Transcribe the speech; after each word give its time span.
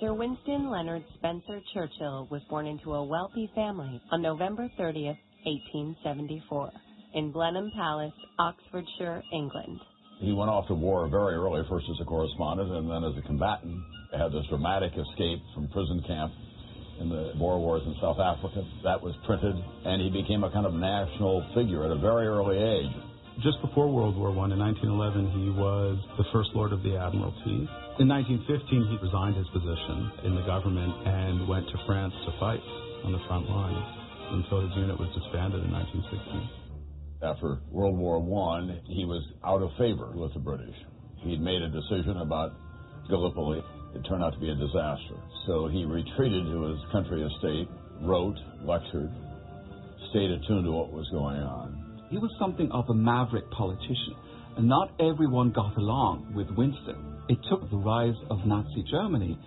Sir 0.00 0.14
Winston 0.14 0.70
Leonard 0.70 1.04
Spencer 1.16 1.60
Churchill 1.74 2.28
was 2.30 2.40
born 2.48 2.68
into 2.68 2.94
a 2.94 3.04
wealthy 3.04 3.50
family 3.52 4.00
on 4.12 4.22
November 4.22 4.70
30th, 4.78 5.18
1874, 5.42 6.70
in 7.14 7.32
Blenheim 7.32 7.68
Palace, 7.74 8.12
Oxfordshire, 8.38 9.24
England. 9.32 9.80
He 10.20 10.32
went 10.32 10.50
off 10.50 10.68
to 10.68 10.74
war 10.74 11.08
very 11.08 11.34
early, 11.34 11.62
first 11.68 11.86
as 11.90 11.98
a 12.00 12.04
correspondent 12.04 12.70
and 12.70 12.88
then 12.88 13.02
as 13.02 13.18
a 13.18 13.26
combatant. 13.26 13.82
He 14.12 14.18
had 14.18 14.30
this 14.30 14.46
dramatic 14.48 14.92
escape 14.92 15.42
from 15.52 15.66
prison 15.74 16.04
camp 16.06 16.32
in 17.00 17.08
the 17.08 17.32
Boer 17.36 17.58
Wars 17.58 17.82
in 17.84 17.96
South 18.00 18.20
Africa. 18.20 18.62
That 18.84 19.02
was 19.02 19.14
printed, 19.26 19.56
and 19.84 20.00
he 20.00 20.10
became 20.10 20.44
a 20.44 20.52
kind 20.52 20.66
of 20.66 20.74
national 20.74 21.42
figure 21.56 21.84
at 21.84 21.90
a 21.90 21.98
very 21.98 22.28
early 22.28 22.58
age. 22.58 23.07
Just 23.38 23.62
before 23.62 23.86
World 23.86 24.18
War 24.18 24.34
I, 24.34 24.50
in 24.50 24.58
1911, 24.58 25.30
he 25.30 25.46
was 25.54 25.94
the 26.18 26.26
First 26.34 26.50
Lord 26.58 26.74
of 26.74 26.82
the 26.82 26.98
Admiralty. 26.98 27.70
In 28.02 28.10
1915, 28.10 28.50
he 28.50 28.98
resigned 28.98 29.38
his 29.38 29.46
position 29.54 30.26
in 30.26 30.34
the 30.34 30.42
government 30.42 30.90
and 31.06 31.46
went 31.46 31.62
to 31.70 31.78
France 31.86 32.10
to 32.26 32.34
fight 32.42 32.58
on 33.06 33.14
the 33.14 33.22
front 33.30 33.46
lines 33.46 33.86
until 34.34 34.66
his 34.66 34.74
unit 34.74 34.98
was 34.98 35.06
disbanded 35.14 35.62
in 35.62 35.70
1916. 35.70 36.50
After 37.22 37.62
World 37.70 37.94
War 37.94 38.18
I, 38.18 38.74
he 38.90 39.06
was 39.06 39.22
out 39.46 39.62
of 39.62 39.70
favor 39.78 40.10
with 40.18 40.34
the 40.34 40.42
British. 40.42 40.74
He'd 41.22 41.38
made 41.38 41.62
a 41.62 41.70
decision 41.70 42.18
about 42.18 42.58
Gallipoli. 43.06 43.62
It 43.94 44.02
turned 44.10 44.26
out 44.26 44.34
to 44.34 44.42
be 44.42 44.50
a 44.50 44.58
disaster. 44.58 45.14
So 45.46 45.70
he 45.70 45.86
retreated 45.86 46.42
to 46.42 46.74
his 46.74 46.82
country 46.90 47.22
estate, 47.22 47.70
wrote, 48.02 48.34
lectured, 48.66 49.14
stayed 50.10 50.34
attuned 50.34 50.66
to 50.66 50.74
what 50.74 50.90
was 50.90 51.06
going 51.14 51.38
on. 51.38 51.77
He 52.10 52.16
was 52.16 52.30
something 52.38 52.70
of 52.72 52.88
a 52.88 52.94
maverick 52.94 53.50
politician, 53.50 54.16
and 54.56 54.66
not 54.66 54.92
everyone 54.98 55.52
got 55.52 55.76
along 55.76 56.32
with 56.34 56.48
Winston. 56.56 57.20
It 57.28 57.38
took 57.50 57.68
the 57.70 57.76
rise 57.76 58.16
of 58.30 58.46
Nazi 58.46 58.82
Germany 58.90 59.38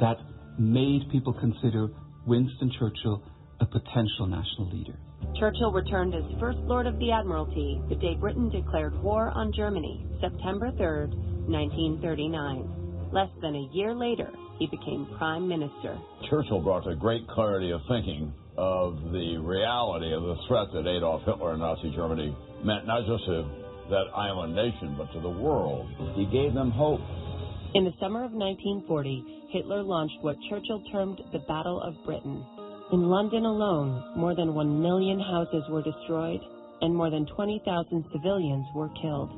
that 0.00 0.18
made 0.58 1.08
people 1.10 1.32
consider 1.32 1.88
Winston 2.26 2.70
Churchill 2.78 3.22
a 3.60 3.66
potential 3.66 4.26
national 4.26 4.70
leader. 4.70 4.98
Churchill 5.38 5.72
returned 5.72 6.14
as 6.14 6.24
First 6.38 6.58
Lord 6.60 6.86
of 6.86 6.98
the 6.98 7.10
Admiralty 7.10 7.80
the 7.88 7.94
day 7.94 8.14
Britain 8.20 8.50
declared 8.50 9.00
war 9.02 9.30
on 9.30 9.52
Germany, 9.54 10.04
September 10.20 10.70
3, 10.76 11.16
1939. 11.48 13.10
Less 13.12 13.30
than 13.40 13.54
a 13.56 13.68
year 13.72 13.94
later, 13.94 14.30
he 14.60 14.66
became 14.66 15.08
Prime 15.16 15.48
Minister. 15.48 15.98
Churchill 16.28 16.60
brought 16.60 16.86
a 16.86 16.94
great 16.94 17.26
clarity 17.28 17.72
of 17.72 17.80
thinking 17.88 18.32
of 18.58 18.94
the 19.10 19.40
reality 19.40 20.12
of 20.12 20.22
the 20.22 20.36
threat 20.46 20.68
that 20.74 20.86
Adolf 20.86 21.22
Hitler 21.24 21.52
and 21.52 21.60
Nazi 21.60 21.90
Germany 21.96 22.36
meant 22.62 22.86
not 22.86 23.06
just 23.08 23.24
to 23.24 23.48
that 23.88 24.04
island 24.14 24.54
nation, 24.54 24.94
but 24.96 25.10
to 25.14 25.20
the 25.20 25.30
world. 25.30 25.88
He 26.14 26.26
gave 26.26 26.52
them 26.52 26.70
hope. 26.70 27.00
In 27.74 27.84
the 27.84 27.96
summer 27.98 28.22
of 28.22 28.32
1940, 28.32 29.48
Hitler 29.50 29.82
launched 29.82 30.20
what 30.20 30.36
Churchill 30.50 30.84
termed 30.92 31.20
the 31.32 31.40
Battle 31.48 31.80
of 31.80 31.94
Britain. 32.04 32.44
In 32.92 33.08
London 33.08 33.46
alone, 33.46 34.12
more 34.14 34.36
than 34.36 34.54
one 34.54 34.82
million 34.82 35.18
houses 35.18 35.64
were 35.70 35.82
destroyed 35.82 36.40
and 36.82 36.94
more 36.94 37.08
than 37.08 37.26
20,000 37.26 38.04
civilians 38.12 38.66
were 38.74 38.90
killed. 39.00 39.30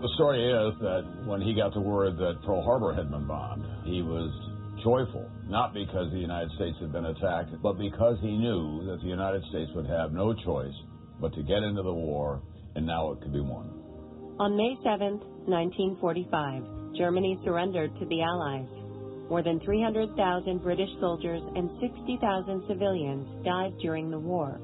The 0.00 0.08
story 0.14 0.40
is 0.40 0.80
that 0.80 1.04
when 1.26 1.42
he 1.42 1.54
got 1.54 1.74
the 1.74 1.80
word 1.80 2.16
that 2.16 2.42
Pearl 2.44 2.62
Harbor 2.62 2.94
had 2.94 3.10
been 3.10 3.26
bombed, 3.26 3.64
he 3.84 4.02
was 4.02 4.32
joyful, 4.82 5.30
not 5.46 5.74
because 5.74 6.10
the 6.12 6.18
United 6.18 6.50
States 6.56 6.76
had 6.80 6.92
been 6.92 7.06
attacked, 7.06 7.50
but 7.62 7.78
because 7.78 8.18
he 8.20 8.36
knew 8.36 8.84
that 8.86 9.00
the 9.02 9.08
United 9.08 9.42
States 9.50 9.70
would 9.74 9.86
have 9.86 10.12
no 10.12 10.34
choice 10.44 10.74
but 11.20 11.32
to 11.34 11.42
get 11.42 11.62
into 11.62 11.82
the 11.82 11.92
war, 11.92 12.42
and 12.74 12.86
now 12.86 13.12
it 13.12 13.20
could 13.20 13.32
be 13.32 13.40
won. 13.40 13.70
On 14.38 14.56
May 14.56 14.76
7, 14.82 15.46
1945, 15.46 16.96
Germany 16.96 17.38
surrendered 17.44 17.92
to 17.98 18.06
the 18.06 18.22
Allies. 18.22 18.66
More 19.30 19.42
than 19.42 19.60
300,000 19.60 20.62
British 20.62 20.90
soldiers 21.00 21.42
and 21.54 21.70
60,000 21.80 22.64
civilians 22.68 23.44
died 23.44 23.72
during 23.80 24.10
the 24.10 24.18
war. 24.18 24.60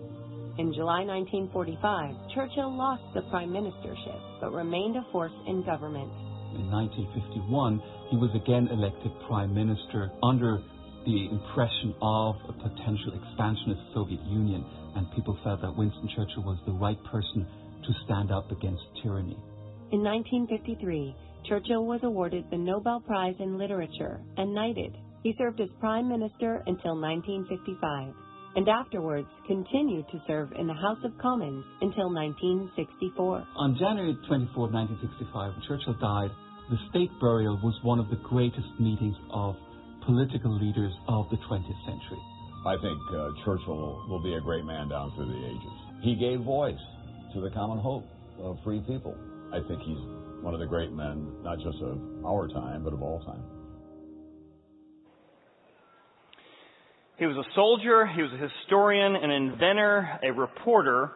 In 0.59 0.75
July 0.75 1.05
1945, 1.07 2.35
Churchill 2.35 2.77
lost 2.77 3.03
the 3.15 3.23
prime 3.31 3.51
ministership, 3.51 4.41
but 4.41 4.53
remained 4.53 4.97
a 4.97 5.07
force 5.13 5.33
in 5.47 5.65
government. 5.65 6.11
In 6.55 6.71
1951, 6.71 7.83
he 8.11 8.17
was 8.17 8.31
again 8.35 8.69
elected 8.69 9.13
prime 9.27 9.53
minister 9.53 10.11
under 10.23 10.59
the 11.05 11.29
impression 11.31 11.95
of 12.01 12.37
a 12.49 12.53
potential 12.53 13.13
expansionist 13.15 13.81
Soviet 13.95 14.21
Union, 14.25 14.65
and 14.97 15.11
people 15.13 15.39
felt 15.45 15.61
that 15.63 15.77
Winston 15.77 16.09
Churchill 16.15 16.43
was 16.43 16.59
the 16.67 16.73
right 16.73 17.03
person 17.05 17.47
to 17.85 17.93
stand 18.05 18.33
up 18.33 18.51
against 18.51 18.83
tyranny. 19.03 19.37
In 19.93 20.03
1953, 20.03 21.15
Churchill 21.49 21.85
was 21.85 22.01
awarded 22.03 22.45
the 22.51 22.59
Nobel 22.59 23.01
Prize 23.01 23.37
in 23.39 23.57
Literature 23.57 24.21
and 24.37 24.55
knighted. 24.55 24.97
He 25.23 25.35
served 25.39 25.61
as 25.61 25.69
prime 25.81 26.09
minister 26.09 26.63
until 26.67 26.99
1955 26.99 28.15
and 28.59 28.69
afterwards 28.69 29.29
continued 29.47 30.05
to 30.11 30.21
serve 30.27 30.51
in 30.59 30.67
the 30.67 30.75
House 30.75 30.99
of 31.05 31.17
Commons 31.23 31.65
until 31.81 32.11
1964. 32.11 33.47
On 33.55 33.79
January 33.79 34.19
24, 34.27 34.75
1965, 34.75 35.55
when 35.55 35.63
Churchill 35.63 35.95
died, 36.03 36.35
the 36.67 36.75
state 36.91 37.15
burial 37.23 37.55
was 37.63 37.79
one 37.87 38.03
of 38.03 38.11
the 38.11 38.19
greatest 38.27 38.67
meetings 38.83 39.15
of 39.31 39.55
political 40.05 40.51
leaders 40.59 40.91
of 41.07 41.31
the 41.31 41.39
20th 41.47 41.71
century. 41.87 42.19
I 42.67 42.75
think 42.83 42.99
uh, 43.15 43.31
Churchill 43.47 44.03
will 44.11 44.25
be 44.27 44.35
a 44.35 44.41
great 44.41 44.65
man 44.65 44.91
down 44.91 45.15
through 45.15 45.31
the 45.31 45.39
ages. 45.39 45.79
He 46.03 46.19
gave 46.19 46.43
voice 46.43 46.83
to 47.35 47.41
the 47.41 47.55
common 47.55 47.79
hope 47.79 48.11
of 48.43 48.59
free 48.67 48.83
people. 48.91 49.15
I 49.55 49.63
think 49.71 49.87
he's 49.87 50.03
one 50.43 50.51
of 50.51 50.59
the 50.59 50.67
great 50.67 50.91
men, 50.91 51.31
not 51.47 51.63
just 51.63 51.79
of 51.79 52.03
our 52.27 52.49
time, 52.51 52.83
but 52.83 52.93
of 52.93 53.07
all 53.07 53.23
time. 53.23 53.58
He 57.19 57.27
was 57.27 57.37
a 57.37 57.55
soldier, 57.55 58.07
he 58.07 58.23
was 58.23 58.31
a 58.33 58.37
historian, 58.37 59.17
an 59.17 59.31
inventor, 59.31 60.09
a 60.23 60.31
reporter, 60.31 61.11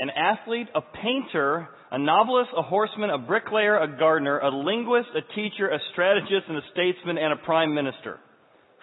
an 0.00 0.10
athlete, 0.10 0.66
a 0.74 0.80
painter, 0.80 1.68
a 1.92 1.98
novelist, 1.98 2.50
a 2.56 2.62
horseman, 2.62 3.10
a 3.10 3.18
bricklayer, 3.18 3.78
a 3.78 3.98
gardener, 3.98 4.40
a 4.40 4.50
linguist, 4.50 5.10
a 5.14 5.22
teacher, 5.34 5.68
a 5.68 5.78
strategist, 5.92 6.48
and 6.48 6.58
a 6.58 6.62
statesman, 6.72 7.18
and 7.18 7.32
a 7.32 7.36
prime 7.36 7.72
minister. 7.72 8.18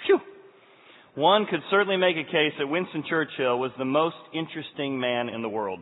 Phew! 0.06 0.20
One 1.16 1.46
could 1.46 1.60
certainly 1.70 1.98
make 1.98 2.16
a 2.16 2.24
case 2.24 2.54
that 2.58 2.68
Winston 2.68 3.04
Churchill 3.08 3.60
was 3.60 3.72
the 3.78 3.86
most 3.86 4.16
interesting 4.34 5.00
man 5.00 5.28
in 5.28 5.42
the 5.42 5.50
world. 5.50 5.80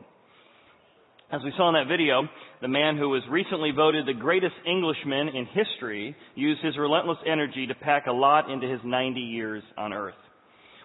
As 1.32 1.42
we 1.44 1.54
saw 1.58 1.70
in 1.70 1.76
that 1.76 1.92
video, 1.92 2.28
the 2.62 2.68
man 2.68 2.98
who 2.98 3.10
was 3.10 3.24
recently 3.30 3.72
voted 3.72 4.06
the 4.06 4.14
greatest 4.14 4.54
Englishman 4.68 5.30
in 5.30 5.46
history 5.48 6.16
used 6.36 6.64
his 6.64 6.78
relentless 6.78 7.18
energy 7.28 7.68
to 7.68 7.76
pack 7.76 8.06
a 8.08 8.12
lot 8.12 8.52
into 8.52 8.68
his 8.68 8.80
90 8.84 9.20
years 9.20 9.64
on 9.78 9.94
earth. 9.94 10.14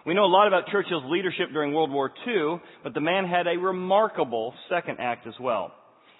We 0.09 0.15
know 0.15 0.25
a 0.25 0.37
lot 0.37 0.47
about 0.47 0.69
Churchill's 0.69 1.03
leadership 1.05 1.49
during 1.53 1.71
World 1.71 1.91
War 1.91 2.11
II, 2.25 2.59
but 2.81 2.95
the 2.95 2.99
man 2.99 3.27
had 3.27 3.45
a 3.45 3.59
remarkable 3.59 4.55
second 4.67 4.97
act 4.99 5.27
as 5.27 5.35
well. 5.39 5.71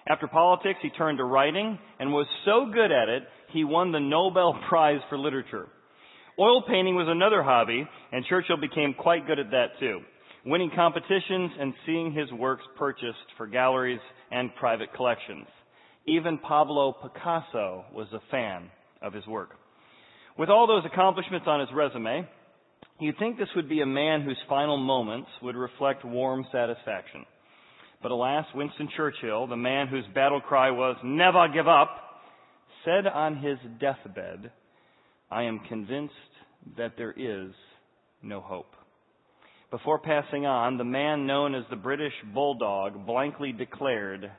After 0.08 0.28
politics, 0.28 0.78
he 0.84 0.92
turned 0.92 1.18
to 1.18 1.24
writing 1.24 1.80
and 2.00 2.14
was 2.14 2.28
so 2.46 2.70
good 2.72 2.92
at 2.92 3.10
it, 3.10 3.24
he 3.52 3.64
won 3.64 3.92
the 3.92 4.00
Nobel 4.00 4.60
Prize 4.70 5.00
for 5.10 5.18
Literature. 5.18 5.70
Oil 6.38 6.62
painting 6.68 6.98
was 6.98 7.08
another 7.10 7.42
hobby, 7.42 7.84
and 8.12 8.24
Churchill 8.26 8.58
became 8.58 8.94
quite 8.94 9.26
good 9.26 9.40
at 9.40 9.50
that 9.50 9.80
too, 9.80 10.02
winning 10.46 10.70
competitions 10.76 11.50
and 11.60 11.74
seeing 11.88 12.14
his 12.14 12.32
works 12.32 12.66
purchased 12.78 13.18
for 13.38 13.48
galleries 13.48 14.02
and 14.30 14.54
private 14.60 14.94
collections. 14.94 15.48
Even 16.06 16.38
Pablo 16.38 16.94
Picasso 16.94 17.86
was 17.92 18.08
a 18.14 18.22
fan 18.30 18.70
of 19.02 19.14
his 19.14 19.26
work. 19.26 19.50
With 20.38 20.50
all 20.50 20.68
those 20.68 20.86
accomplishments 20.86 21.48
on 21.50 21.60
his 21.60 21.70
resume, 21.74 22.28
You'd 23.00 23.18
think 23.18 23.38
this 23.38 23.48
would 23.56 23.70
be 23.70 23.80
a 23.82 23.86
man 23.86 24.22
whose 24.22 24.38
final 24.50 24.78
moments 24.78 25.30
would 25.42 25.56
reflect 25.56 26.04
warm 26.04 26.46
satisfaction. 26.52 27.26
But 28.02 28.12
alas, 28.12 28.46
Winston 28.54 28.90
Churchill, 28.96 29.48
the 29.48 29.56
man 29.56 29.88
whose 29.88 30.04
battle 30.14 30.42
cry 30.42 30.72
was, 30.72 30.98
never 31.04 31.48
give 31.48 31.68
up, 31.68 31.90
said 32.84 33.08
on 33.08 33.38
his 33.38 33.58
deathbed, 33.80 34.52
I 35.32 35.44
am 35.44 35.62
convinced 35.70 36.14
that 36.78 36.94
there 36.98 37.14
is 37.16 37.52
no 38.22 38.42
hope. 38.42 38.74
Before 39.72 40.00
passing 40.00 40.46
on, 40.46 40.78
the 40.78 40.84
man 40.84 41.26
known 41.26 41.56
as 41.56 41.64
the 41.70 41.76
British 41.76 42.14
Bulldog 42.34 43.06
blankly 43.06 43.54
declared, 43.54 44.30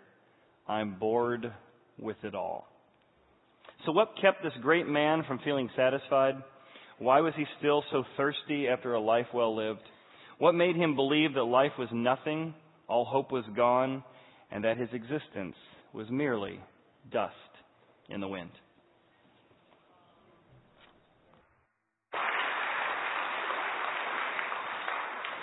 I'm 0.68 0.98
bored 0.98 1.52
with 1.98 2.16
it 2.24 2.34
all. 2.34 2.66
So 3.86 3.92
what 3.92 4.20
kept 4.20 4.42
this 4.42 4.52
great 4.60 4.86
man 4.86 5.24
from 5.26 5.38
feeling 5.44 5.70
satisfied? 5.76 6.34
Why 7.00 7.23
was 7.23 7.32
he 7.35 7.47
still 7.58 7.82
so 7.91 8.05
thirsty 8.19 8.69
after 8.69 8.93
a 8.93 9.00
life 9.00 9.29
well 9.32 9.56
lived? 9.56 9.81
What 10.38 10.55
made 10.55 10.76
him 10.76 10.97
believe 10.97 11.32
that 11.32 11.44
life 11.44 11.73
was 11.79 11.88
nothing, 11.93 12.52
all 12.88 13.06
hope 13.06 13.32
was 13.32 13.44
gone, 13.56 14.05
and 14.50 14.64
that 14.64 14.76
his 14.76 14.91
existence 14.93 15.56
was 15.94 16.06
merely 16.11 16.61
dust 17.11 17.32
in 18.11 18.20
the 18.20 18.29
wind? 18.29 18.50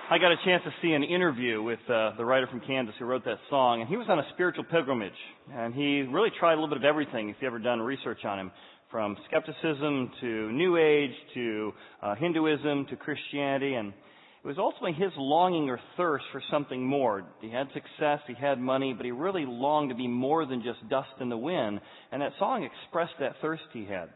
I 0.09 0.19
got 0.19 0.31
a 0.31 0.38
chance 0.45 0.63
to 0.63 0.71
see 0.81 0.94
an 0.94 1.04
interview 1.04 1.63
with 1.63 1.80
uh, 1.89 2.12
the 2.18 2.24
writer 2.24 2.45
from 2.48 2.62
Kansas 2.62 2.94
who 3.00 3.06
wrote 3.06 3.25
that 3.25 3.39
song, 3.50 3.81
and 3.81 3.89
he 3.89 3.98
was 3.98 4.06
on 4.09 4.19
a 4.19 4.25
spiritual 4.36 4.63
pilgrimage, 4.63 5.12
and 5.51 5.74
he 5.74 6.04
really 6.04 6.30
tried 6.39 6.54
a 6.54 6.56
little 6.56 6.69
bit 6.69 6.77
of 6.77 6.86
everything. 6.86 7.30
If 7.30 7.38
you 7.42 7.48
ever 7.48 7.59
done 7.59 7.81
research 7.81 8.24
on 8.24 8.39
him, 8.39 8.51
from 8.89 9.17
skepticism 9.27 10.11
to 10.21 10.51
New 10.51 10.77
Age 10.77 11.11
to 11.33 11.73
uh, 12.01 12.15
Hinduism 12.15 12.85
to 12.89 12.95
Christianity, 12.95 13.73
and 13.73 13.89
it 13.89 14.47
was 14.47 14.57
ultimately 14.57 14.93
his 14.93 15.11
longing 15.17 15.69
or 15.69 15.79
thirst 15.97 16.23
for 16.31 16.41
something 16.49 16.85
more. 16.85 17.25
He 17.41 17.49
had 17.49 17.67
success, 17.73 18.19
he 18.27 18.33
had 18.33 18.59
money, 18.59 18.93
but 18.93 19.05
he 19.05 19.11
really 19.11 19.45
longed 19.45 19.89
to 19.89 19.95
be 19.95 20.07
more 20.07 20.45
than 20.45 20.63
just 20.63 20.87
dust 20.89 21.09
in 21.19 21.27
the 21.27 21.37
wind, 21.37 21.81
and 22.11 22.21
that 22.21 22.31
song 22.39 22.63
expressed 22.63 23.13
that 23.19 23.33
thirst 23.41 23.63
he 23.73 23.85
had. 23.85 24.09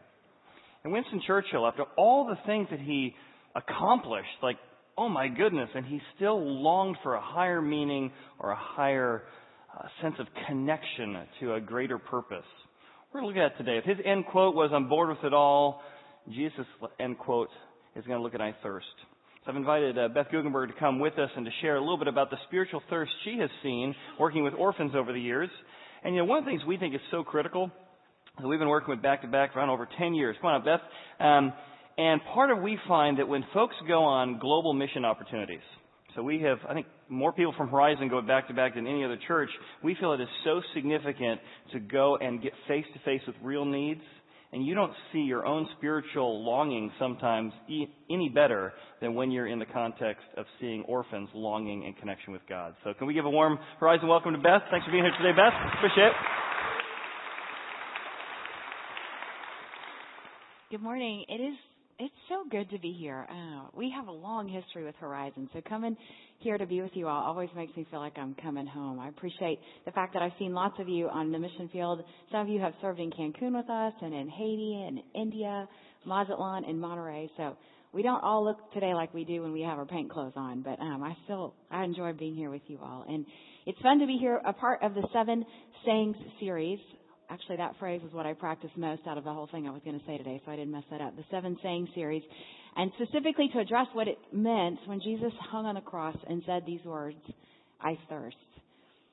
And 0.84 0.92
Winston 0.92 1.20
Churchill, 1.26 1.66
after 1.66 1.84
all 1.98 2.26
the 2.26 2.38
things 2.46 2.68
that 2.70 2.80
he 2.80 3.14
accomplished, 3.54 4.28
like, 4.42 4.56
oh 4.96 5.08
my 5.08 5.28
goodness, 5.28 5.68
and 5.74 5.84
he 5.84 6.00
still 6.16 6.40
longed 6.40 6.96
for 7.02 7.14
a 7.14 7.20
higher 7.20 7.60
meaning 7.60 8.10
or 8.38 8.50
a 8.50 8.58
higher 8.58 9.22
uh, 9.78 9.86
sense 10.00 10.14
of 10.18 10.26
connection 10.48 11.26
to 11.40 11.54
a 11.54 11.60
greater 11.60 11.98
purpose. 11.98 12.44
We're 13.12 13.20
going 13.20 13.34
to 13.34 13.40
look 13.40 13.52
at 13.52 13.58
today. 13.58 13.76
If 13.76 13.84
his 13.84 13.98
end 14.06 14.24
quote 14.24 14.54
was, 14.54 14.70
I'm 14.72 14.88
bored 14.88 15.10
with 15.10 15.22
it 15.22 15.34
all, 15.34 15.82
Jesus' 16.30 16.64
end 16.98 17.18
quote 17.18 17.50
is 17.94 18.06
going 18.06 18.16
to 18.16 18.22
look 18.22 18.34
at 18.34 18.40
I 18.40 18.54
thirst. 18.62 18.86
So 19.44 19.50
I've 19.50 19.56
invited 19.56 19.98
uh, 19.98 20.08
Beth 20.08 20.28
Guggenberger 20.32 20.68
to 20.68 20.80
come 20.80 20.98
with 20.98 21.18
us 21.18 21.28
and 21.36 21.44
to 21.44 21.50
share 21.60 21.76
a 21.76 21.80
little 21.80 21.98
bit 21.98 22.08
about 22.08 22.30
the 22.30 22.38
spiritual 22.48 22.82
thirst 22.88 23.12
she 23.24 23.36
has 23.38 23.50
seen 23.62 23.94
working 24.18 24.44
with 24.44 24.54
orphans 24.54 24.92
over 24.96 25.12
the 25.12 25.20
years. 25.20 25.50
And 26.02 26.14
you 26.14 26.22
know, 26.22 26.24
one 26.24 26.38
of 26.38 26.46
the 26.46 26.52
things 26.52 26.62
we 26.66 26.78
think 26.78 26.94
is 26.94 27.02
so 27.10 27.22
critical 27.22 27.70
that 28.40 28.48
we've 28.48 28.58
been 28.58 28.68
working 28.68 28.88
with 28.88 29.02
back 29.02 29.20
to 29.20 29.28
back 29.28 29.52
for 29.52 29.58
around 29.58 29.68
over 29.68 29.86
10 29.98 30.14
years. 30.14 30.34
Come 30.40 30.50
on 30.50 30.60
up, 30.60 30.64
Beth. 30.64 30.80
Um, 31.20 31.52
and 31.98 32.18
part 32.32 32.50
of 32.50 32.60
we 32.62 32.78
find 32.88 33.18
that 33.18 33.28
when 33.28 33.44
folks 33.52 33.76
go 33.86 34.04
on 34.04 34.38
global 34.38 34.72
mission 34.72 35.04
opportunities, 35.04 35.60
so 36.16 36.22
we 36.22 36.40
have, 36.40 36.58
I 36.66 36.72
think, 36.72 36.86
more 37.12 37.32
people 37.32 37.54
from 37.56 37.68
Horizon 37.68 38.08
go 38.08 38.20
back 38.22 38.48
to 38.48 38.54
back 38.54 38.74
than 38.74 38.86
any 38.86 39.04
other 39.04 39.18
church. 39.28 39.50
We 39.84 39.94
feel 40.00 40.12
it 40.14 40.20
is 40.20 40.28
so 40.44 40.62
significant 40.74 41.40
to 41.72 41.80
go 41.80 42.16
and 42.16 42.42
get 42.42 42.52
face 42.66 42.86
to 42.94 43.00
face 43.04 43.20
with 43.26 43.36
real 43.42 43.64
needs. 43.64 44.00
And 44.54 44.66
you 44.66 44.74
don't 44.74 44.92
see 45.12 45.20
your 45.20 45.46
own 45.46 45.66
spiritual 45.78 46.44
longing 46.44 46.90
sometimes 46.98 47.52
any 48.10 48.28
better 48.28 48.74
than 49.00 49.14
when 49.14 49.30
you're 49.30 49.46
in 49.46 49.58
the 49.58 49.66
context 49.66 50.24
of 50.36 50.44
seeing 50.60 50.82
orphans 50.82 51.28
longing 51.34 51.84
in 51.84 51.94
connection 51.94 52.32
with 52.32 52.42
God. 52.48 52.74
So 52.84 52.92
can 52.92 53.06
we 53.06 53.14
give 53.14 53.24
a 53.24 53.30
warm 53.30 53.58
Horizon 53.80 54.08
welcome 54.08 54.32
to 54.32 54.38
Beth? 54.38 54.62
Thanks 54.70 54.84
for 54.84 54.92
being 54.92 55.04
here 55.04 55.12
today, 55.18 55.34
Beth. 55.34 55.54
Appreciate 55.78 56.06
it. 56.06 56.12
Good 60.70 60.82
morning. 60.82 61.24
It 61.28 61.40
is 61.42 61.56
it's 62.02 62.14
so 62.28 62.42
good 62.50 62.68
to 62.70 62.78
be 62.80 62.92
here. 62.98 63.26
Uh, 63.30 63.68
we 63.76 63.92
have 63.94 64.08
a 64.08 64.12
long 64.12 64.48
history 64.48 64.84
with 64.84 64.96
Horizon, 64.96 65.48
so 65.52 65.60
coming 65.68 65.96
here 66.40 66.58
to 66.58 66.66
be 66.66 66.80
with 66.80 66.90
you 66.94 67.06
all 67.06 67.22
always 67.22 67.48
makes 67.54 67.76
me 67.76 67.86
feel 67.92 68.00
like 68.00 68.18
I'm 68.18 68.34
coming 68.42 68.66
home. 68.66 68.98
I 68.98 69.08
appreciate 69.08 69.60
the 69.84 69.92
fact 69.92 70.12
that 70.14 70.22
I've 70.22 70.32
seen 70.36 70.52
lots 70.52 70.74
of 70.80 70.88
you 70.88 71.08
on 71.08 71.30
the 71.30 71.38
mission 71.38 71.70
field. 71.72 72.02
Some 72.32 72.40
of 72.40 72.48
you 72.48 72.60
have 72.60 72.72
served 72.80 72.98
in 72.98 73.12
Cancun 73.12 73.56
with 73.56 73.70
us, 73.70 73.92
and 74.02 74.12
in 74.12 74.28
Haiti, 74.28 74.84
and 74.84 74.98
India, 75.14 75.68
Mazatlan, 76.04 76.64
and 76.64 76.82
Monterrey. 76.82 77.28
So 77.36 77.56
we 77.92 78.02
don't 78.02 78.22
all 78.24 78.44
look 78.44 78.72
today 78.72 78.94
like 78.94 79.14
we 79.14 79.24
do 79.24 79.42
when 79.42 79.52
we 79.52 79.60
have 79.62 79.78
our 79.78 79.86
paint 79.86 80.10
clothes 80.10 80.32
on, 80.34 80.62
but 80.62 80.80
um, 80.80 81.04
I 81.04 81.16
still 81.22 81.54
I 81.70 81.84
enjoy 81.84 82.14
being 82.14 82.34
here 82.34 82.50
with 82.50 82.62
you 82.66 82.80
all, 82.82 83.04
and 83.08 83.24
it's 83.64 83.78
fun 83.80 84.00
to 84.00 84.06
be 84.08 84.16
here, 84.18 84.40
a 84.44 84.52
part 84.52 84.82
of 84.82 84.94
the 84.94 85.06
Seven 85.12 85.44
Sayings 85.86 86.16
series. 86.40 86.80
Actually, 87.32 87.56
that 87.56 87.74
phrase 87.78 88.02
is 88.06 88.12
what 88.12 88.26
I 88.26 88.34
practice 88.34 88.68
most 88.76 89.00
out 89.06 89.16
of 89.16 89.24
the 89.24 89.32
whole 89.32 89.48
thing 89.50 89.66
I 89.66 89.70
was 89.70 89.80
going 89.86 89.98
to 89.98 90.04
say 90.04 90.18
today, 90.18 90.42
so 90.44 90.52
I 90.52 90.56
didn't 90.56 90.70
mess 90.70 90.84
that 90.90 91.00
up. 91.00 91.16
The 91.16 91.24
Seven 91.30 91.56
Sayings 91.62 91.88
series. 91.94 92.22
And 92.76 92.92
specifically 92.96 93.48
to 93.54 93.60
address 93.60 93.86
what 93.94 94.06
it 94.06 94.18
meant 94.34 94.78
when 94.84 95.00
Jesus 95.00 95.32
hung 95.50 95.64
on 95.64 95.76
the 95.76 95.80
cross 95.80 96.16
and 96.28 96.42
said 96.44 96.64
these 96.66 96.84
words, 96.84 97.16
I 97.80 97.96
thirst. 98.10 98.36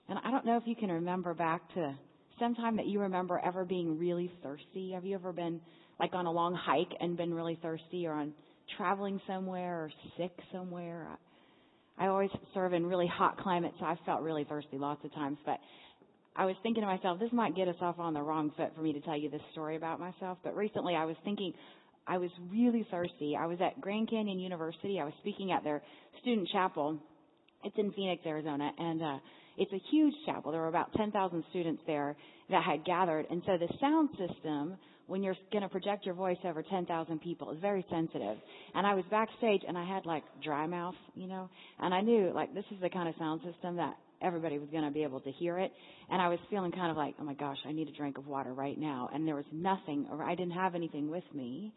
And 0.09 0.19
I 0.21 0.31
don't 0.31 0.45
know 0.45 0.57
if 0.57 0.63
you 0.65 0.75
can 0.75 0.91
remember 0.91 1.33
back 1.33 1.61
to 1.75 1.95
some 2.37 2.55
time 2.55 2.75
that 2.75 2.87
you 2.87 2.99
remember 2.99 3.39
ever 3.39 3.63
being 3.63 3.97
really 3.97 4.29
thirsty. 4.43 4.91
Have 4.93 5.05
you 5.05 5.15
ever 5.15 5.31
been 5.31 5.61
like 5.97 6.13
on 6.13 6.25
a 6.25 6.31
long 6.31 6.53
hike 6.53 6.91
and 6.99 7.15
been 7.15 7.33
really 7.33 7.57
thirsty 7.61 8.05
or 8.05 8.11
on 8.11 8.33
traveling 8.75 9.21
somewhere 9.27 9.83
or 9.83 9.91
sick 10.17 10.33
somewhere? 10.51 11.07
I 11.97 12.07
always 12.07 12.31
serve 12.53 12.73
in 12.73 12.85
really 12.85 13.07
hot 13.07 13.37
climates, 13.39 13.75
so 13.79 13.85
I've 13.85 13.97
felt 14.05 14.21
really 14.21 14.43
thirsty 14.43 14.77
lots 14.77 15.05
of 15.05 15.13
times. 15.13 15.37
But 15.45 15.59
I 16.39 16.45
was 16.45 16.55
thinking 16.63 16.83
to 16.83 16.87
myself, 16.87 17.19
this 17.19 17.33
might 17.33 17.53
get 17.53 17.67
us 17.67 17.75
off 17.81 17.99
on 17.99 18.13
the 18.13 18.21
wrong 18.21 18.53
foot 18.55 18.71
for 18.73 18.81
me 18.81 18.93
to 18.93 19.01
tell 19.01 19.17
you 19.17 19.29
this 19.29 19.41
story 19.51 19.75
about 19.75 19.99
myself. 19.99 20.37
But 20.41 20.55
recently 20.55 20.95
I 20.95 21.03
was 21.03 21.17
thinking, 21.25 21.51
I 22.07 22.17
was 22.17 22.29
really 22.49 22.87
thirsty. 22.89 23.35
I 23.37 23.45
was 23.45 23.57
at 23.59 23.81
Grand 23.81 24.09
Canyon 24.09 24.39
University. 24.39 25.01
I 25.01 25.03
was 25.03 25.13
speaking 25.19 25.51
at 25.51 25.65
their 25.65 25.83
student 26.21 26.47
chapel. 26.53 26.97
It's 27.65 27.75
in 27.77 27.91
Phoenix, 27.91 28.21
Arizona, 28.25 28.71
and 28.77 29.03
uh, 29.03 29.17
it's 29.57 29.73
a 29.73 29.81
huge 29.91 30.13
chapel. 30.25 30.53
There 30.53 30.61
were 30.61 30.69
about 30.69 30.93
10,000 30.93 31.43
students 31.49 31.81
there 31.85 32.15
that 32.49 32.63
had 32.63 32.85
gathered. 32.85 33.25
And 33.29 33.43
so 33.45 33.57
the 33.57 33.67
sound 33.81 34.07
system, 34.11 34.77
when 35.07 35.21
you're 35.21 35.35
going 35.51 35.63
to 35.63 35.69
project 35.69 36.05
your 36.05 36.15
voice 36.15 36.37
over 36.45 36.63
10,000 36.63 37.19
people, 37.19 37.51
is 37.51 37.57
very 37.59 37.85
sensitive. 37.91 38.37
And 38.75 38.87
I 38.87 38.93
was 38.95 39.03
backstage 39.11 39.63
and 39.67 39.77
I 39.77 39.83
had 39.83 40.05
like 40.05 40.23
dry 40.41 40.67
mouth, 40.67 40.95
you 41.15 41.27
know, 41.27 41.49
and 41.81 41.93
I 41.93 41.99
knew 41.99 42.31
like 42.33 42.53
this 42.53 42.63
is 42.71 42.79
the 42.81 42.89
kind 42.89 43.09
of 43.09 43.15
sound 43.19 43.41
system 43.43 43.75
that 43.75 43.97
everybody 44.21 44.57
was 44.59 44.69
going 44.69 44.83
to 44.83 44.91
be 44.91 45.03
able 45.03 45.19
to 45.21 45.31
hear 45.31 45.57
it. 45.59 45.71
And 46.09 46.21
I 46.21 46.29
was 46.29 46.39
feeling 46.49 46.71
kind 46.71 46.91
of 46.91 46.97
like, 46.97 47.15
oh 47.19 47.23
my 47.23 47.33
gosh, 47.33 47.57
I 47.67 47.71
need 47.71 47.87
a 47.87 47.91
drink 47.93 48.17
of 48.17 48.27
water 48.27 48.53
right 48.53 48.77
now. 48.77 49.09
And 49.13 49.27
there 49.27 49.35
was 49.35 49.45
nothing, 49.51 50.07
or 50.11 50.23
I 50.23 50.35
didn't 50.35 50.53
have 50.53 50.75
anything 50.75 51.09
with 51.09 51.23
me. 51.33 51.73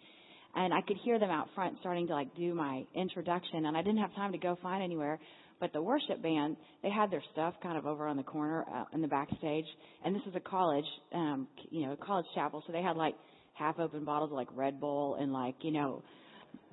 And 0.54 0.74
I 0.74 0.82
could 0.82 0.98
hear 1.04 1.18
them 1.18 1.30
out 1.30 1.48
front 1.54 1.76
starting 1.80 2.06
to 2.08 2.12
like 2.12 2.34
do 2.36 2.54
my 2.54 2.84
introduction, 2.94 3.66
and 3.66 3.76
I 3.76 3.82
didn't 3.82 4.00
have 4.00 4.14
time 4.14 4.32
to 4.32 4.38
go 4.38 4.58
find 4.62 4.82
anywhere. 4.82 5.18
But 5.60 5.72
the 5.72 5.80
worship 5.80 6.20
band, 6.22 6.56
they 6.82 6.90
had 6.90 7.10
their 7.10 7.22
stuff 7.32 7.54
kind 7.62 7.78
of 7.78 7.86
over 7.86 8.06
on 8.06 8.16
the 8.16 8.22
corner 8.22 8.64
uh, 8.70 8.84
in 8.92 9.00
the 9.00 9.08
backstage, 9.08 9.64
and 10.04 10.14
this 10.14 10.22
is 10.28 10.34
a 10.34 10.40
college, 10.40 10.84
um, 11.14 11.46
you 11.70 11.86
know, 11.86 11.96
college 12.04 12.26
chapel, 12.34 12.62
so 12.66 12.72
they 12.72 12.82
had 12.82 12.96
like 12.96 13.14
half 13.54 13.78
open 13.78 14.04
bottles 14.04 14.30
of 14.30 14.36
like 14.36 14.48
Red 14.54 14.80
Bull 14.80 15.16
and 15.20 15.32
like 15.32 15.54
you 15.60 15.70
know 15.70 16.02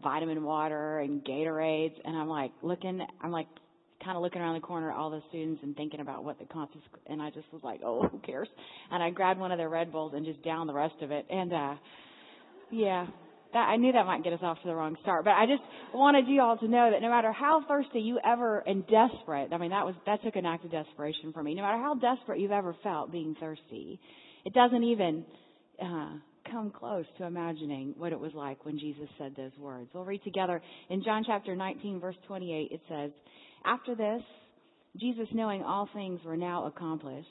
vitamin 0.02 0.44
water 0.44 1.00
and 1.00 1.24
Gatorades, 1.24 1.94
and 2.04 2.18
I'm 2.18 2.28
like 2.28 2.52
looking, 2.62 3.00
I'm 3.22 3.32
like 3.32 3.48
kind 4.04 4.16
of 4.16 4.24
looking 4.24 4.42
around 4.42 4.56
the 4.56 4.66
corner 4.66 4.92
at 4.92 4.98
all 4.98 5.10
the 5.10 5.22
students 5.30 5.62
and 5.64 5.76
thinking 5.76 6.00
about 6.00 6.24
what 6.24 6.40
the 6.40 6.46
consequence, 6.46 7.04
and 7.08 7.22
I 7.22 7.30
just 7.30 7.52
was 7.52 7.62
like, 7.64 7.82
oh, 7.84 8.08
who 8.12 8.20
cares? 8.20 8.48
And 8.92 9.04
I 9.04 9.10
grabbed 9.10 9.40
one 9.40 9.52
of 9.52 9.58
their 9.58 9.70
Red 9.70 9.92
Bulls 9.92 10.14
and 10.16 10.26
just 10.26 10.44
downed 10.44 10.70
the 10.70 10.74
rest 10.74 10.96
of 11.02 11.12
it. 11.12 11.26
And, 11.30 11.54
uh, 11.54 11.76
yeah, 12.72 13.08
that, 13.54 13.60
I 13.60 13.78
knew 13.78 13.92
that 13.92 14.06
might 14.06 14.24
get 14.24 14.34
us 14.34 14.40
off 14.42 14.62
to 14.62 14.68
the 14.68 14.76
wrong 14.76 14.96
start, 15.02 15.26
but 15.26 15.32
I 15.32 15.46
just 15.46 15.64
wanted 15.94 16.28
you 16.28 16.42
all 16.42 16.58
to 16.58 16.68
know 16.68 16.92
that 16.92 17.02
no 17.02 17.10
matter 17.10 17.32
how 17.32 17.64
thirsty 17.68 18.00
you 18.00 18.20
ever 18.24 18.60
and 18.60 18.86
desperate, 18.88 19.52
I 19.52 19.58
mean, 19.58 19.72
that 19.72 19.86
was, 19.86 19.96
that 20.06 20.24
took 20.24 20.36
an 20.36 20.46
act 20.46 20.66
of 20.66 20.72
desperation 20.72 21.34
for 21.34 21.42
me. 21.42 21.56
No 21.56 21.64
matter 21.64 21.80
how 21.80 21.96
desperate 21.96 22.40
you've 22.40 22.52
ever 22.52 22.76
felt 22.84 23.12
being 23.12 23.36
thirsty, 23.40 24.00
it 24.46 24.54
doesn't 24.54 24.84
even, 24.84 25.26
uh, 25.84 26.10
come 26.52 26.72
close 26.72 27.06
to 27.18 27.26
imagining 27.26 27.94
what 27.98 28.12
it 28.12 28.20
was 28.20 28.32
like 28.34 28.66
when 28.66 28.80
Jesus 28.80 29.08
said 29.18 29.36
those 29.36 29.52
words. 29.60 29.90
We'll 29.94 30.06
read 30.06 30.24
together 30.24 30.62
in 30.90 31.04
John 31.04 31.24
chapter 31.26 31.56
19 31.56 32.00
verse 32.00 32.16
28. 32.28 32.72
It 32.72 32.82
says, 32.90 33.12
after 33.66 33.96
this, 33.96 34.22
Jesus, 34.98 35.28
knowing 35.34 35.64
all 35.64 35.88
things 35.94 36.20
were 36.26 36.38
now 36.38 36.66
accomplished, 36.66 37.28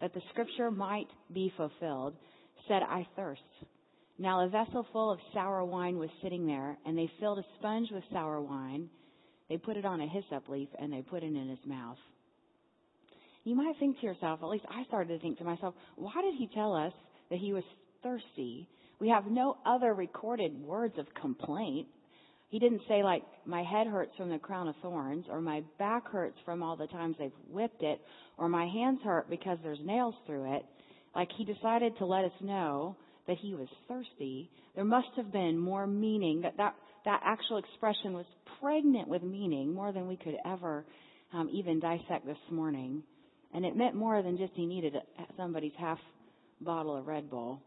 that 0.00 0.14
the 0.14 0.22
scripture 0.30 0.70
might 0.70 1.08
be 1.32 1.52
fulfilled, 1.56 2.14
said, 2.68 2.82
I 2.82 3.06
thirst. 3.16 3.42
Now 4.18 4.44
a 4.44 4.48
vessel 4.48 4.86
full 4.92 5.10
of 5.12 5.18
sour 5.32 5.64
wine 5.64 5.98
was 5.98 6.10
sitting 6.22 6.46
there, 6.46 6.78
and 6.86 6.96
they 6.96 7.10
filled 7.20 7.38
a 7.38 7.44
sponge 7.58 7.88
with 7.90 8.04
sour 8.12 8.40
wine. 8.40 8.88
They 9.48 9.56
put 9.56 9.76
it 9.76 9.84
on 9.84 10.00
a 10.00 10.08
hyssop 10.08 10.48
leaf, 10.48 10.68
and 10.78 10.92
they 10.92 11.02
put 11.02 11.22
it 11.22 11.34
in 11.34 11.48
his 11.48 11.58
mouth. 11.66 11.98
You 13.44 13.56
might 13.56 13.74
think 13.78 13.98
to 14.00 14.06
yourself, 14.06 14.40
at 14.42 14.48
least 14.48 14.64
I 14.70 14.84
started 14.84 15.08
to 15.08 15.18
think 15.18 15.38
to 15.38 15.44
myself, 15.44 15.74
why 15.96 16.22
did 16.22 16.34
he 16.38 16.48
tell 16.54 16.74
us 16.74 16.92
that 17.30 17.38
he 17.38 17.52
was 17.52 17.64
thirsty? 18.02 18.68
We 19.00 19.08
have 19.08 19.26
no 19.26 19.56
other 19.66 19.94
recorded 19.94 20.60
words 20.62 20.94
of 20.98 21.06
complaint 21.20 21.88
he 22.52 22.58
didn't 22.58 22.82
say 22.86 23.02
like, 23.02 23.22
my 23.46 23.62
head 23.62 23.86
hurts 23.86 24.12
from 24.18 24.28
the 24.28 24.38
crown 24.38 24.68
of 24.68 24.74
thorns, 24.82 25.24
or 25.30 25.40
my 25.40 25.62
back 25.78 26.06
hurts 26.06 26.36
from 26.44 26.62
all 26.62 26.76
the 26.76 26.86
times 26.88 27.16
they've 27.18 27.32
whipped 27.48 27.82
it, 27.82 27.98
or 28.36 28.46
my 28.46 28.66
hands 28.66 28.98
hurt 29.02 29.30
because 29.30 29.56
there's 29.62 29.78
nails 29.82 30.14
through 30.26 30.54
it. 30.56 30.62
Like 31.16 31.28
he 31.38 31.46
decided 31.46 31.96
to 31.96 32.04
let 32.04 32.26
us 32.26 32.32
know 32.42 32.94
that 33.26 33.38
he 33.40 33.54
was 33.54 33.68
thirsty. 33.88 34.50
There 34.74 34.84
must 34.84 35.08
have 35.16 35.32
been 35.32 35.58
more 35.58 35.86
meaning, 35.86 36.42
that 36.42 36.58
that, 36.58 36.74
that 37.06 37.22
actual 37.24 37.56
expression 37.56 38.12
was 38.12 38.26
pregnant 38.60 39.08
with 39.08 39.22
meaning, 39.22 39.72
more 39.72 39.90
than 39.90 40.06
we 40.06 40.18
could 40.18 40.36
ever 40.44 40.84
um, 41.32 41.48
even 41.50 41.80
dissect 41.80 42.26
this 42.26 42.36
morning. 42.50 43.02
And 43.54 43.64
it 43.64 43.74
meant 43.74 43.94
more 43.94 44.22
than 44.22 44.36
just 44.36 44.52
he 44.54 44.66
needed 44.66 44.94
somebody's 45.38 45.72
half 45.78 45.98
bottle 46.60 46.98
of 46.98 47.06
Red 47.06 47.30
Bull 47.30 47.62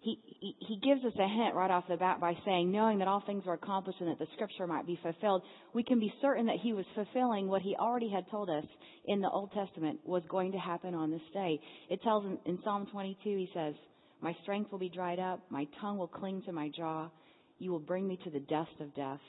he, 0.00 0.18
he, 0.60 0.80
gives 0.82 1.04
us 1.04 1.12
a 1.18 1.28
hint 1.28 1.54
right 1.54 1.70
off 1.70 1.84
the 1.88 1.96
bat 1.96 2.20
by 2.20 2.34
saying, 2.44 2.70
knowing 2.70 3.00
that 3.00 3.08
all 3.08 3.22
things 3.26 3.42
are 3.46 3.54
accomplished 3.54 4.00
and 4.00 4.08
that 4.08 4.18
the 4.18 4.28
scripture 4.34 4.66
might 4.66 4.86
be 4.86 4.98
fulfilled, 5.02 5.42
we 5.74 5.82
can 5.82 5.98
be 5.98 6.12
certain 6.22 6.46
that 6.46 6.58
he 6.62 6.72
was 6.72 6.84
fulfilling 6.94 7.48
what 7.48 7.62
he 7.62 7.74
already 7.74 8.08
had 8.08 8.24
told 8.30 8.48
us 8.48 8.64
in 9.06 9.20
the 9.20 9.28
Old 9.28 9.50
Testament 9.52 9.98
was 10.04 10.22
going 10.28 10.52
to 10.52 10.58
happen 10.58 10.94
on 10.94 11.10
this 11.10 11.22
day. 11.32 11.58
It 11.90 12.00
tells 12.02 12.24
in, 12.24 12.38
in 12.46 12.58
Psalm 12.62 12.86
22, 12.92 13.18
he 13.24 13.50
says, 13.52 13.74
My 14.20 14.36
strength 14.42 14.70
will 14.70 14.78
be 14.78 14.88
dried 14.88 15.18
up, 15.18 15.40
my 15.50 15.66
tongue 15.80 15.98
will 15.98 16.08
cling 16.08 16.42
to 16.46 16.52
my 16.52 16.70
jaw, 16.76 17.10
you 17.58 17.72
will 17.72 17.80
bring 17.80 18.06
me 18.06 18.18
to 18.22 18.30
the 18.30 18.40
dust 18.40 18.70
of 18.80 18.94
death. 18.94 19.20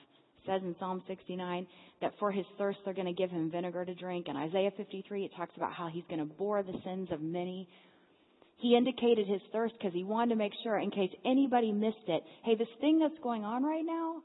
Says 0.45 0.61
in 0.63 0.75
Psalm 0.79 1.03
69 1.07 1.67
that 2.01 2.13
for 2.17 2.31
his 2.31 2.45
thirst 2.57 2.79
they're 2.85 2.93
going 2.93 3.07
to 3.07 3.13
give 3.13 3.29
him 3.29 3.51
vinegar 3.51 3.83
to 3.85 3.93
drink. 3.93 4.27
In 4.29 4.37
Isaiah 4.37 4.71
53, 4.77 5.25
it 5.25 5.31
talks 5.35 5.55
about 5.57 5.73
how 5.73 5.89
he's 5.91 6.05
going 6.09 6.19
to 6.19 6.33
bore 6.33 6.63
the 6.63 6.79
sins 6.85 7.09
of 7.11 7.21
many 7.21 7.67
He 8.59 8.75
indicated 8.75 9.25
his 9.25 9.41
thirst 9.53 9.73
because 9.77 9.93
he 9.93 10.03
wanted 10.03 10.31
to 10.31 10.35
make 10.35 10.51
sure, 10.63 10.77
in 10.77 10.91
case 10.91 11.11
anybody 11.25 11.71
missed 11.71 12.07
it, 12.07 12.23
hey, 12.43 12.55
this 12.55 12.67
thing 12.81 12.99
that's 12.99 13.17
going 13.23 13.45
on 13.45 13.63
right 13.63 13.85
now, 13.85 14.21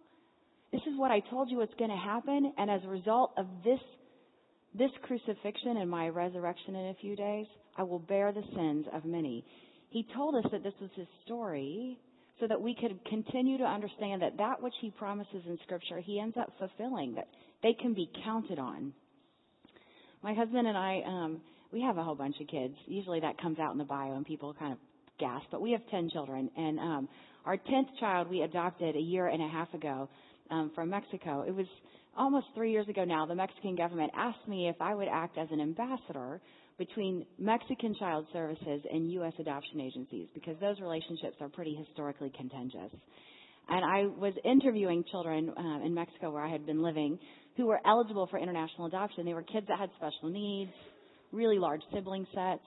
this 0.73 0.83
is 0.83 0.99
what 0.99 1.13
I 1.13 1.21
told 1.31 1.51
you 1.51 1.59
what's 1.59 1.75
going 1.79 1.91
to 1.91 1.97
happen. 1.97 2.53
And 2.59 2.69
as 2.69 2.81
a 2.85 2.89
result 2.89 3.33
of 3.39 3.47
this, 3.65 3.79
this 4.75 4.91
crucifixion 5.03 5.77
and 5.77 5.89
my 5.89 6.09
resurrection 6.09 6.75
in 6.75 6.87
a 6.87 6.95
few 7.01 7.15
days, 7.15 7.47
I 7.77 7.85
will 7.85 8.01
bear 8.01 8.33
the 8.33 8.43
sins 8.57 8.87
of 8.93 9.05
many. 9.05 9.45
He 9.91 10.05
told 10.17 10.35
us 10.35 10.51
that 10.51 10.65
this 10.65 10.75
was 10.81 10.91
his 10.97 11.07
story 11.25 11.97
so 12.41 12.49
that 12.49 12.61
we 12.61 12.75
could 12.75 12.99
continue 13.05 13.59
to 13.59 13.65
understand 13.65 14.21
that 14.23 14.37
that 14.39 14.61
which 14.61 14.75
he 14.81 14.91
promises 14.91 15.43
in 15.47 15.57
scripture, 15.63 16.01
he 16.01 16.19
ends 16.19 16.37
up 16.37 16.53
fulfilling, 16.59 17.15
that 17.15 17.29
they 17.63 17.73
can 17.73 17.95
be 17.95 18.11
counted 18.25 18.59
on. 18.59 18.93
My 20.23 20.35
husband 20.35 20.67
and 20.67 20.77
I, 20.77 21.03
um, 21.07 21.41
we 21.75 21.83
have 21.83 21.99
a 21.99 22.05
whole 22.05 22.15
bunch 22.15 22.37
of 22.41 22.47
kids. 22.47 22.75
Usually 22.87 23.19
that 23.21 23.37
comes 23.43 23.59
out 23.59 23.73
in 23.73 23.79
the 23.79 23.85
bio 23.85 24.15
and 24.15 24.25
people 24.25 24.55
kind 24.55 24.73
of 24.73 24.79
gasp, 25.19 25.47
but 25.51 25.61
we 25.61 25.73
have 25.73 25.81
10 25.91 26.09
children. 26.11 26.49
And 26.57 26.79
um, 26.79 27.09
our 27.45 27.57
10th 27.57 27.99
child 27.99 28.31
we 28.31 28.43
adopted 28.43 28.95
a 28.95 29.01
year 29.01 29.27
and 29.27 29.43
a 29.43 29.49
half 29.49 29.75
ago 29.75 30.09
um, 30.51 30.71
from 30.75 30.89
Mexico. 30.89 31.45
It 31.47 31.55
was 31.55 31.67
almost 32.17 32.47
three 32.55 32.71
years 32.71 32.89
ago 32.89 33.05
now. 33.05 33.27
The 33.27 33.35
Mexican 33.35 33.75
government 33.75 34.13
asked 34.17 34.47
me 34.47 34.69
if 34.69 34.77
I 34.81 34.95
would 34.95 35.09
act 35.13 35.37
as 35.37 35.49
an 35.51 35.61
ambassador 35.61 36.41
between 36.79 37.27
Mexican 37.39 37.95
Child 37.99 38.27
Services 38.33 38.83
and 38.93 39.11
U.S. 39.13 39.33
adoption 39.41 39.81
agencies 39.81 40.29
because 40.33 40.57
those 40.61 40.79
relationships 40.81 41.37
are 41.41 41.49
pretty 41.49 41.75
historically 41.75 42.33
contentious. 42.37 42.97
And 43.69 43.85
I 43.85 44.07
was 44.17 44.35
interviewing 44.45 45.05
children 45.11 45.51
uh, 45.57 45.85
in 45.85 45.93
Mexico 45.93 46.31
where 46.31 46.45
I 46.45 46.51
had 46.51 46.67
been 46.67 46.83
living 46.83 47.19
who 47.57 47.67
were 47.67 47.81
eligible 47.87 48.27
for 48.29 48.39
international 48.39 48.87
adoption. 48.87 49.25
They 49.25 49.35
were 49.35 49.43
kids 49.43 49.67
that 49.69 49.79
had 49.79 49.91
special 49.97 50.29
needs, 50.29 50.73
really 51.35 51.59
large 51.59 51.83
sibling 51.93 52.27
sets, 52.35 52.63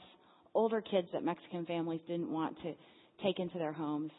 older 0.54 0.82
kids 0.82 1.08
that 1.14 1.24
Mexican 1.24 1.66
families 1.66 2.02
didn't 2.08 2.32
want 2.32 2.56
to 2.64 2.74
take 3.24 3.40
into 3.40 3.58
their 3.58 3.74
homes. 3.74 4.12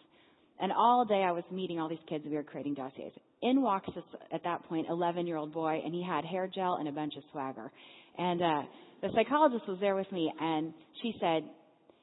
And 0.61 0.73
all 0.73 1.05
day 1.05 1.23
I 1.23 1.33
was 1.33 1.45
meeting 1.53 1.79
all 1.79 1.89
these 1.89 1.99
kids 2.09 2.25
we 2.29 2.35
were 2.35 2.43
creating 2.43 2.75
dossiers. 2.75 3.13
In 3.43 3.63
walks 3.63 3.89
this, 3.95 4.05
at 4.33 4.43
that 4.45 4.65
point, 4.65 4.87
11 4.91 5.27
year 5.27 5.37
old 5.37 5.53
boy 5.53 5.81
and 5.85 5.95
he 5.95 6.03
had 6.03 6.25
hair 6.25 6.49
gel 6.53 6.77
and 6.77 6.89
a 6.89 6.93
bunch 6.93 7.15
of 7.17 7.23
swagger. 7.31 7.71
And, 8.17 8.43
uh, 8.43 8.63
the 9.01 9.11
psychologist 9.15 9.69
was 9.69 9.79
there 9.81 9.95
with 9.95 10.11
me 10.11 10.33
and 10.41 10.73
she 11.03 11.15
said, 11.21 11.45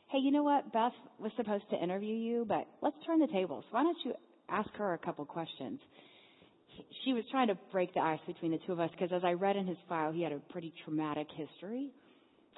Hey, 0.08 0.20
you 0.20 0.32
know 0.32 0.44
what? 0.44 0.72
Beth 0.72 0.94
was 1.20 1.32
supposed 1.36 1.66
to 1.72 1.84
interview 1.84 2.14
you, 2.14 2.46
but 2.48 2.68
let's 2.82 2.96
turn 3.06 3.20
the 3.20 3.28
tables. 3.28 3.66
Why 3.72 3.84
don't 3.84 3.98
you 4.06 4.14
ask 4.50 4.70
her 4.75 4.94
a 4.94 4.98
couple 4.98 5.25
questions? 5.25 5.80
She 7.04 7.14
was 7.14 7.24
trying 7.32 7.48
to 7.48 7.58
break 7.72 7.94
the 7.94 8.02
ice 8.02 8.20
between 8.28 8.52
the 8.52 8.60
two 8.66 8.74
of 8.74 8.80
us 8.80 8.92
because 8.92 9.12
as 9.14 9.24
I 9.24 9.34
read 9.34 9.56
in 9.56 9.66
his 9.66 9.78
file, 9.90 10.12
he 10.12 10.22
had 10.22 10.32
a 10.32 10.40
pretty 10.52 10.74
traumatic 10.84 11.28
history. 11.36 11.92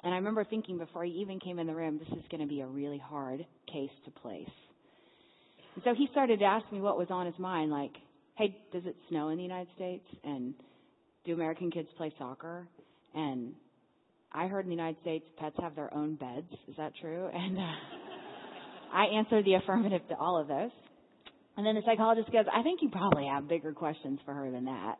And 0.04 0.14
I 0.14 0.16
remember 0.18 0.44
thinking 0.44 0.78
before 0.78 1.04
he 1.04 1.12
even 1.12 1.40
came 1.40 1.58
in 1.58 1.66
the 1.66 1.74
room, 1.74 1.98
this 1.98 2.18
is 2.18 2.24
going 2.30 2.40
to 2.40 2.46
be 2.46 2.60
a 2.60 2.66
really 2.66 2.98
hard 2.98 3.44
case 3.70 3.90
to 4.04 4.10
place. 4.10 4.48
And 5.74 5.84
so 5.84 5.94
he 5.94 6.08
started 6.12 6.38
to 6.40 6.44
ask 6.44 6.70
me 6.72 6.80
what 6.80 6.98
was 6.98 7.08
on 7.10 7.26
his 7.26 7.38
mind, 7.38 7.70
like, 7.70 7.92
hey, 8.36 8.56
does 8.72 8.84
it 8.86 8.96
snow 9.08 9.28
in 9.30 9.36
the 9.36 9.42
United 9.42 9.68
States? 9.74 10.04
And 10.24 10.54
do 11.24 11.34
American 11.34 11.70
kids 11.70 11.88
play 11.96 12.12
soccer? 12.18 12.68
And 13.14 13.52
I 14.32 14.46
heard 14.46 14.64
in 14.64 14.70
the 14.70 14.76
United 14.76 15.00
States 15.00 15.24
pets 15.38 15.56
have 15.60 15.74
their 15.74 15.92
own 15.92 16.14
beds. 16.14 16.52
Is 16.68 16.76
that 16.76 16.92
true? 17.00 17.28
And 17.34 17.58
uh, 17.58 17.72
I 18.92 19.04
answered 19.18 19.44
the 19.44 19.54
affirmative 19.54 20.00
to 20.08 20.16
all 20.16 20.40
of 20.40 20.48
those. 20.48 20.70
And 21.56 21.66
then 21.66 21.74
the 21.74 21.82
psychologist 21.84 22.30
goes, 22.32 22.44
I 22.52 22.62
think 22.62 22.80
you 22.82 22.88
probably 22.88 23.26
have 23.26 23.48
bigger 23.48 23.72
questions 23.72 24.20
for 24.24 24.32
her 24.32 24.50
than 24.50 24.66
that. 24.66 24.96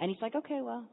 And 0.00 0.10
he's 0.10 0.20
like, 0.22 0.34
okay, 0.34 0.60
well, 0.62 0.84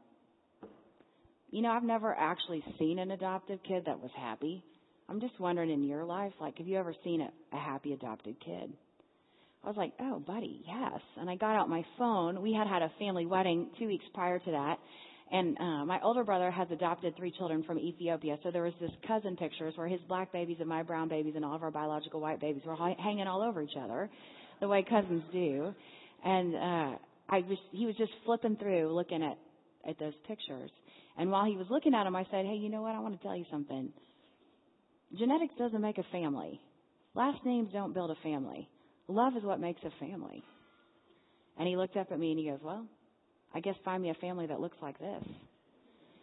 you 1.50 1.62
know, 1.62 1.70
I've 1.70 1.82
never 1.82 2.14
actually 2.14 2.62
seen 2.78 2.98
an 2.98 3.10
adoptive 3.10 3.58
kid 3.66 3.84
that 3.86 4.00
was 4.00 4.10
happy. 4.16 4.62
I'm 5.08 5.20
just 5.20 5.38
wondering 5.40 5.70
in 5.70 5.82
your 5.82 6.04
life, 6.04 6.32
like, 6.40 6.58
have 6.58 6.66
you 6.66 6.78
ever 6.78 6.94
seen 7.02 7.20
a, 7.20 7.56
a 7.56 7.60
happy 7.60 7.92
adopted 7.92 8.36
kid? 8.44 8.72
I 9.62 9.66
was 9.66 9.76
like, 9.76 9.92
oh, 10.00 10.20
buddy, 10.20 10.62
yes. 10.66 11.00
And 11.18 11.28
I 11.28 11.36
got 11.36 11.56
out 11.56 11.68
my 11.68 11.84
phone. 11.98 12.40
We 12.40 12.54
had 12.54 12.66
had 12.66 12.82
a 12.82 12.90
family 12.98 13.26
wedding 13.26 13.68
two 13.78 13.86
weeks 13.86 14.04
prior 14.14 14.38
to 14.38 14.50
that. 14.52 14.76
And 15.32 15.56
uh, 15.58 15.84
my 15.84 16.00
older 16.02 16.24
brother 16.24 16.50
has 16.50 16.68
adopted 16.70 17.16
three 17.16 17.32
children 17.36 17.62
from 17.62 17.78
Ethiopia, 17.78 18.36
so 18.42 18.50
there 18.50 18.64
was 18.64 18.72
this 18.80 18.90
cousin 19.06 19.36
pictures 19.36 19.74
where 19.76 19.86
his 19.86 20.00
black 20.08 20.32
babies 20.32 20.56
and 20.58 20.68
my 20.68 20.82
brown 20.82 21.08
babies 21.08 21.34
and 21.36 21.44
all 21.44 21.54
of 21.54 21.62
our 21.62 21.70
biological 21.70 22.20
white 22.20 22.40
babies 22.40 22.62
were 22.66 22.74
ha- 22.74 22.96
hanging 22.98 23.28
all 23.28 23.40
over 23.40 23.62
each 23.62 23.76
other, 23.80 24.10
the 24.60 24.66
way 24.66 24.84
cousins 24.88 25.22
do. 25.32 25.72
And 26.24 26.54
uh, 26.56 26.96
I 27.28 27.38
was, 27.48 27.58
he 27.70 27.86
was 27.86 27.94
just 27.96 28.10
flipping 28.24 28.56
through, 28.56 28.92
looking 28.92 29.22
at 29.22 29.38
at 29.88 29.98
those 29.98 30.12
pictures. 30.26 30.70
And 31.18 31.30
while 31.30 31.44
he 31.44 31.56
was 31.56 31.66
looking 31.70 31.94
at 31.94 32.04
them, 32.04 32.16
I 32.16 32.24
said, 32.30 32.46
"Hey, 32.46 32.56
you 32.56 32.68
know 32.68 32.82
what? 32.82 32.94
I 32.94 33.00
want 33.00 33.16
to 33.16 33.22
tell 33.22 33.36
you 33.36 33.44
something. 33.50 33.92
Genetics 35.18 35.54
doesn't 35.58 35.80
make 35.80 35.98
a 35.98 36.04
family. 36.12 36.60
Last 37.14 37.44
names 37.44 37.70
don't 37.72 37.92
build 37.92 38.10
a 38.10 38.16
family. 38.22 38.68
Love 39.08 39.36
is 39.36 39.42
what 39.42 39.60
makes 39.60 39.82
a 39.84 39.90
family." 39.98 40.42
And 41.58 41.68
he 41.68 41.76
looked 41.76 41.96
up 41.96 42.12
at 42.12 42.18
me 42.18 42.30
and 42.30 42.38
he 42.38 42.46
goes, 42.46 42.60
"Well." 42.62 42.86
I 43.54 43.60
guess 43.60 43.74
find 43.84 44.02
me 44.02 44.10
a 44.10 44.14
family 44.14 44.46
that 44.46 44.60
looks 44.60 44.76
like 44.80 44.98
this. 44.98 45.24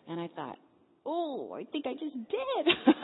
And 0.07 0.19
I 0.19 0.29
thought, 0.35 0.57
oh, 1.05 1.53
I 1.53 1.65
think 1.65 1.85
I 1.85 1.93
just 1.93 2.15
did. 2.15 3.03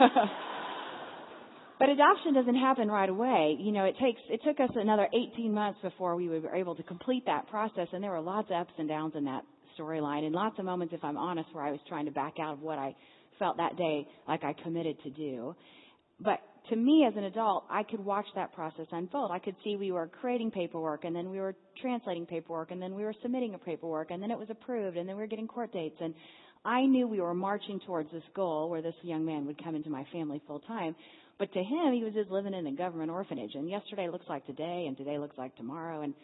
but 1.78 1.88
adoption 1.90 2.32
doesn't 2.32 2.56
happen 2.56 2.88
right 2.88 3.08
away. 3.08 3.56
You 3.60 3.72
know, 3.72 3.84
it 3.84 3.96
takes, 4.00 4.20
it 4.30 4.40
took 4.44 4.60
us 4.60 4.70
another 4.74 5.08
18 5.12 5.52
months 5.52 5.78
before 5.82 6.16
we 6.16 6.28
were 6.28 6.54
able 6.54 6.74
to 6.76 6.82
complete 6.82 7.26
that 7.26 7.48
process. 7.48 7.88
And 7.92 8.02
there 8.02 8.12
were 8.12 8.20
lots 8.20 8.48
of 8.50 8.56
ups 8.56 8.72
and 8.78 8.88
downs 8.88 9.12
in 9.14 9.24
that 9.24 9.44
storyline 9.78 10.24
and 10.24 10.34
lots 10.34 10.58
of 10.58 10.64
moments, 10.64 10.94
if 10.94 11.02
I'm 11.04 11.16
honest, 11.16 11.48
where 11.52 11.64
I 11.64 11.70
was 11.70 11.80
trying 11.88 12.06
to 12.06 12.10
back 12.10 12.34
out 12.40 12.54
of 12.54 12.60
what 12.60 12.78
I 12.78 12.94
felt 13.38 13.56
that 13.56 13.76
day 13.76 14.06
like 14.28 14.44
I 14.44 14.54
committed 14.62 14.96
to 15.02 15.10
do. 15.10 15.54
But 16.20 16.38
to 16.70 16.76
me 16.76 17.04
as 17.06 17.14
an 17.16 17.24
adult, 17.24 17.64
I 17.68 17.82
could 17.82 18.00
watch 18.00 18.26
that 18.34 18.54
process 18.54 18.86
unfold. 18.90 19.30
I 19.30 19.38
could 19.38 19.56
see 19.62 19.76
we 19.76 19.92
were 19.92 20.06
creating 20.06 20.50
paperwork 20.50 21.04
and 21.04 21.14
then 21.14 21.30
we 21.30 21.38
were 21.38 21.54
translating 21.80 22.24
paperwork 22.24 22.70
and 22.70 22.80
then 22.80 22.94
we 22.94 23.04
were 23.04 23.14
submitting 23.22 23.54
a 23.54 23.58
paperwork 23.58 24.10
and 24.10 24.22
then 24.22 24.30
it 24.30 24.38
was 24.38 24.48
approved 24.50 24.96
and 24.96 25.08
then 25.08 25.16
we 25.16 25.22
were 25.22 25.28
getting 25.28 25.48
court 25.48 25.72
dates 25.72 25.96
and 26.00 26.14
I 26.64 26.86
knew 26.86 27.06
we 27.06 27.20
were 27.20 27.34
marching 27.34 27.80
towards 27.80 28.10
this 28.10 28.22
goal 28.34 28.70
where 28.70 28.80
this 28.80 28.94
young 29.02 29.26
man 29.26 29.44
would 29.46 29.62
come 29.62 29.74
into 29.74 29.90
my 29.90 30.06
family 30.12 30.40
full 30.46 30.60
time. 30.60 30.96
But 31.38 31.52
to 31.52 31.58
him, 31.58 31.92
he 31.92 32.04
was 32.04 32.14
just 32.14 32.30
living 32.30 32.54
in 32.54 32.66
a 32.66 32.72
government 32.72 33.10
orphanage 33.10 33.50
and 33.54 33.68
yesterday 33.68 34.08
looks 34.08 34.26
like 34.28 34.46
today 34.46 34.86
and 34.86 34.96
today 34.96 35.18
looks 35.18 35.36
like 35.36 35.54
tomorrow 35.56 36.02
and 36.02 36.14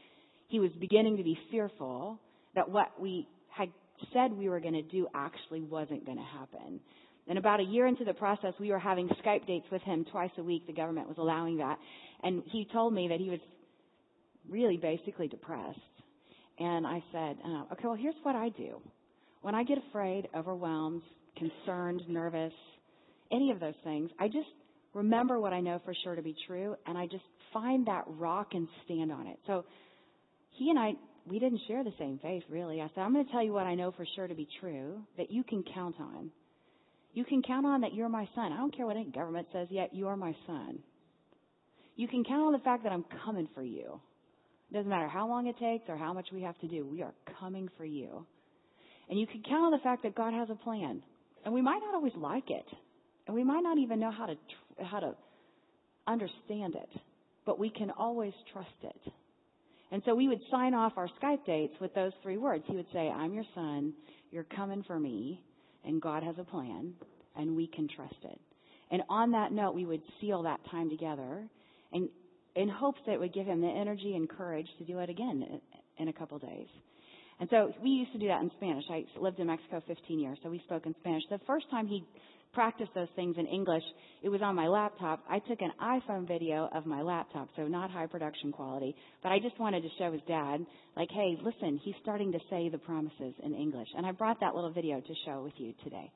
he 0.49 0.59
was 0.59 0.71
beginning 0.81 1.19
to 1.19 1.23
be 1.23 1.39
fearful 1.51 2.19
that 2.55 2.71
what 2.71 2.99
we 2.99 3.29
had 3.51 3.69
said 4.13 4.33
we 4.33 4.49
were 4.49 4.61
going 4.61 4.75
to 4.75 4.83
do 4.83 5.07
actually 5.15 5.61
wasn't 5.61 6.05
going 6.07 6.19
to 6.19 6.25
happen. 6.25 6.81
And 7.29 7.39
about 7.39 7.61
a 7.61 7.65
year 7.65 7.87
into 7.87 8.05
the 8.05 8.15
process, 8.15 8.55
we 8.59 8.71
were 8.71 8.79
having 8.79 9.09
Skype 9.25 9.47
dates 9.47 9.67
with 9.71 9.83
him 9.83 10.05
twice 10.11 10.31
a 10.39 10.43
week. 10.43 10.67
The 10.67 10.73
government 10.73 11.07
was 11.07 11.19
allowing 11.19 11.59
that. 11.59 11.79
And 12.23 12.43
he 12.47 12.67
told 12.73 12.93
me 12.93 13.09
that 13.09 13.21
he 13.21 13.31
was 13.31 13.41
really 14.49 14.77
basically 14.77 15.29
depressed. 15.29 15.79
And 16.59 16.87
I 16.87 17.03
said, 17.13 17.37
uh, 17.45 17.73
okay, 17.73 17.85
well, 17.85 17.95
here's 17.95 18.17
what 18.23 18.37
I 18.37 18.49
do. 18.51 18.81
When 19.43 19.55
I 19.55 19.65
get 19.65 19.79
afraid, 19.79 20.29
overwhelmed, 20.35 21.03
concerned, 21.37 22.03
nervous, 22.09 22.53
any 23.33 23.51
of 23.51 23.61
those 23.61 23.75
things, 23.85 24.11
I 24.19 24.27
just 24.27 24.49
remember 24.93 25.39
what 25.39 25.53
I 25.53 25.61
know 25.61 25.81
for 25.85 25.95
sure 26.03 26.15
to 26.15 26.23
be 26.23 26.35
true, 26.47 26.75
and 26.87 26.99
I 26.99 27.07
just 27.07 27.25
find 27.53 27.87
that 27.87 28.05
rock 28.07 28.49
and 28.53 28.69
stand 28.85 29.13
on 29.13 29.27
it. 29.27 29.39
So 29.47 29.65
he 30.51 30.71
and 30.71 30.79
I, 30.79 30.93
we 31.27 31.39
didn't 31.39 31.61
share 31.69 31.85
the 31.85 31.93
same 31.99 32.19
faith, 32.23 32.43
really. 32.49 32.81
I 32.81 32.89
said, 32.95 33.03
I'm 33.03 33.13
going 33.13 33.25
to 33.25 33.33
tell 33.33 33.43
you 33.43 33.53
what 33.53 33.67
I 33.67 33.75
know 33.75 33.93
for 33.93 34.07
sure 34.17 34.27
to 34.27 34.35
be 34.35 34.49
true 34.61 35.01
that 35.17 35.31
you 35.31 35.45
can 35.45 35.65
count 35.75 35.97
on. 36.01 36.31
You 37.13 37.25
can 37.25 37.43
count 37.43 37.67
on 37.67 37.81
that 37.81 37.95
you're 37.95 38.09
my 38.09 38.29
son. 38.35 38.53
I 38.53 38.57
don't 38.57 38.75
care 38.75 38.87
what 38.87 38.97
any 38.97 39.11
government 39.11 39.49
says 39.53 39.69
yet, 39.71 39.95
you 39.95 40.09
are 40.09 40.17
my 40.17 40.35
son. 40.47 40.79
You 41.97 42.09
can 42.09 42.25
count 42.25 42.43
on 42.43 42.53
the 42.53 42.61
fact 42.61 42.85
that 42.85 42.93
I'm 42.93 43.05
coming 43.25 43.49
for 43.55 43.63
you. 43.63 44.01
It 44.71 44.75
doesn't 44.75 44.89
matter 44.89 45.09
how 45.09 45.29
long 45.29 45.49
it 45.49 45.59
takes 45.59 45.85
or 45.89 45.97
how 45.97 46.13
much 46.13 46.29
we 46.33 46.43
have 46.43 46.59
to 46.61 46.69
do. 46.69 46.87
We 46.87 47.03
are 47.03 47.13
coming 47.41 47.69
for 47.77 47.85
you. 47.85 48.25
And 49.09 49.19
you 49.19 49.27
can 49.27 49.43
count 49.43 49.67
on 49.67 49.73
the 49.73 49.83
fact 49.83 50.05
that 50.05 50.15
God 50.15 50.33
has 50.33 50.49
a 50.51 50.55
plan. 50.55 51.03
And 51.45 51.53
we 51.53 51.63
might 51.63 51.81
not 51.81 51.95
always 51.95 52.13
like 52.17 52.51
it. 52.51 52.67
And 53.27 53.35
we 53.35 53.43
might 53.43 53.63
not 53.63 53.79
even 53.79 53.99
know 53.99 54.13
how 54.13 54.27
to, 54.27 54.35
how 54.85 55.01
to 55.01 55.15
understand 56.07 56.77
it. 56.77 57.01
But 57.45 57.59
we 57.59 57.71
can 57.71 57.91
always 57.91 58.33
trust 58.53 58.69
it. 58.83 59.13
And 59.93 60.03
so 60.05 60.15
we 60.15 60.29
would 60.29 60.41
sign 60.51 60.75
off 60.75 60.93
our 60.97 61.09
Skype 61.21 61.45
dates 61.45 61.75
with 61.81 61.95
those 61.95 62.13
three 62.23 62.37
words. 62.37 62.65
He 62.67 62.77
would 62.77 62.87
say, 62.93 63.09
I'm 63.09 63.35
your 63.35 63.45
son. 63.55 63.93
You're 64.31 64.45
coming 64.45 64.85
for 64.87 64.99
me 64.99 65.43
and 65.85 66.01
God 66.01 66.23
has 66.23 66.37
a 66.39 66.45
plan 66.45 66.93
and 67.37 67.57
we 67.57 67.67
can 67.67 67.89
trust 67.89 68.17
it. 68.25 68.41
And 68.91 69.03
on 69.09 69.33
that 69.33 69.53
note, 69.53 69.75
we 69.75 69.87
would 69.87 70.03
seal 70.21 70.43
that 70.45 70.61
time 70.71 70.91
together 70.91 71.49
and 71.93 72.09
in 72.57 72.69
hopes 72.69 73.01
that 73.07 73.13
it 73.13 73.21
would 73.21 73.33
give 73.33 73.47
him 73.47 73.61
the 73.61 73.69
energy 73.69 74.15
and 74.17 74.29
courage 74.29 74.67
to 74.79 74.85
do 74.85 74.99
it 74.99 75.09
again 75.09 75.61
in 75.99 76.09
a 76.09 76.13
couple 76.13 76.39
days. 76.39 76.67
And 77.39 77.49
so 77.49 77.73
we 77.83 77.91
used 77.91 78.13
to 78.13 78.19
do 78.19 78.29
that 78.29 78.43
in 78.43 78.51
Spanish. 78.57 78.85
I 78.91 79.05
lived 79.19 79.39
in 79.39 79.47
Mexico 79.47 79.83
15 79.87 80.19
years, 80.19 80.39
so 80.43 80.51
we 80.51 80.61
spoke 80.67 80.87
in 80.87 80.95
Spanish. 81.01 81.23
The 81.31 81.41
first 81.47 81.71
time 81.71 81.87
he 81.87 82.05
practice 82.53 82.89
those 82.95 83.09
things 83.17 83.37
in 83.39 83.47
English. 83.47 83.83
It 84.23 84.29
was 84.29 84.43
on 84.43 84.55
my 84.55 84.67
laptop. 84.67 85.23
I 85.29 85.39
took 85.39 85.61
an 85.61 85.73
iPhone 85.83 86.27
video 86.27 86.69
of 86.75 86.87
my 86.87 87.03
laptop, 87.03 87.49
so 87.57 87.63
not 87.67 87.91
high 87.91 88.07
production 88.07 88.53
quality. 88.53 88.95
But 89.23 89.33
I 89.33 89.39
just 89.39 89.59
wanted 89.59 89.83
to 89.83 89.89
show 89.99 90.13
his 90.13 90.21
dad, 90.27 90.65
like, 90.97 91.09
hey, 91.11 91.37
listen, 91.43 91.81
he's 91.85 91.95
starting 92.03 92.33
to 92.33 92.39
say 92.51 92.69
the 92.69 92.79
promises 92.79 93.35
in 93.43 93.55
English. 93.55 93.89
And 93.97 94.05
I 94.05 94.13
brought 94.13 94.41
that 94.41 94.55
little 94.55 94.73
video 94.73 95.01
to 95.01 95.15
show 95.25 95.43
with 95.43 95.55
you 95.57 95.73
today. 95.85 96.11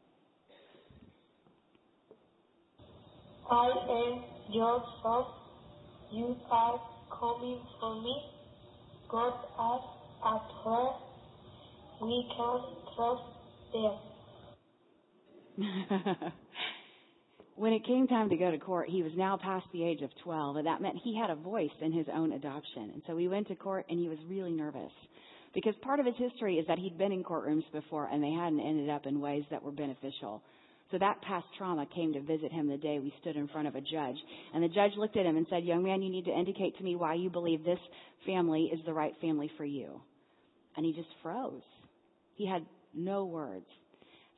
I 3.51 3.67
am 3.67 4.25
your 4.53 4.83
son. 5.03 5.25
You 6.13 6.37
are 6.51 6.81
coming 7.11 7.61
for 7.81 8.03
me. 8.03 8.17
God 9.11 9.35
asked 9.59 9.95
at 10.25 10.65
her. 10.65 10.87
We 12.03 12.27
can 12.37 12.61
trust 12.97 13.23
them. 13.73 14.14
when 17.57 17.73
it 17.73 17.87
came 17.87 18.07
time 18.07 18.29
to 18.31 18.37
go 18.37 18.51
to 18.51 18.59
court, 18.59 18.89
he 18.89 19.03
was 19.03 19.13
now 19.17 19.37
past 19.37 19.67
the 19.73 19.85
age 19.85 20.03
of 20.03 20.11
12, 20.23 20.57
and 20.57 20.67
that 20.67 20.83
meant 20.83 20.97
he 21.03 21.17
had 21.17 21.31
a 21.31 21.37
voice 21.37 21.71
in 21.81 21.93
his 21.93 22.07
own 22.13 22.33
adoption. 22.33 22.91
And 22.93 23.03
so 23.07 23.15
we 23.15 23.29
went 23.29 23.49
to 23.49 23.55
court, 23.55 23.87
and 23.89 23.99
he 23.99 24.09
was 24.09 24.19
really 24.29 24.53
nervous. 24.53 24.93
Because 25.55 25.75
part 25.83 26.01
of 26.01 26.07
his 26.07 26.17
history 26.19 26.57
is 26.57 26.67
that 26.67 26.79
he'd 26.79 26.99
been 26.99 27.13
in 27.13 27.23
courtrooms 27.23 27.71
before, 27.73 28.09
and 28.13 28.23
they 28.23 28.33
hadn't 28.33 28.61
ended 28.61 28.91
up 28.91 29.07
in 29.07 29.21
ways 29.21 29.45
that 29.51 29.63
were 29.63 29.71
beneficial. 29.71 30.43
So 30.91 30.99
that 30.99 31.23
past 31.23 31.47
trauma 31.57 31.87
came 31.95 32.13
to 32.13 32.21
visit 32.21 32.53
him 32.53 32.69
the 32.69 32.77
day 32.77 32.99
we 32.99 33.15
stood 33.21 33.37
in 33.37 33.49
front 33.49 33.69
of 33.69 33.75
a 33.75 33.81
judge. 33.81 34.17
And 34.53 34.63
the 34.63 34.69
judge 34.69 34.93
looked 34.97 35.17
at 35.17 35.27
him 35.27 35.37
and 35.37 35.47
said, 35.49 35.65
Young 35.65 35.85
man, 35.85 36.03
you 36.03 36.11
need 36.11 36.27
to 36.27 36.37
indicate 36.37 36.77
to 36.79 36.85
me 36.85 36.97
why 36.97 37.15
you 37.15 37.31
believe 37.31 37.65
this 37.65 37.79
family 38.27 38.71
is 38.73 38.81
the 38.85 38.93
right 38.93 39.15
family 39.21 39.51
for 39.57 39.65
you. 39.65 40.01
And 40.77 40.85
he 40.85 40.93
just 40.93 41.09
froze. 41.23 41.63
He 42.35 42.47
had 42.47 42.67
no 42.93 43.25
words. 43.25 43.67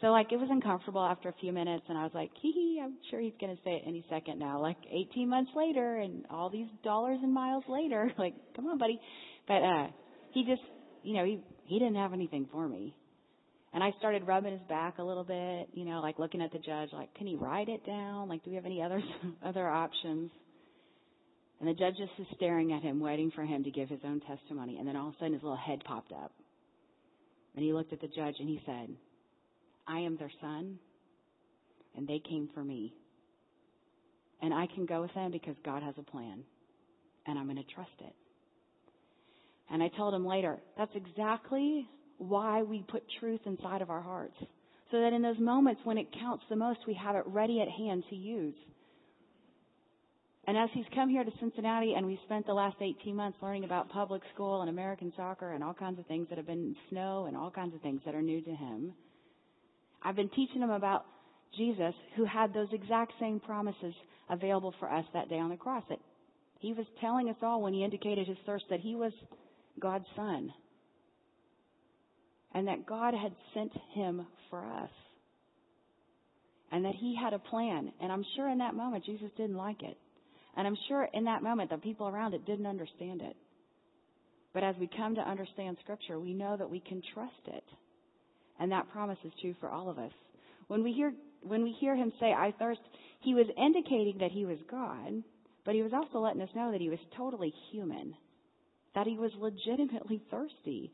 So 0.01 0.09
like 0.09 0.31
it 0.31 0.37
was 0.37 0.49
uncomfortable 0.51 1.01
after 1.01 1.29
a 1.29 1.35
few 1.41 1.53
minutes 1.53 1.85
and 1.89 1.97
I 1.97 2.03
was 2.03 2.13
like, 2.15 2.31
hee 2.41 2.53
hee, 2.53 2.81
I'm 2.83 2.97
sure 3.11 3.21
he's 3.21 3.33
gonna 3.41 3.57
say 3.65 3.73
it 3.73 3.83
any 3.87 4.05
second 4.11 4.39
now. 4.39 4.61
Like 4.61 4.77
eighteen 4.91 5.29
months 5.29 5.51
later 5.57 5.97
and 5.97 6.25
all 6.31 6.51
these 6.51 6.69
dollars 6.85 7.19
and 7.23 7.33
miles 7.33 7.65
later, 7.69 8.13
like, 8.19 8.35
come 8.55 8.67
on, 8.67 8.79
buddy. 8.79 9.01
But 9.49 9.63
uh 9.63 9.87
he 10.33 10.45
just 10.45 10.63
you 11.03 11.15
know, 11.15 11.25
he 11.25 11.41
he 11.65 11.79
didn't 11.79 11.97
have 11.97 12.13
anything 12.13 12.47
for 12.53 12.69
me. 12.69 12.95
And 13.73 13.83
I 13.83 13.91
started 13.99 14.27
rubbing 14.27 14.53
his 14.53 14.63
back 14.69 14.99
a 14.99 15.03
little 15.03 15.25
bit, 15.25 15.69
you 15.75 15.85
know, 15.85 16.01
like 16.01 16.19
looking 16.19 16.41
at 16.41 16.53
the 16.53 16.59
judge, 16.59 16.91
like, 16.93 17.15
can 17.15 17.27
he 17.27 17.37
write 17.37 17.69
it 17.69 17.85
down? 17.85 18.29
Like, 18.29 18.43
do 18.45 18.51
we 18.51 18.57
have 18.57 18.65
any 18.67 18.83
other 18.83 19.03
other 19.45 19.69
options? 19.69 20.31
And 21.59 21.69
the 21.69 21.75
judge 21.75 21.95
just 21.97 22.13
is 22.19 22.27
staring 22.37 22.73
at 22.73 22.83
him, 22.83 23.01
waiting 23.01 23.31
for 23.35 23.45
him 23.45 23.65
to 23.65 23.71
give 23.71 23.89
his 23.89 24.01
own 24.05 24.21
testimony. 24.21 24.77
And 24.77 24.87
then 24.87 24.95
all 24.95 25.09
of 25.09 25.15
a 25.15 25.17
sudden, 25.17 25.33
his 25.33 25.43
little 25.43 25.57
head 25.57 25.83
popped 25.85 26.13
up, 26.13 26.33
and 27.55 27.65
he 27.65 27.73
looked 27.73 27.95
at 27.95 28.01
the 28.03 28.09
judge 28.09 28.35
and 28.39 28.49
he 28.49 28.61
said, 28.67 28.89
"I 29.87 30.01
am 30.01 30.17
their 30.17 30.33
son, 30.41 30.79
and 31.97 32.07
they 32.07 32.19
came 32.19 32.49
for 32.55 32.65
me, 32.65 32.95
and 34.43 34.53
I 34.53 34.67
can 34.67 34.87
go 34.87 35.03
with 35.03 35.15
them 35.15 35.31
because 35.31 35.57
God 35.65 35.83
has 35.83 35.95
a 35.99 36.03
plan, 36.03 36.45
and 37.27 37.39
I'm 37.39 37.47
going 37.47 37.57
to 37.57 37.75
trust 37.75 38.01
it." 38.01 38.15
And 39.71 39.83
I 39.83 39.89
told 39.89 40.15
him 40.15 40.25
later, 40.25 40.59
that's 40.77 40.95
exactly 40.95 41.89
why 42.19 42.63
we 42.63 42.83
put 42.83 43.03
truth 43.21 43.41
inside 43.47 43.83
of 43.83 43.91
our 43.91 44.01
hearts. 44.01 44.37
So 44.91 45.01
that 45.01 45.13
in 45.13 45.23
those 45.23 45.39
moments 45.39 45.81
when 45.85 45.99
it 45.99 46.13
counts 46.13 46.45
the 46.49 46.57
most, 46.57 46.87
we 46.87 46.95
have 46.95 47.17
it 47.17 47.25
ready 47.27 47.61
at 47.61 47.69
hand 47.69 48.05
to 48.11 48.17
use. 48.17 48.55
And 50.47 50.57
as 50.57 50.71
he's 50.73 50.87
come 50.95 51.09
here 51.09 51.25
to 51.25 51.33
Cincinnati 51.41 51.95
and 51.95 52.07
we 52.07 52.21
spent 52.25 52.47
the 52.47 52.55
last 52.55 52.77
18 52.81 53.17
months 53.17 53.37
learning 53.43 53.65
about 53.65 53.89
public 53.89 54.23
school 54.33 54.61
and 54.61 54.71
American 54.71 55.13
soccer 55.17 55.53
and 55.53 55.65
all 55.65 55.75
kinds 55.75 55.99
of 55.99 56.07
things 56.07 56.29
that 56.29 56.39
have 56.39 56.47
been 56.47 56.77
snow 56.89 57.27
and 57.27 57.37
all 57.37 57.51
kinds 57.51 57.75
of 57.75 57.81
things 57.81 58.01
that 58.05 58.15
are 58.15 58.23
new 58.23 58.41
to 58.43 58.55
him, 58.55 58.95
I've 60.07 60.15
been 60.15 60.29
teaching 60.29 60.61
them 60.61 60.71
about 60.71 61.05
Jesus 61.57 61.93
who 62.15 62.25
had 62.25 62.55
those 62.55 62.69
exact 62.73 63.13
same 63.19 63.41
promises 63.41 63.93
available 64.31 64.73
for 64.79 64.89
us 64.89 65.05
that 65.13 65.29
day 65.29 65.41
on 65.41 65.51
the 65.51 65.57
cross. 65.57 65.83
That 65.89 65.99
he 66.61 66.73
was 66.73 66.87
telling 67.01 67.29
us 67.29 67.35
all 67.43 67.61
when 67.61 67.75
he 67.75 67.83
indicated 67.83 68.29
his 68.29 68.37
thirst 68.47 68.67
that 68.71 68.79
he 68.79 68.95
was 68.95 69.13
God's 69.81 70.05
son 70.15 70.53
and 72.55 72.69
that 72.69 72.87
God 72.87 73.15
had 73.15 73.33
sent 73.53 73.73
him 73.95 74.25
for 74.49 74.65
us. 74.65 74.91
And 76.71 76.85
that 76.85 76.95
he 76.95 77.17
had 77.21 77.33
a 77.33 77.39
plan. 77.41 77.93
And 78.01 78.13
I'm 78.13 78.25
sure 78.37 78.49
in 78.49 78.59
that 78.59 78.75
moment 78.75 79.05
Jesus 79.05 79.31
didn't 79.37 79.57
like 79.57 79.83
it. 79.83 79.99
And 80.57 80.69
I'm 80.69 80.77
sure 80.87 81.09
in 81.13 81.25
that 81.25 81.43
moment 81.43 81.71
the 81.71 81.79
people 81.79 82.07
around 82.07 82.33
it 82.33 82.47
didn't 82.47 82.67
understand 82.67 83.23
it. 83.23 83.37
But 84.55 84.63
as 84.63 84.77
we 84.79 84.89
come 84.97 85.17
to 85.17 85.21
understand 85.21 85.79
Scripture, 85.83 86.21
we 86.21 86.33
know 86.33 86.57
that 86.57 86.71
we 86.71 86.79
can 86.79 87.03
trust 87.13 87.33
it. 87.49 87.65
And 88.59 88.73
that 88.73 88.91
promise 88.91 89.19
is 89.25 89.33
true 89.41 89.55
for 89.61 89.71
all 89.71 89.89
of 89.89 89.99
us. 89.99 90.13
When 90.69 90.83
we 90.83 90.93
hear, 90.93 91.13
when 91.43 91.63
we 91.63 91.73
hear 91.79 91.95
him 91.95 92.13
say, 92.19 92.33
I 92.33 92.53
thirst, 92.59 92.81
he 93.21 93.35
was 93.35 93.47
indicating 93.57 94.19
that 94.21 94.31
he 94.31 94.45
was 94.45 94.59
God, 94.71 95.23
but 95.65 95.75
he 95.75 95.83
was 95.83 95.93
also 95.93 96.19
letting 96.19 96.43
us 96.43 96.49
know 96.55 96.73
that 96.73 96.81
he 96.81 96.89
was 96.89 96.99
totally 97.17 97.53
human, 97.71 98.15
that 98.95 99.07
he 99.07 99.19
was 99.19 99.31
legitimately 99.39 100.23
thirsty. 100.31 100.93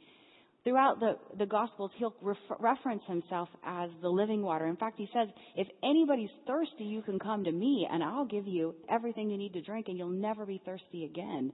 Throughout 0.64 1.00
the, 1.00 1.18
the 1.38 1.46
Gospels, 1.46 1.90
he'll 1.96 2.14
refer, 2.22 2.56
reference 2.60 3.02
himself 3.08 3.48
as 3.64 3.90
the 4.00 4.08
living 4.08 4.42
water. 4.42 4.66
In 4.66 4.76
fact, 4.76 4.96
he 4.96 5.08
says, 5.12 5.28
if 5.56 5.66
anybody's 5.82 6.30
thirsty, 6.46 6.84
you 6.84 7.02
can 7.02 7.18
come 7.18 7.42
to 7.44 7.50
me 7.50 7.88
and 7.90 8.02
I'll 8.02 8.26
give 8.26 8.46
you 8.46 8.74
everything 8.88 9.28
you 9.28 9.36
need 9.36 9.54
to 9.54 9.60
drink 9.60 9.88
and 9.88 9.98
you'll 9.98 10.08
never 10.08 10.46
be 10.46 10.62
thirsty 10.64 11.04
again. 11.04 11.52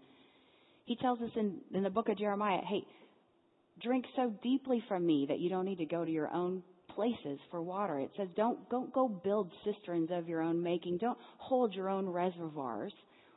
He 0.84 0.96
tells 0.96 1.20
us 1.20 1.30
in, 1.36 1.58
in 1.72 1.82
the 1.82 1.90
book 1.90 2.08
of 2.10 2.18
Jeremiah, 2.18 2.60
hey, 2.66 2.82
drink 3.80 4.04
so 4.16 4.32
deeply 4.42 4.82
from 4.88 5.06
me 5.06 5.26
that 5.28 5.38
you 5.38 5.48
don't 5.48 5.64
need 5.64 5.78
to 5.78 5.86
go 5.86 6.04
to 6.04 6.10
your 6.10 6.32
own 6.32 6.62
places 6.94 7.38
for 7.50 7.62
water. 7.62 8.00
It 8.00 8.10
says 8.16 8.28
don't, 8.36 8.68
don't 8.70 8.92
go 8.92 9.08
build 9.08 9.52
cisterns 9.64 10.10
of 10.12 10.28
your 10.28 10.42
own 10.42 10.62
making. 10.62 10.98
Don't 10.98 11.18
hold 11.38 11.74
your 11.74 11.88
own 11.88 12.08
reservoirs. 12.08 12.92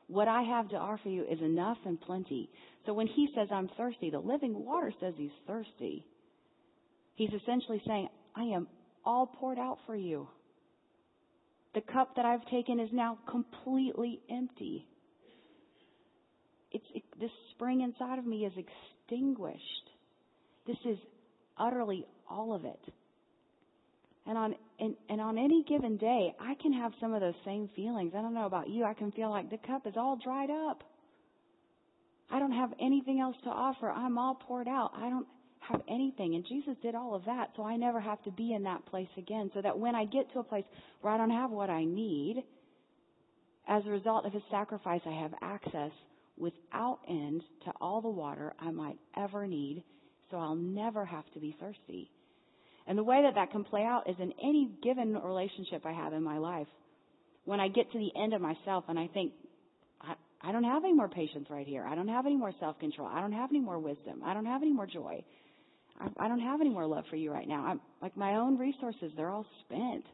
What 0.08 0.28
I 0.28 0.42
have 0.42 0.70
to 0.70 0.76
offer 0.76 1.10
you 1.10 1.24
is 1.24 1.40
enough 1.42 1.78
and 1.86 2.00
plenty. 2.02 2.50
So 2.86 2.94
when 2.94 3.08
he 3.08 3.30
says, 3.36 3.48
I'm 3.52 3.70
thirsty, 3.78 4.10
the 4.10 4.20
living 4.20 4.66
water 4.66 4.92
says 5.00 5.14
he's 5.16 5.30
thirsty. 5.48 6.06
He's 7.16 7.30
essentially 7.34 7.82
saying, 7.86 8.10
I 8.36 8.44
am 8.44 8.68
all 9.06 9.28
poured 9.28 9.60
out 9.60 9.78
for 9.86 9.96
you. 9.96 10.28
The 11.74 11.82
cup 11.82 12.16
that 12.16 12.26
I've 12.26 12.46
taken 12.48 12.80
is 12.80 12.90
now 12.92 13.20
completely 13.30 14.20
empty. 14.30 14.86
It's, 16.72 16.86
it, 16.94 17.04
this 17.20 17.32
spring 17.52 17.82
inside 17.82 18.20
of 18.20 18.26
me 18.26 18.46
is 18.46 18.54
extinguished. 18.58 19.91
This 20.72 20.94
is 20.94 21.00
utterly 21.58 22.06
all 22.30 22.54
of 22.54 22.64
it. 22.64 22.80
And 24.26 24.38
on 24.38 24.56
and, 24.80 24.96
and 25.10 25.20
on 25.20 25.38
any 25.38 25.66
given 25.68 25.98
day, 25.98 26.34
I 26.40 26.56
can 26.62 26.72
have 26.72 26.94
some 27.02 27.14
of 27.14 27.20
those 27.20 27.34
same 27.44 27.70
feelings. 27.76 28.14
I 28.16 28.22
don't 28.22 28.34
know 28.34 28.46
about 28.46 28.70
you. 28.70 28.86
I 28.86 28.94
can 28.94 29.12
feel 29.12 29.30
like 29.30 29.50
the 29.50 29.58
cup 29.58 29.86
is 29.86 29.96
all 29.98 30.18
dried 30.24 30.50
up. 30.50 30.84
I 32.32 32.40
don't 32.40 32.54
have 32.54 32.72
anything 32.80 33.20
else 33.20 33.36
to 33.44 33.50
offer. 33.50 33.92
I'm 33.92 34.18
all 34.18 34.36
poured 34.36 34.70
out. 34.70 34.92
I 34.96 35.10
don't 35.10 35.28
have 35.60 35.82
anything. 35.90 36.36
And 36.36 36.46
Jesus 36.48 36.76
did 36.82 36.96
all 36.96 37.16
of 37.16 37.26
that, 37.26 37.50
so 37.58 37.66
I 37.66 37.76
never 37.76 38.00
have 38.00 38.24
to 38.24 38.32
be 38.32 38.54
in 38.54 38.64
that 38.64 38.86
place 38.86 39.10
again. 39.18 39.52
So 39.54 39.62
that 39.62 39.78
when 39.78 39.94
I 39.94 40.06
get 40.06 40.32
to 40.32 40.40
a 40.40 40.44
place 40.44 40.64
where 41.02 41.14
I 41.14 41.18
don't 41.18 41.32
have 41.32 41.52
what 41.52 41.70
I 41.70 41.84
need, 41.84 42.44
as 43.68 43.86
a 43.86 43.90
result 43.90 44.26
of 44.26 44.32
his 44.32 44.44
sacrifice, 44.50 45.02
I 45.06 45.22
have 45.22 45.34
access 45.42 45.92
without 46.38 47.00
end 47.10 47.44
to 47.66 47.74
all 47.82 48.02
the 48.02 48.10
water 48.10 48.54
I 48.58 48.72
might 48.72 48.98
ever 49.18 49.46
need, 49.46 49.84
so 50.32 50.38
I'll 50.38 50.56
never 50.56 51.06
have 51.06 51.26
to 51.34 51.40
be 51.40 51.56
thirsty. 51.60 52.10
And 52.88 52.98
the 52.98 53.04
way 53.04 53.22
that 53.24 53.36
that 53.36 53.52
can 53.52 53.64
play 53.64 53.84
out 53.84 54.10
is 54.10 54.16
in 54.20 54.34
any 54.42 54.72
given 54.82 55.14
relationship 55.14 55.86
I 55.86 55.92
have 55.92 56.14
in 56.14 56.24
my 56.24 56.40
life. 56.40 56.68
When 57.46 57.60
I 57.60 57.68
get 57.68 57.92
to 57.92 57.98
the 57.98 58.12
end 58.20 58.34
of 58.34 58.42
myself 58.42 58.86
and 58.88 58.98
I 58.98 59.08
think, 59.08 59.34
I 60.44 60.52
don't 60.52 60.64
have 60.64 60.84
any 60.84 60.94
more 60.94 61.08
patience 61.08 61.48
right 61.50 61.68
here. 61.68 61.86
I 61.86 61.94
don't 61.94 62.08
have 62.08 62.26
any 62.26 62.36
more 62.36 62.52
self 62.60 62.80
control. 62.80 63.08
I 63.08 63.22
don't 63.22 63.32
have 63.32 63.52
any 63.52 63.60
more 63.60 63.78
wisdom. 63.78 64.22
I 64.26 64.34
don't 64.34 64.46
have 64.46 64.64
any 64.64 64.74
more 64.74 64.88
joy. 64.88 65.24
I, 66.00 66.08
I 66.26 66.28
don't 66.28 66.40
have 66.40 66.62
any 66.62 66.70
more 66.70 66.88
love 66.88 67.04
for 67.10 67.16
you 67.16 67.32
right 67.32 67.48
now. 67.48 67.66
I'm 67.66 67.82
like 68.02 68.18
my 68.18 68.36
own 68.36 68.58
resources, 68.58 69.12
they're 69.16 69.30
all 69.30 69.46
spent. 69.66 70.06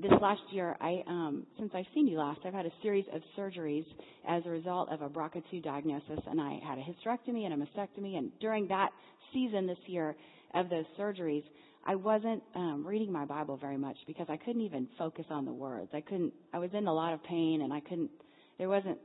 This 0.00 0.12
last 0.20 0.42
year, 0.50 0.76
I 0.80 1.04
um, 1.06 1.46
since 1.58 1.70
I've 1.74 1.86
seen 1.94 2.08
you 2.08 2.18
last, 2.18 2.40
I've 2.44 2.52
had 2.52 2.66
a 2.66 2.72
series 2.82 3.04
of 3.14 3.22
surgeries 3.38 3.84
as 4.28 4.42
a 4.44 4.50
result 4.50 4.90
of 4.90 5.02
a 5.02 5.08
BRCA2 5.08 5.62
diagnosis, 5.62 6.18
and 6.26 6.40
I 6.40 6.58
had 6.66 6.78
a 6.78 6.82
hysterectomy 6.82 7.44
and 7.44 7.54
a 7.54 7.56
mastectomy. 7.56 8.18
And 8.18 8.32
during 8.40 8.66
that 8.68 8.90
season 9.32 9.68
this 9.68 9.78
year 9.86 10.16
of 10.54 10.68
those 10.68 10.84
surgeries, 10.98 11.44
I 11.86 11.94
wasn't 11.94 12.42
um, 12.56 12.84
reading 12.84 13.12
my 13.12 13.24
Bible 13.24 13.56
very 13.56 13.76
much 13.76 13.96
because 14.08 14.26
I 14.28 14.36
couldn't 14.36 14.62
even 14.62 14.88
focus 14.98 15.26
on 15.30 15.44
the 15.44 15.52
words. 15.52 15.90
I 15.94 16.00
couldn't. 16.00 16.32
I 16.52 16.58
was 16.58 16.70
in 16.72 16.88
a 16.88 16.92
lot 16.92 17.12
of 17.12 17.22
pain, 17.22 17.62
and 17.62 17.72
I 17.72 17.80
couldn't 17.80 18.10
there 18.58 18.68
wasn't, 18.68 18.98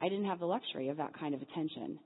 I 0.00 0.08
didn't 0.08 0.26
have 0.26 0.38
the 0.38 0.46
luxury 0.46 0.88
of 0.88 0.96
that 0.98 1.18
kind 1.18 1.34
of 1.34 1.42
attention. 1.42 1.98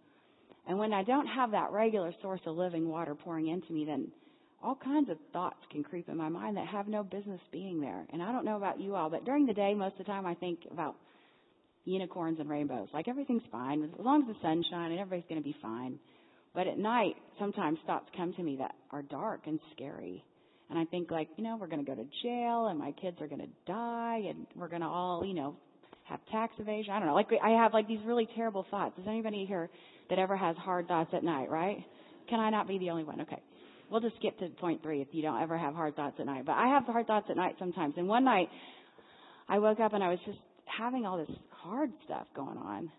And 0.66 0.78
when 0.78 0.92
I 0.92 1.02
don't 1.02 1.26
have 1.26 1.52
that 1.52 1.70
regular 1.72 2.12
source 2.22 2.40
of 2.46 2.56
living 2.56 2.88
water 2.88 3.14
pouring 3.14 3.48
into 3.48 3.72
me, 3.72 3.84
then 3.84 4.08
all 4.62 4.74
kinds 4.74 5.08
of 5.08 5.18
thoughts 5.32 5.58
can 5.70 5.84
creep 5.84 6.08
in 6.08 6.16
my 6.16 6.28
mind 6.28 6.56
that 6.56 6.66
have 6.66 6.88
no 6.88 7.02
business 7.02 7.40
being 7.52 7.80
there. 7.80 8.06
And 8.12 8.22
I 8.22 8.32
don't 8.32 8.44
know 8.44 8.56
about 8.56 8.80
you 8.80 8.96
all, 8.96 9.08
but 9.08 9.24
during 9.24 9.46
the 9.46 9.52
day, 9.52 9.74
most 9.74 9.92
of 9.92 9.98
the 9.98 10.04
time, 10.04 10.26
I 10.26 10.34
think 10.34 10.60
about 10.70 10.96
unicorns 11.84 12.38
and 12.40 12.48
rainbows. 12.48 12.88
Like 12.92 13.08
everything's 13.08 13.42
fine 13.50 13.82
as 13.82 13.90
long 13.98 14.22
as 14.22 14.28
the 14.28 14.40
sun's 14.42 14.66
shining, 14.70 14.98
everybody's 14.98 15.28
going 15.28 15.40
to 15.40 15.48
be 15.48 15.56
fine. 15.62 15.98
But 16.54 16.66
at 16.66 16.78
night, 16.78 17.14
sometimes 17.38 17.78
thoughts 17.86 18.06
come 18.16 18.32
to 18.34 18.42
me 18.42 18.56
that 18.56 18.74
are 18.90 19.02
dark 19.02 19.42
and 19.46 19.60
scary. 19.74 20.24
And 20.70 20.78
I 20.78 20.84
think 20.84 21.10
like, 21.10 21.28
you 21.36 21.44
know, 21.44 21.56
we're 21.56 21.66
going 21.66 21.84
to 21.84 21.90
go 21.90 21.94
to 21.94 22.06
jail 22.22 22.66
and 22.66 22.78
my 22.78 22.92
kids 22.92 23.18
are 23.20 23.26
going 23.26 23.40
to 23.40 23.48
die 23.66 24.22
and 24.28 24.46
we're 24.56 24.68
going 24.68 24.82
to 24.82 24.88
all, 24.88 25.24
you 25.24 25.34
know, 25.34 25.56
have 26.04 26.20
tax 26.30 26.52
evasion. 26.58 26.92
I 26.92 26.98
don't 26.98 27.08
know. 27.08 27.14
Like 27.14 27.28
I 27.42 27.50
have 27.50 27.72
like 27.72 27.86
these 27.86 28.00
really 28.04 28.28
terrible 28.34 28.66
thoughts. 28.70 28.98
Is 28.98 29.04
anybody 29.06 29.44
here 29.46 29.70
that 30.10 30.18
ever 30.18 30.36
has 30.36 30.56
hard 30.56 30.88
thoughts 30.88 31.10
at 31.12 31.22
night? 31.22 31.50
Right? 31.50 31.84
Can 32.28 32.40
I 32.40 32.50
not 32.50 32.68
be 32.68 32.78
the 32.78 32.90
only 32.90 33.04
one? 33.04 33.20
Okay. 33.22 33.40
We'll 33.90 34.00
just 34.00 34.16
skip 34.16 34.38
to 34.38 34.48
point 34.48 34.82
three 34.82 35.00
if 35.00 35.08
you 35.12 35.22
don't 35.22 35.40
ever 35.40 35.56
have 35.56 35.74
hard 35.74 35.96
thoughts 35.96 36.16
at 36.18 36.26
night. 36.26 36.44
But 36.44 36.52
I 36.52 36.68
have 36.68 36.84
hard 36.84 37.06
thoughts 37.06 37.26
at 37.30 37.36
night 37.36 37.56
sometimes. 37.58 37.94
And 37.96 38.06
one 38.06 38.24
night, 38.24 38.48
I 39.48 39.58
woke 39.58 39.80
up 39.80 39.94
and 39.94 40.04
I 40.04 40.08
was 40.08 40.18
just 40.26 40.38
having 40.66 41.06
all 41.06 41.16
this 41.16 41.34
hard 41.50 41.90
stuff 42.04 42.26
going 42.36 42.58
on. 42.58 42.90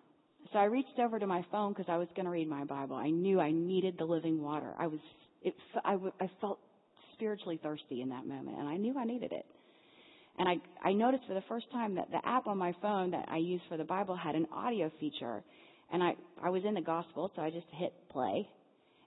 So 0.51 0.57
I 0.57 0.63
reached 0.63 0.97
over 0.99 1.19
to 1.19 1.27
my 1.27 1.45
phone 1.51 1.73
because 1.73 1.85
I 1.87 1.97
was 1.97 2.07
going 2.15 2.25
to 2.25 2.31
read 2.31 2.49
my 2.49 2.63
Bible. 2.63 2.95
I 2.95 3.09
knew 3.09 3.39
I 3.39 3.51
needed 3.51 3.95
the 3.99 4.05
living 4.05 4.41
water. 4.41 4.73
I 4.79 4.87
was, 4.87 4.99
it, 5.43 5.53
I, 5.85 5.95
I 6.19 6.29
felt 6.41 6.59
spiritually 7.13 7.59
thirsty 7.61 8.01
in 8.01 8.09
that 8.09 8.25
moment, 8.25 8.57
and 8.57 8.67
I 8.67 8.77
knew 8.77 8.97
I 8.97 9.03
needed 9.03 9.31
it. 9.31 9.45
And 10.39 10.47
I, 10.47 10.55
I 10.87 10.93
noticed 10.93 11.23
for 11.27 11.33
the 11.33 11.43
first 11.49 11.69
time 11.71 11.95
that 11.95 12.09
the 12.11 12.25
app 12.25 12.47
on 12.47 12.57
my 12.57 12.73
phone 12.81 13.11
that 13.11 13.27
I 13.29 13.37
use 13.37 13.61
for 13.67 13.77
the 13.77 13.83
Bible 13.83 14.15
had 14.15 14.35
an 14.35 14.47
audio 14.53 14.89
feature. 14.99 15.43
And 15.91 16.01
I, 16.01 16.15
I 16.41 16.49
was 16.49 16.63
in 16.65 16.73
the 16.73 16.81
gospel, 16.81 17.31
so 17.35 17.41
I 17.41 17.49
just 17.49 17.67
hit 17.73 17.93
play. 18.09 18.47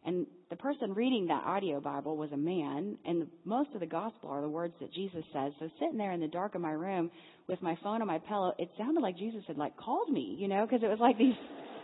And 0.05 0.27
the 0.51 0.57
person 0.57 0.95
reading 0.95 1.27
that 1.27 1.45
audio 1.45 1.81
Bible 1.81 2.17
was 2.17 2.33
a 2.33 2.37
man, 2.37 2.99
and 3.05 3.29
most 3.45 3.71
of 3.75 3.81
the 3.81 3.87
gospel 3.87 4.31
are 4.31 4.41
the 4.41 4.49
words 4.49 4.75
that 4.81 4.93
Jesus 4.93 5.23
says. 5.33 5.53
So 5.61 5.69
sitting 5.79 5.97
there 5.97 6.13
in 6.13 6.21
the 6.21 6.27
dark 6.27 6.57
of 6.57 6.61
my 6.61 6.73
room 6.73 7.11
with 7.49 7.63
my 7.63 7.77
phone 7.83 8.03
on 8.03 8.09
my 8.09 8.19
pillow, 8.19 8.53
it 8.59 8.69
sounded 8.77 9.01
like 9.01 9.17
Jesus 9.17 9.43
had 9.47 9.57
like 9.57 9.77
called 9.77 10.11
me, 10.11 10.37
you 10.39 10.49
know, 10.49 10.67
because 10.67 10.83
it 10.83 10.89
was 10.89 10.99
like 11.01 11.19
these, 11.19 11.35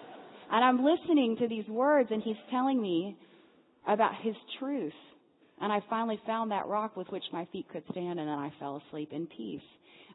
and 0.51 0.65
I'm 0.65 0.85
listening 0.85 1.37
to 1.41 1.49
these 1.49 1.67
words, 1.69 2.09
and 2.11 2.21
he's 2.23 2.37
telling 2.51 2.81
me 2.83 3.17
about 3.87 4.13
his 4.23 4.35
truth. 4.59 4.93
And 5.61 5.73
I 5.73 5.81
finally 5.89 6.21
found 6.27 6.51
that 6.51 6.67
rock 6.67 6.97
with 6.97 7.09
which 7.09 7.25
my 7.33 7.47
feet 7.53 7.67
could 7.73 7.85
stand, 7.91 8.19
and 8.19 8.29
then 8.29 8.39
I 8.39 8.53
fell 8.59 8.83
asleep 8.89 9.11
in 9.13 9.27
peace. 9.27 9.63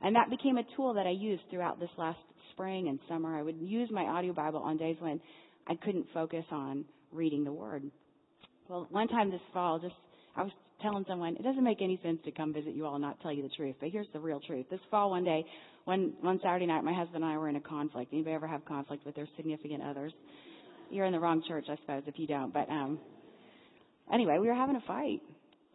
And 0.02 0.16
that 0.18 0.30
became 0.30 0.58
a 0.58 0.64
tool 0.76 0.94
that 0.96 1.08
I 1.08 1.12
used 1.12 1.44
throughout 1.50 1.80
this 1.80 1.90
last 1.98 2.20
spring 2.52 2.90
and 2.90 3.00
summer. 3.08 3.38
I 3.38 3.42
would 3.42 3.58
use 3.60 3.90
my 3.92 4.04
audio 4.04 4.34
Bible 4.34 4.60
on 4.60 4.78
days 4.78 4.98
when 5.00 5.22
I 5.68 5.76
couldn't 5.76 6.08
focus 6.14 6.46
on 6.52 6.84
reading 7.14 7.44
the 7.44 7.52
Word. 7.54 7.84
Well, 8.68 8.88
one 8.90 9.08
time 9.08 9.30
this 9.30 9.42
fall, 9.54 9.80
just 9.80 9.96
I 10.36 10.44
was 10.44 10.52
telling 10.82 11.06
someone 11.08 11.36
it 11.36 11.44
doesn't 11.44 11.64
make 11.64 11.82
any 11.82 12.00
sense 12.04 12.20
to 12.26 12.32
come 12.32 12.54
visit 12.54 12.74
you 12.76 12.86
all 12.86 12.96
and 12.96 13.02
not 13.02 13.20
tell 13.22 13.32
you 13.32 13.44
the 13.44 13.50
truth, 13.50 13.76
but 13.80 13.90
here's 13.90 14.08
the 14.14 14.20
real 14.20 14.40
truth. 14.40 14.66
This 14.70 14.80
fall, 14.92 15.10
one 15.10 15.24
day, 15.24 15.46
one 15.86 16.14
one 16.22 16.40
Saturday 16.44 16.66
night, 16.66 16.84
my 16.84 16.94
husband 16.94 17.24
and 17.24 17.34
I 17.34 17.38
were 17.38 17.50
in 17.50 17.56
a 17.56 17.62
conflict. 17.62 18.12
Anybody 18.14 18.36
ever 18.36 18.48
have 18.48 18.66
conflict 18.66 19.06
with 19.06 19.16
their 19.16 19.28
significant 19.38 19.84
others? 19.84 20.14
You're 20.90 21.06
in 21.06 21.14
the 21.14 21.20
wrong 21.20 21.44
church, 21.48 21.66
I 21.70 21.76
suppose, 21.78 22.04
if 22.06 22.20
you 22.20 22.28
don't. 22.28 22.54
But 22.54 22.70
um, 22.70 23.00
anyway, 24.14 24.38
we 24.40 24.48
were 24.48 24.54
having 24.54 24.76
a 24.76 24.84
fight, 24.86 25.22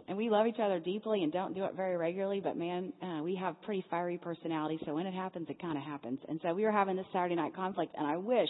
and 0.06 0.16
we 0.16 0.30
love 0.30 0.46
each 0.46 0.60
other 0.62 0.78
deeply 0.78 1.22
and 1.22 1.32
don't 1.32 1.54
do 1.54 1.64
it 1.64 1.74
very 1.74 1.96
regularly. 1.96 2.40
But 2.40 2.56
man, 2.56 2.92
uh, 3.02 3.22
we 3.22 3.34
have 3.36 3.60
pretty 3.62 3.84
fiery 3.90 4.18
personalities, 4.18 4.80
so 4.86 4.94
when 4.94 5.06
it 5.06 5.14
happens, 5.14 5.46
it 5.48 5.60
kind 5.60 5.76
of 5.76 5.84
happens. 5.84 6.18
And 6.28 6.40
so 6.42 6.54
we 6.54 6.64
were 6.64 6.72
having 6.72 6.96
this 6.96 7.06
Saturday 7.12 7.34
night 7.34 7.54
conflict, 7.54 7.94
and 7.96 8.06
I 8.06 8.16
wish 8.16 8.48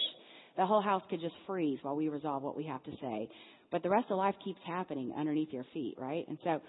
the 0.57 0.65
whole 0.65 0.81
house 0.81 1.03
could 1.09 1.21
just 1.21 1.35
freeze 1.47 1.79
while 1.81 1.95
we 1.95 2.09
resolve 2.09 2.43
what 2.43 2.57
we 2.57 2.65
have 2.65 2.83
to 2.83 2.91
say. 3.01 3.29
But 3.71 3.83
the 3.83 3.89
rest 3.89 4.07
of 4.09 4.17
life 4.17 4.35
keeps 4.43 4.59
happening 4.65 5.13
underneath 5.17 5.49
your 5.51 5.65
feet, 5.73 5.95
right? 5.97 6.27
And 6.27 6.37
so 6.43 6.61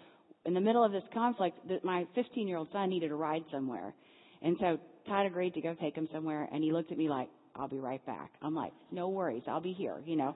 in 0.45 0.55
the 0.55 0.61
middle 0.61 0.85
of 0.85 0.93
this 0.93 1.03
conflict, 1.13 1.59
my 1.83 2.07
15 2.15 2.49
year 2.49 2.59
old 2.59 2.69
son 2.73 2.91
needed 2.91 3.11
a 3.11 3.15
ride 3.15 3.45
somewhere. 3.51 3.95
And 4.43 4.57
so 4.61 4.79
Todd 5.07 5.27
agreed 5.27 5.55
to 5.55 5.61
go 5.61 5.75
take 5.75 5.97
him 5.97 6.09
somewhere 6.13 6.49
and 6.53 6.63
he 6.63 6.73
looked 6.73 6.93
at 6.93 6.99
me 6.99 7.09
like, 7.09 7.29
I'll 7.57 7.69
be 7.69 7.81
right 7.81 8.05
back. 8.07 8.31
I'm 8.43 8.55
like, 8.55 8.73
no 8.91 9.09
worries. 9.09 9.43
I'll 9.49 9.61
be 9.61 9.73
here, 9.73 9.97
you 10.05 10.17
know. 10.17 10.35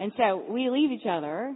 And 0.00 0.12
so 0.16 0.44
we 0.50 0.70
leave 0.70 0.90
each 0.90 1.06
other 1.08 1.54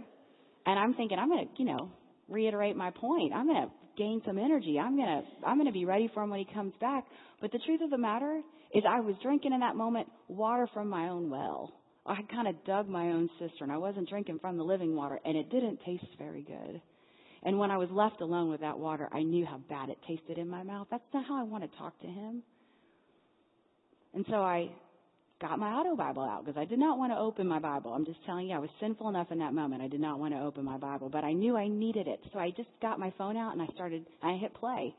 and 0.65 0.79
I'm 0.79 0.93
thinking, 0.93 1.19
I'm 1.19 1.29
going 1.29 1.47
to, 1.47 1.61
you 1.61 1.65
know, 1.65 1.91
reiterate 2.29 2.75
my 2.75 2.91
point. 2.91 3.33
I'm 3.33 3.45
going 3.45 3.67
to 3.67 3.71
gain 3.97 4.21
some 4.25 4.37
energy. 4.37 4.79
I'm 4.79 4.97
to, 4.97 5.21
I'm 5.45 5.63
to 5.65 5.71
be 5.71 5.85
ready 5.85 6.09
for 6.13 6.23
him 6.23 6.29
when 6.29 6.39
he 6.39 6.53
comes 6.53 6.73
back. 6.79 7.05
But 7.41 7.51
the 7.51 7.59
truth 7.59 7.81
of 7.81 7.89
the 7.89 7.97
matter 7.97 8.41
is 8.73 8.83
I 8.87 8.99
was 8.99 9.15
drinking 9.21 9.53
in 9.53 9.59
that 9.59 9.75
moment 9.75 10.07
water 10.27 10.67
from 10.73 10.89
my 10.89 11.09
own 11.09 11.29
well. 11.29 11.73
I 12.05 12.21
kind 12.33 12.47
of 12.47 12.55
dug 12.65 12.89
my 12.89 13.07
own 13.11 13.29
cistern. 13.39 13.71
I 13.71 13.77
wasn't 13.77 14.09
drinking 14.09 14.39
from 14.39 14.57
the 14.57 14.63
living 14.63 14.95
water, 14.95 15.19
and 15.23 15.37
it 15.37 15.49
didn't 15.49 15.79
taste 15.85 16.05
very 16.17 16.41
good. 16.41 16.81
And 17.43 17.59
when 17.59 17.71
I 17.71 17.77
was 17.77 17.89
left 17.91 18.21
alone 18.21 18.49
with 18.49 18.61
that 18.61 18.77
water, 18.77 19.07
I 19.11 19.23
knew 19.23 19.45
how 19.45 19.59
bad 19.69 19.89
it 19.89 19.97
tasted 20.07 20.37
in 20.37 20.49
my 20.49 20.63
mouth. 20.63 20.87
That's 20.91 21.03
not 21.13 21.25
how 21.25 21.39
I 21.39 21.43
want 21.43 21.69
to 21.69 21.77
talk 21.77 21.99
to 22.01 22.07
him. 22.07 22.43
And 24.13 24.25
so 24.29 24.35
I 24.35 24.69
got 25.43 25.59
my 25.59 25.73
auto 25.73 25.93
Bible 25.93 26.23
out 26.23 26.45
because 26.45 26.57
I 26.57 26.63
did 26.63 26.79
not 26.79 26.97
want 26.97 27.11
to 27.11 27.17
open 27.17 27.45
my 27.45 27.59
Bible. 27.59 27.91
I'm 27.91 28.05
just 28.05 28.23
telling 28.25 28.47
you, 28.47 28.55
I 28.55 28.59
was 28.59 28.69
sinful 28.79 29.09
enough 29.09 29.27
in 29.29 29.39
that 29.39 29.53
moment. 29.53 29.81
I 29.81 29.89
did 29.89 29.99
not 29.99 30.17
want 30.17 30.33
to 30.33 30.39
open 30.39 30.63
my 30.63 30.77
Bible, 30.77 31.09
but 31.09 31.25
I 31.25 31.33
knew 31.33 31.57
I 31.57 31.67
needed 31.67 32.07
it. 32.07 32.21
So 32.31 32.39
I 32.39 32.51
just 32.51 32.69
got 32.81 32.97
my 32.97 33.13
phone 33.17 33.35
out 33.35 33.51
and 33.51 33.61
I 33.61 33.67
started, 33.73 34.05
I 34.23 34.37
hit 34.37 34.53
play. 34.53 34.95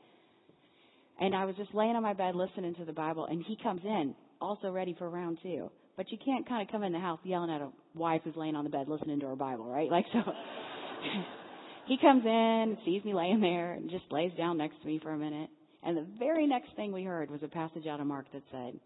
And 1.19 1.33
I 1.35 1.45
was 1.45 1.55
just 1.55 1.73
laying 1.73 1.95
on 1.95 2.03
my 2.03 2.13
bed 2.13 2.35
listening 2.35 2.75
to 2.75 2.85
the 2.85 2.93
Bible, 2.93 3.25
and 3.25 3.43
he 3.47 3.57
comes 3.63 3.81
in, 3.83 4.13
also 4.39 4.69
ready 4.69 4.95
for 4.99 5.09
round 5.09 5.39
two. 5.41 5.71
But 5.97 6.11
you 6.11 6.17
can't 6.23 6.47
kind 6.47 6.61
of 6.61 6.71
come 6.71 6.83
in 6.83 6.91
the 6.91 6.99
house 6.99 7.19
yelling 7.23 7.49
at 7.49 7.61
a 7.61 7.69
wife 7.95 8.21
who's 8.23 8.35
laying 8.35 8.55
on 8.55 8.65
the 8.65 8.69
bed 8.69 8.87
listening 8.87 9.21
to 9.21 9.27
her 9.27 9.35
Bible, 9.35 9.65
right? 9.65 9.89
Like 9.89 10.05
so. 10.13 10.19
he 11.87 11.97
comes 11.97 12.23
in, 12.23 12.77
sees 12.85 13.03
me 13.03 13.13
laying 13.13 13.39
there, 13.39 13.73
and 13.73 13.89
just 13.89 14.03
lays 14.11 14.33
down 14.37 14.57
next 14.57 14.79
to 14.81 14.87
me 14.87 14.99
for 15.01 15.11
a 15.11 15.17
minute. 15.17 15.49
And 15.81 15.97
the 15.97 16.05
very 16.19 16.45
next 16.45 16.75
thing 16.75 16.91
we 16.91 17.03
heard 17.03 17.31
was 17.31 17.41
a 17.43 17.47
passage 17.47 17.87
out 17.87 18.01
of 18.01 18.07
Mark 18.07 18.25
that 18.33 18.43
said, 18.51 18.77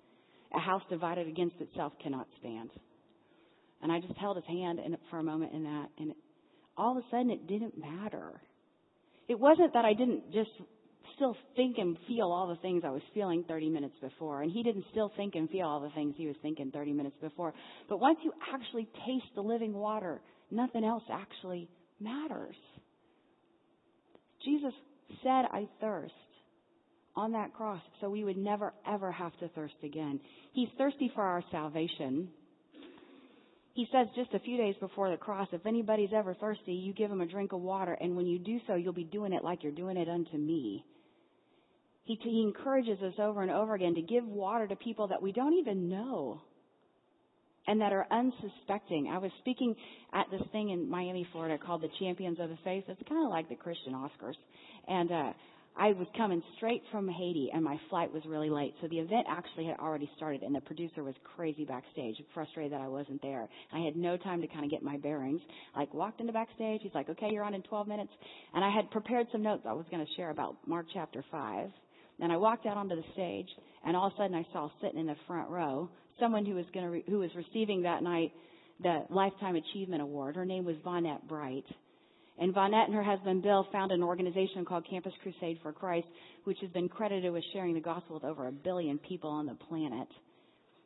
"A 0.54 0.60
house 0.60 0.84
divided 0.90 1.28
against 1.28 1.56
itself 1.60 1.94
cannot 2.02 2.28
stand." 2.40 2.72
And 3.82 3.92
I 3.92 4.00
just 4.00 4.18
held 4.18 4.36
his 4.38 4.46
hand 4.46 4.80
in, 4.80 4.98
for 5.10 5.20
a 5.20 5.24
moment 5.24 5.54
in 5.54 5.64
that, 5.64 5.90
and 5.98 6.12
it, 6.12 6.18
all 6.78 6.98
of 6.98 7.04
a 7.04 7.10
sudden 7.10 7.30
it 7.30 7.48
didn't 7.48 7.78
matter. 7.78 8.42
It 9.28 9.40
wasn't 9.40 9.74
that 9.74 9.86
I 9.86 9.94
didn't 9.94 10.32
just 10.34 10.50
still 11.16 11.36
think 11.56 11.78
and 11.78 11.98
feel 12.08 12.32
all 12.32 12.48
the 12.48 12.56
things 12.58 12.84
I 12.86 12.90
was 12.90 13.02
feeling 13.14 13.44
30 13.48 13.70
minutes 13.70 13.96
before. 14.02 14.42
And 14.42 14.52
he 14.52 14.64
didn't 14.64 14.86
still 14.92 15.12
think 15.16 15.36
and 15.36 15.50
feel 15.50 15.68
all 15.68 15.82
the 15.82 15.90
things 15.92 16.16
he 16.18 16.28
was 16.28 16.36
thinking 16.42 16.72
30 16.72 16.94
minutes 16.94 17.16
before. 17.22 17.54
But 17.88 18.00
once 18.00 18.20
you 18.24 18.32
actually 18.54 18.86
taste 19.06 19.34
the 19.36 19.42
living 19.42 19.74
water, 19.74 20.22
nothing 20.50 20.84
else 20.84 21.04
actually 21.12 21.70
matters. 22.00 22.56
Jesus 24.44 24.74
said, 25.22 25.46
I 25.52 25.68
thirst 25.82 26.14
on 27.20 27.34
that 27.34 27.54
cross 27.54 27.82
so 28.00 28.10
we 28.10 28.24
would 28.24 28.38
never 28.38 28.74
ever 28.88 29.12
have 29.12 29.38
to 29.40 29.50
thirst 29.50 29.74
again. 29.84 30.22
He's 30.54 30.70
thirsty 30.78 31.12
for 31.14 31.22
our 31.22 31.44
salvation. 31.52 32.30
He 33.74 33.88
says 33.92 34.08
just 34.16 34.34
a 34.34 34.40
few 34.40 34.56
days 34.56 34.76
before 34.80 35.12
the 35.12 35.18
cross, 35.18 35.50
if 35.52 35.66
anybody's 35.66 36.12
ever 36.16 36.34
thirsty, 36.34 36.74
you 36.74 36.94
give 36.94 37.12
him 37.12 37.22
a 37.22 37.26
drink 37.26 37.52
of 37.52 37.60
water, 37.60 37.94
and 38.00 38.16
when 38.16 38.26
you 38.26 38.40
do 38.40 38.60
so, 38.68 38.76
you'll 38.76 38.94
be 38.94 39.04
doing 39.04 39.34
it 39.34 39.44
like 39.44 39.64
you're 39.64 39.74
doing 39.74 39.98
it 39.98 40.08
unto 40.08 40.38
me. 40.38 40.86
He, 42.04 42.18
he 42.24 42.42
encourages 42.42 43.02
us 43.02 43.14
over 43.20 43.42
and 43.42 43.52
over 43.52 43.76
again 43.76 43.96
to 43.96 44.02
give 44.02 44.26
water 44.26 44.68
to 44.68 44.76
people 44.78 45.10
that 45.10 45.22
we 45.22 45.32
don't 45.32 45.54
even 45.54 45.90
know 45.90 46.42
and 47.68 47.82
that 47.82 47.94
are 47.94 48.08
unsuspecting. 48.12 49.12
I 49.14 49.18
was 49.20 49.32
speaking 49.40 49.76
at 50.14 50.26
this 50.32 50.42
thing 50.52 50.70
in 50.70 50.90
Miami, 50.90 51.28
Florida 51.32 51.58
called 51.64 51.82
the 51.82 51.90
Champions 52.00 52.40
of 52.40 52.50
the 52.50 52.58
Faith. 52.64 52.86
It's 52.88 53.02
kind 53.08 53.24
of 53.26 53.30
like 53.30 53.48
the 53.48 53.56
Christian 53.56 53.94
Oscars. 53.94 54.36
And 54.88 55.12
uh, 55.12 55.34
I 55.80 55.94
was 55.94 56.08
coming 56.18 56.44
straight 56.58 56.84
from 56.92 57.08
Haiti 57.08 57.50
and 57.54 57.63
my 57.63 57.80
flight 57.89 58.12
was 58.13 58.22
really 58.26 58.50
late. 58.50 58.76
So 58.82 58.89
the 58.89 59.00
event 59.00 59.28
actually 59.30 59.65
had 59.65 59.78
already 59.80 60.10
started 60.18 60.44
and 60.44 60.54
the 60.54 60.60
producer 60.60 61.04
was 61.06 61.15
crazy 61.36 61.63
backstage, 61.63 62.18
frustrated 62.34 62.74
that 62.74 62.82
I 62.82 62.89
wasn't 62.89 63.22
there. 63.22 63.48
I 63.72 63.80
had 63.80 63.96
no 63.96 64.18
time 64.18 64.42
to 64.42 64.48
kind 64.48 64.65
of 64.65 64.72
get 64.72 64.84
my 64.84 64.98
bearings. 64.98 65.39
Like 65.78 65.94
walked 65.94 66.20
into 66.20 66.34
backstage. 66.34 66.82
He's 66.84 66.94
like, 66.94 67.08
okay, 67.10 67.30
you're 67.32 67.46
on 67.46 67.54
in 67.54 67.62
12 67.63 67.88
minutes. 67.88 68.12
And 68.54 68.65
I 68.65 68.76
had 68.76 68.92
prepared 68.92 69.28
some 69.32 69.42
notes 69.42 69.63
I 69.65 69.72
was 69.72 69.86
going 69.89 70.06
to 70.06 70.13
share 70.18 70.32
about 70.32 70.58
Mark 70.68 70.86
chapter 70.94 71.24
5. 71.32 71.70
And 72.20 72.32
I 72.32 72.36
walked 72.36 72.65
out 72.65 72.76
onto 72.76 72.98
the 72.98 73.04
stage, 73.13 73.48
and 73.86 73.96
all 73.96 74.08
of 74.08 74.13
a 74.13 74.18
sudden 74.18 74.36
I 74.36 74.46
saw 74.52 74.68
sitting 74.82 75.00
in 75.00 75.08
the 75.08 75.15
front 75.26 75.50
row 75.50 75.89
someone 76.20 76.46
who 76.46 76.56
was 76.56 76.65
going 76.74 76.86
to 76.86 76.92
re- 76.92 77.04
who 77.08 77.20
was 77.20 77.30
receiving 77.34 77.84
that 77.84 78.04
night 78.04 78.34
the 78.82 79.06
Lifetime 79.10 79.56
Achievement 79.56 80.02
Award. 80.02 80.36
Her 80.36 80.46
name 80.46 80.65
was 80.65 80.76
Vonette 80.86 81.28
Bright. 81.28 81.65
And 82.39 82.54
Vonette 82.54 82.86
and 82.86 82.95
her 82.95 83.04
husband 83.04 83.43
Bill 83.43 83.67
founded 83.71 83.97
an 83.97 84.04
organization 84.04 84.63
called 84.63 84.88
Campus 84.89 85.12
Crusade 85.21 85.60
for 85.62 85.73
Christ, 85.73 86.08
which 86.45 86.58
has 86.62 86.69
been 86.71 86.88
credited 86.88 87.34
with 87.34 87.43
sharing 87.52 87.73
the 87.73 87.82
gospel 87.82 88.15
with 88.15 88.23
over 88.23 88.47
a 88.47 88.52
billion 88.52 88.97
people 88.97 89.30
on 89.30 89.45
the 89.45 89.56
planet. 89.56 90.08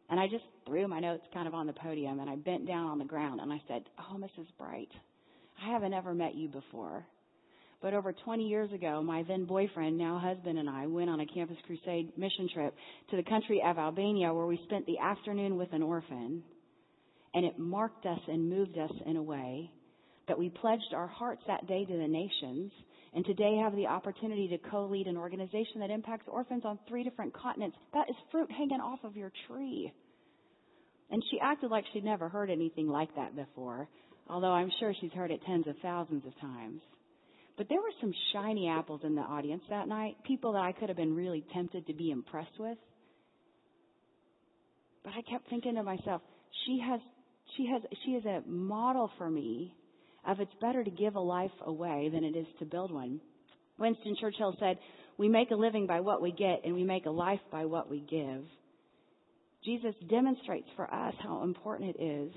And 0.09 0.19
I 0.19 0.27
just 0.27 0.43
threw 0.65 0.87
my 0.87 0.99
notes 0.99 1.23
kind 1.31 1.47
of 1.47 1.53
on 1.53 1.67
the 1.67 1.73
podium 1.73 2.19
and 2.19 2.29
I 2.29 2.37
bent 2.37 2.67
down 2.67 2.87
on 2.87 2.97
the 2.97 3.05
ground 3.05 3.39
and 3.39 3.53
I 3.53 3.61
said, 3.67 3.83
Oh, 3.99 4.17
Mrs. 4.17 4.47
Bright, 4.57 4.89
I 5.63 5.71
haven't 5.71 5.93
ever 5.93 6.15
met 6.15 6.33
you 6.33 6.49
before. 6.49 7.05
But 7.83 7.93
over 7.93 8.13
20 8.13 8.47
years 8.47 8.71
ago, 8.71 9.03
my 9.03 9.23
then 9.23 9.45
boyfriend, 9.45 9.97
now 9.97 10.17
husband, 10.17 10.57
and 10.57 10.69
I 10.69 10.87
went 10.87 11.09
on 11.09 11.19
a 11.19 11.25
Campus 11.25 11.57
Crusade 11.67 12.17
mission 12.17 12.49
trip 12.51 12.73
to 13.11 13.17
the 13.17 13.23
country 13.23 13.61
of 13.63 13.77
Albania 13.77 14.33
where 14.33 14.45
we 14.47 14.59
spent 14.65 14.85
the 14.87 14.97
afternoon 14.97 15.57
with 15.57 15.71
an 15.73 15.83
orphan. 15.83 16.43
And 17.35 17.45
it 17.45 17.59
marked 17.59 18.05
us 18.05 18.19
and 18.27 18.49
moved 18.49 18.77
us 18.77 18.91
in 19.05 19.17
a 19.17 19.21
way 19.21 19.69
that 20.27 20.37
we 20.37 20.49
pledged 20.49 20.93
our 20.93 21.07
hearts 21.07 21.41
that 21.47 21.67
day 21.67 21.85
to 21.85 21.97
the 21.97 22.07
nations 22.07 22.71
and 23.15 23.25
today 23.25 23.59
have 23.61 23.75
the 23.75 23.87
opportunity 23.87 24.47
to 24.47 24.57
co-lead 24.69 25.07
an 25.07 25.17
organization 25.17 25.79
that 25.79 25.91
impacts 25.91 26.25
orphans 26.27 26.63
on 26.65 26.79
three 26.87 27.03
different 27.03 27.33
continents. 27.33 27.77
That 27.93 28.09
is 28.09 28.15
fruit 28.31 28.49
hanging 28.51 28.79
off 28.81 28.99
of 29.03 29.15
your 29.15 29.31
tree. 29.47 29.91
And 31.11 31.21
she 31.29 31.39
acted 31.39 31.69
like 31.69 31.83
she'd 31.93 32.03
never 32.03 32.27
heard 32.27 32.49
anything 32.49 32.87
like 32.87 33.13
that 33.15 33.35
before, 33.35 33.87
although 34.27 34.51
I'm 34.51 34.71
sure 34.79 34.93
she's 34.99 35.11
heard 35.11 35.29
it 35.29 35.41
tens 35.45 35.67
of 35.67 35.75
thousands 35.81 36.25
of 36.25 36.39
times. 36.39 36.81
But 37.55 37.69
there 37.69 37.79
were 37.79 37.91
some 38.01 38.11
shiny 38.33 38.67
apples 38.67 39.01
in 39.03 39.13
the 39.13 39.21
audience 39.21 39.61
that 39.69 39.87
night, 39.87 40.15
people 40.25 40.53
that 40.53 40.63
I 40.63 40.71
could 40.71 40.89
have 40.89 40.97
been 40.97 41.15
really 41.15 41.45
tempted 41.53 41.85
to 41.85 41.93
be 41.93 42.09
impressed 42.09 42.57
with. 42.57 42.79
But 45.03 45.13
I 45.13 45.21
kept 45.29 45.47
thinking 45.49 45.75
to 45.75 45.83
myself, 45.83 46.21
she 46.65 46.81
has, 46.83 46.99
she 47.55 47.67
has, 47.67 47.83
she 48.05 48.11
is 48.11 48.25
a 48.25 48.41
model 48.47 49.11
for 49.19 49.29
me 49.29 49.75
of 50.25 50.39
it's 50.39 50.53
better 50.61 50.83
to 50.83 50.91
give 50.91 51.15
a 51.15 51.19
life 51.19 51.51
away 51.65 52.09
than 52.11 52.23
it 52.23 52.35
is 52.35 52.47
to 52.59 52.65
build 52.65 52.91
one. 52.91 53.19
Winston 53.77 54.15
Churchill 54.19 54.55
said, 54.59 54.77
we 55.17 55.29
make 55.29 55.51
a 55.51 55.55
living 55.55 55.85
by 55.85 55.99
what 55.99 56.21
we 56.21 56.31
get 56.31 56.61
and 56.63 56.73
we 56.73 56.83
make 56.83 57.05
a 57.05 57.11
life 57.11 57.39
by 57.51 57.65
what 57.65 57.89
we 57.89 57.99
give. 58.01 58.43
Jesus 59.63 59.95
demonstrates 60.09 60.67
for 60.75 60.91
us 60.93 61.13
how 61.19 61.43
important 61.43 61.95
it 61.95 62.03
is 62.03 62.33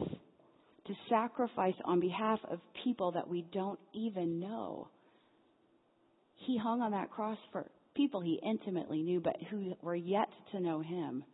to 0.86 0.94
sacrifice 1.08 1.74
on 1.84 2.00
behalf 2.00 2.38
of 2.50 2.60
people 2.84 3.12
that 3.12 3.28
we 3.28 3.44
don't 3.52 3.80
even 3.92 4.38
know. 4.38 4.88
He 6.46 6.56
hung 6.56 6.80
on 6.80 6.92
that 6.92 7.10
cross 7.10 7.38
for 7.50 7.66
people 7.94 8.20
he 8.20 8.40
intimately 8.44 9.02
knew, 9.02 9.20
but 9.20 9.36
who 9.50 9.74
were 9.82 9.96
yet 9.96 10.28
to 10.52 10.60
know 10.60 10.80
him. 10.80 11.24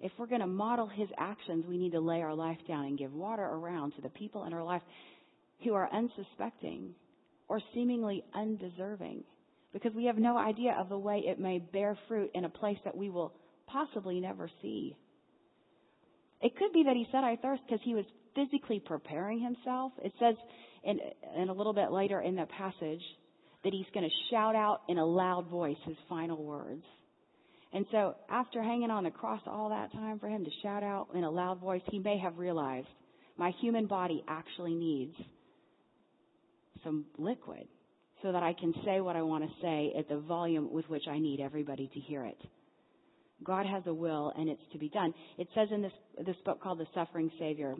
If 0.00 0.12
we're 0.16 0.26
going 0.26 0.40
to 0.40 0.46
model 0.46 0.86
his 0.86 1.08
actions, 1.18 1.66
we 1.68 1.76
need 1.76 1.92
to 1.92 2.00
lay 2.00 2.22
our 2.22 2.34
life 2.34 2.56
down 2.66 2.86
and 2.86 2.98
give 2.98 3.12
water 3.12 3.44
around 3.44 3.92
to 3.96 4.00
the 4.00 4.08
people 4.08 4.44
in 4.44 4.54
our 4.54 4.64
life 4.64 4.82
who 5.62 5.74
are 5.74 5.88
unsuspecting 5.92 6.94
or 7.48 7.60
seemingly 7.74 8.24
undeserving 8.34 9.24
because 9.72 9.94
we 9.94 10.06
have 10.06 10.18
no 10.18 10.36
idea 10.36 10.76
of 10.78 10.88
the 10.88 10.98
way 10.98 11.22
it 11.26 11.38
may 11.38 11.58
bear 11.58 11.96
fruit 12.08 12.30
in 12.34 12.44
a 12.44 12.48
place 12.48 12.78
that 12.84 12.96
we 12.96 13.10
will 13.10 13.32
possibly 13.66 14.20
never 14.20 14.50
see. 14.62 14.96
It 16.40 16.56
could 16.56 16.72
be 16.72 16.84
that 16.84 16.96
he 16.96 17.06
said, 17.12 17.22
I 17.22 17.36
thirst 17.36 17.62
because 17.66 17.80
he 17.84 17.94
was 17.94 18.04
physically 18.34 18.80
preparing 18.80 19.40
himself. 19.40 19.92
It 20.02 20.12
says 20.18 20.34
in, 20.84 20.98
a 21.48 21.52
little 21.52 21.74
bit 21.74 21.92
later 21.92 22.20
in 22.20 22.36
the 22.36 22.46
passage 22.46 23.02
that 23.62 23.72
he's 23.72 23.86
going 23.92 24.08
to 24.08 24.34
shout 24.34 24.56
out 24.56 24.82
in 24.88 24.98
a 24.98 25.04
loud 25.04 25.48
voice 25.48 25.76
his 25.84 25.96
final 26.08 26.42
words. 26.42 26.82
And 27.72 27.86
so 27.92 28.16
after 28.28 28.62
hanging 28.62 28.90
on 28.90 29.04
the 29.04 29.10
cross 29.10 29.42
all 29.46 29.68
that 29.68 29.92
time 29.92 30.18
for 30.18 30.28
him 30.28 30.44
to 30.44 30.50
shout 30.62 30.82
out 30.82 31.08
in 31.14 31.22
a 31.22 31.30
loud 31.30 31.60
voice, 31.60 31.82
he 31.90 31.98
may 31.98 32.18
have 32.18 32.38
realized 32.38 32.88
my 33.36 33.52
human 33.60 33.86
body 33.86 34.24
actually 34.26 34.74
needs 34.74 35.14
some 36.84 37.04
liquid 37.18 37.66
so 38.22 38.32
that 38.32 38.42
I 38.42 38.52
can 38.52 38.74
say 38.84 39.00
what 39.00 39.16
I 39.16 39.22
want 39.22 39.44
to 39.44 39.50
say 39.62 39.94
at 39.98 40.08
the 40.08 40.18
volume 40.18 40.72
with 40.72 40.88
which 40.88 41.04
I 41.10 41.18
need 41.18 41.40
everybody 41.40 41.90
to 41.92 42.00
hear 42.00 42.24
it. 42.24 42.38
God 43.42 43.64
has 43.66 43.82
a 43.86 43.94
will 43.94 44.32
and 44.36 44.48
it's 44.48 44.62
to 44.72 44.78
be 44.78 44.88
done. 44.88 45.14
It 45.38 45.48
says 45.54 45.68
in 45.72 45.82
this, 45.82 45.92
this 46.26 46.36
book 46.44 46.62
called 46.62 46.78
The 46.78 46.86
Suffering 46.94 47.30
Savior 47.38 47.74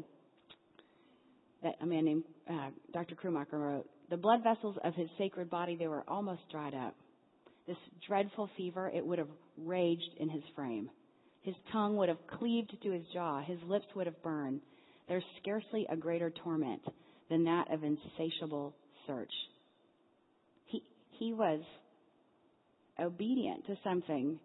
that 1.62 1.74
a 1.82 1.86
man 1.86 2.04
named 2.06 2.24
uh, 2.50 2.70
Dr. 2.92 3.14
Krummacher 3.14 3.52
wrote, 3.52 3.86
the 4.08 4.16
blood 4.16 4.42
vessels 4.42 4.76
of 4.82 4.94
his 4.94 5.08
sacred 5.18 5.50
body, 5.50 5.76
they 5.76 5.88
were 5.88 6.04
almost 6.08 6.40
dried 6.50 6.74
up. 6.74 6.96
This 7.66 7.76
dreadful 8.08 8.48
fever, 8.56 8.90
it 8.92 9.06
would 9.06 9.18
have 9.18 9.28
raged 9.58 10.10
in 10.18 10.30
his 10.30 10.42
frame. 10.56 10.88
His 11.42 11.54
tongue 11.70 11.96
would 11.96 12.08
have 12.08 12.26
cleaved 12.38 12.74
to 12.82 12.90
his 12.90 13.04
jaw. 13.12 13.42
His 13.42 13.58
lips 13.66 13.86
would 13.94 14.06
have 14.06 14.22
burned. 14.22 14.60
There's 15.08 15.24
scarcely 15.40 15.86
a 15.90 15.96
greater 15.96 16.32
torment 16.42 16.82
than 17.28 17.44
that 17.44 17.72
of 17.72 17.84
insatiable 17.84 18.74
search. 19.06 19.32
He, 20.66 20.82
he 21.18 21.32
was 21.32 21.60
obedient 22.98 23.66
to 23.66 23.76
something. 23.82 24.38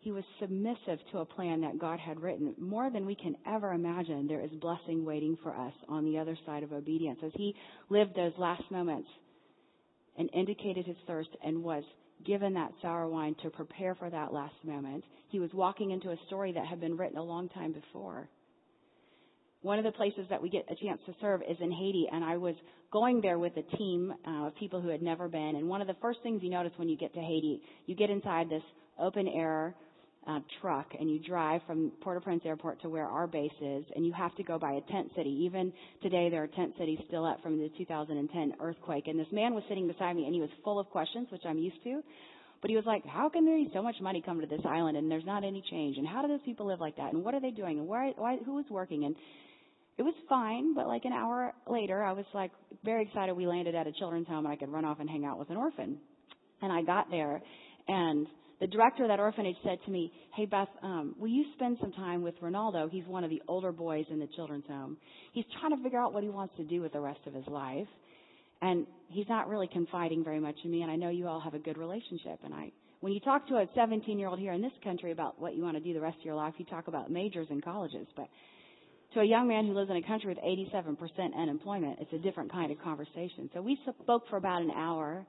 He 0.00 0.12
was 0.12 0.24
submissive 0.40 0.98
to 1.12 1.18
a 1.18 1.24
plan 1.24 1.62
that 1.62 1.78
God 1.78 1.98
had 1.98 2.20
written. 2.20 2.54
More 2.58 2.90
than 2.90 3.06
we 3.06 3.14
can 3.14 3.36
ever 3.46 3.72
imagine, 3.72 4.26
there 4.26 4.40
is 4.40 4.50
blessing 4.60 5.04
waiting 5.04 5.38
for 5.42 5.54
us 5.54 5.72
on 5.88 6.04
the 6.04 6.18
other 6.18 6.36
side 6.44 6.62
of 6.62 6.72
obedience. 6.72 7.18
As 7.24 7.32
he 7.34 7.54
lived 7.88 8.14
those 8.14 8.32
last 8.36 8.64
moments 8.70 9.08
and 10.18 10.28
indicated 10.34 10.86
his 10.86 10.96
thirst 11.06 11.30
and 11.42 11.62
was 11.62 11.84
given 12.24 12.54
that 12.54 12.72
sour 12.82 13.08
wine 13.08 13.34
to 13.42 13.50
prepare 13.50 13.94
for 13.94 14.10
that 14.10 14.32
last 14.32 14.54
moment, 14.62 15.04
he 15.28 15.40
was 15.40 15.50
walking 15.52 15.90
into 15.90 16.10
a 16.10 16.16
story 16.26 16.52
that 16.52 16.66
had 16.66 16.80
been 16.80 16.96
written 16.96 17.18
a 17.18 17.22
long 17.22 17.48
time 17.50 17.72
before. 17.72 18.28
One 19.64 19.78
of 19.78 19.84
the 19.86 19.92
places 19.92 20.26
that 20.28 20.42
we 20.42 20.50
get 20.50 20.66
a 20.70 20.74
chance 20.74 21.00
to 21.06 21.14
serve 21.22 21.40
is 21.40 21.56
in 21.58 21.72
Haiti, 21.72 22.06
and 22.12 22.22
I 22.22 22.36
was 22.36 22.54
going 22.92 23.22
there 23.22 23.38
with 23.38 23.54
a 23.56 23.76
team 23.78 24.12
uh, 24.28 24.48
of 24.48 24.56
people 24.56 24.78
who 24.78 24.88
had 24.88 25.00
never 25.00 25.26
been. 25.26 25.56
And 25.56 25.70
one 25.70 25.80
of 25.80 25.86
the 25.86 25.96
first 26.02 26.18
things 26.22 26.42
you 26.42 26.50
notice 26.50 26.72
when 26.76 26.86
you 26.86 26.98
get 26.98 27.14
to 27.14 27.20
Haiti, 27.20 27.62
you 27.86 27.96
get 27.96 28.10
inside 28.10 28.50
this 28.50 28.62
open 29.00 29.26
air 29.26 29.74
uh, 30.28 30.40
truck 30.60 30.88
and 31.00 31.10
you 31.10 31.18
drive 31.18 31.62
from 31.66 31.92
Port-au-Prince 32.02 32.42
Airport 32.44 32.82
to 32.82 32.90
where 32.90 33.06
our 33.06 33.26
base 33.26 33.56
is, 33.62 33.86
and 33.96 34.04
you 34.04 34.12
have 34.12 34.36
to 34.36 34.42
go 34.42 34.58
by 34.58 34.72
a 34.72 34.82
tent 34.92 35.08
city. 35.16 35.30
Even 35.30 35.72
today, 36.02 36.28
there 36.28 36.42
are 36.42 36.48
tent 36.48 36.74
cities 36.78 36.98
still 37.08 37.24
up 37.24 37.42
from 37.42 37.56
the 37.56 37.70
2010 37.78 38.52
earthquake. 38.60 39.06
And 39.06 39.18
this 39.18 39.32
man 39.32 39.54
was 39.54 39.62
sitting 39.70 39.88
beside 39.88 40.14
me, 40.14 40.26
and 40.26 40.34
he 40.34 40.42
was 40.42 40.50
full 40.62 40.78
of 40.78 40.90
questions, 40.90 41.28
which 41.32 41.46
I'm 41.46 41.56
used 41.56 41.82
to. 41.84 42.02
But 42.60 42.68
he 42.68 42.76
was 42.76 42.84
like, 42.84 43.06
"How 43.06 43.30
can 43.30 43.46
there 43.46 43.56
be 43.56 43.70
so 43.72 43.80
much 43.80 43.96
money 44.02 44.20
come 44.20 44.42
to 44.42 44.46
this 44.46 44.60
island 44.66 44.98
and 44.98 45.10
there's 45.10 45.24
not 45.24 45.42
any 45.42 45.62
change? 45.70 45.96
And 45.96 46.06
how 46.06 46.20
do 46.20 46.28
those 46.28 46.42
people 46.44 46.66
live 46.66 46.80
like 46.80 46.96
that? 46.96 47.14
And 47.14 47.24
what 47.24 47.34
are 47.34 47.40
they 47.40 47.50
doing? 47.50 47.78
And 47.78 47.88
why, 47.88 48.12
why 48.16 48.36
who 48.44 48.58
is 48.58 48.66
working?" 48.68 49.04
And 49.06 49.16
it 49.96 50.02
was 50.02 50.14
fine, 50.28 50.74
but 50.74 50.86
like 50.88 51.04
an 51.04 51.12
hour 51.12 51.54
later, 51.66 52.02
I 52.02 52.12
was 52.12 52.24
like 52.34 52.50
very 52.84 53.04
excited 53.04 53.34
we 53.34 53.46
landed 53.46 53.74
at 53.74 53.86
a 53.86 53.92
children's 53.92 54.26
home 54.26 54.44
and 54.44 54.48
I 54.48 54.56
could 54.56 54.70
run 54.70 54.84
off 54.84 54.98
and 55.00 55.08
hang 55.08 55.24
out 55.24 55.38
with 55.38 55.50
an 55.50 55.56
orphan. 55.56 55.98
And 56.62 56.72
I 56.72 56.82
got 56.82 57.10
there 57.10 57.40
and 57.88 58.26
the 58.60 58.66
director 58.66 59.02
of 59.02 59.08
that 59.08 59.20
orphanage 59.20 59.56
said 59.62 59.78
to 59.84 59.90
me, 59.90 60.12
Hey 60.34 60.46
Beth, 60.46 60.68
um, 60.82 61.14
will 61.18 61.28
you 61.28 61.44
spend 61.54 61.76
some 61.80 61.92
time 61.92 62.22
with 62.22 62.34
Ronaldo? 62.40 62.88
He's 62.90 63.04
one 63.06 63.24
of 63.24 63.30
the 63.30 63.42
older 63.48 63.72
boys 63.72 64.06
in 64.10 64.18
the 64.18 64.28
children's 64.36 64.66
home. 64.66 64.96
He's 65.32 65.44
trying 65.60 65.76
to 65.76 65.82
figure 65.82 66.00
out 66.00 66.12
what 66.14 66.22
he 66.22 66.30
wants 66.30 66.54
to 66.56 66.64
do 66.64 66.80
with 66.80 66.92
the 66.92 67.00
rest 67.00 67.20
of 67.26 67.34
his 67.34 67.46
life. 67.46 67.88
And 68.62 68.86
he's 69.08 69.28
not 69.28 69.48
really 69.48 69.68
confiding 69.70 70.24
very 70.24 70.40
much 70.40 70.54
in 70.64 70.70
me, 70.70 70.82
and 70.82 70.90
I 70.90 70.96
know 70.96 71.10
you 71.10 71.28
all 71.28 71.40
have 71.40 71.54
a 71.54 71.58
good 71.58 71.76
relationship. 71.76 72.38
And 72.44 72.54
I, 72.54 72.72
when 73.00 73.12
you 73.12 73.20
talk 73.20 73.46
to 73.48 73.56
a 73.56 73.66
17 73.74 74.18
year 74.18 74.28
old 74.28 74.38
here 74.38 74.52
in 74.52 74.62
this 74.62 74.72
country 74.82 75.12
about 75.12 75.38
what 75.38 75.54
you 75.54 75.62
want 75.62 75.76
to 75.76 75.82
do 75.82 75.92
the 75.92 76.00
rest 76.00 76.18
of 76.18 76.24
your 76.24 76.36
life, 76.36 76.54
you 76.56 76.64
talk 76.64 76.88
about 76.88 77.10
majors 77.10 77.48
and 77.50 77.62
colleges. 77.62 78.06
But 78.16 78.28
to 79.14 79.20
a 79.20 79.24
young 79.24 79.48
man 79.48 79.66
who 79.66 79.72
lives 79.72 79.90
in 79.90 79.96
a 79.96 80.02
country 80.02 80.28
with 80.28 80.38
87% 80.38 81.34
unemployment, 81.36 81.98
it's 82.00 82.12
a 82.12 82.18
different 82.18 82.50
kind 82.50 82.70
of 82.70 82.80
conversation. 82.82 83.48
So 83.54 83.62
we 83.62 83.78
spoke 84.02 84.28
for 84.28 84.36
about 84.36 84.62
an 84.62 84.70
hour, 84.72 85.24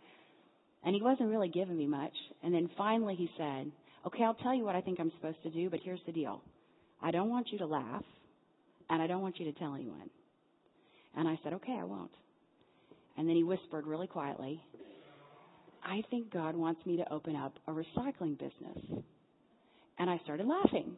and 0.83 0.95
he 0.95 1.01
wasn't 1.01 1.29
really 1.29 1.49
giving 1.49 1.77
me 1.77 1.87
much. 1.87 2.13
And 2.43 2.53
then 2.53 2.69
finally 2.77 3.15
he 3.15 3.29
said, 3.37 3.71
Okay, 4.05 4.23
I'll 4.23 4.35
tell 4.35 4.53
you 4.53 4.63
what 4.63 4.75
I 4.75 4.81
think 4.81 4.99
I'm 4.99 5.11
supposed 5.15 5.41
to 5.43 5.49
do, 5.49 5.69
but 5.69 5.79
here's 5.83 5.99
the 6.05 6.11
deal. 6.11 6.41
I 7.01 7.11
don't 7.11 7.29
want 7.29 7.51
you 7.51 7.57
to 7.59 7.65
laugh, 7.65 8.03
and 8.89 9.01
I 9.01 9.07
don't 9.07 9.21
want 9.21 9.39
you 9.39 9.45
to 9.51 9.59
tell 9.59 9.73
anyone. 9.75 10.09
And 11.15 11.27
I 11.27 11.39
said, 11.43 11.53
Okay, 11.53 11.77
I 11.79 11.83
won't. 11.83 12.11
And 13.17 13.27
then 13.29 13.35
he 13.35 13.43
whispered 13.43 13.87
really 13.87 14.07
quietly, 14.07 14.61
I 15.83 16.01
think 16.09 16.33
God 16.33 16.55
wants 16.55 16.83
me 16.85 16.97
to 16.97 17.13
open 17.13 17.35
up 17.35 17.53
a 17.67 17.71
recycling 17.71 18.37
business. 18.37 19.03
And 19.97 20.09
I 20.09 20.19
started 20.23 20.47
laughing. 20.47 20.95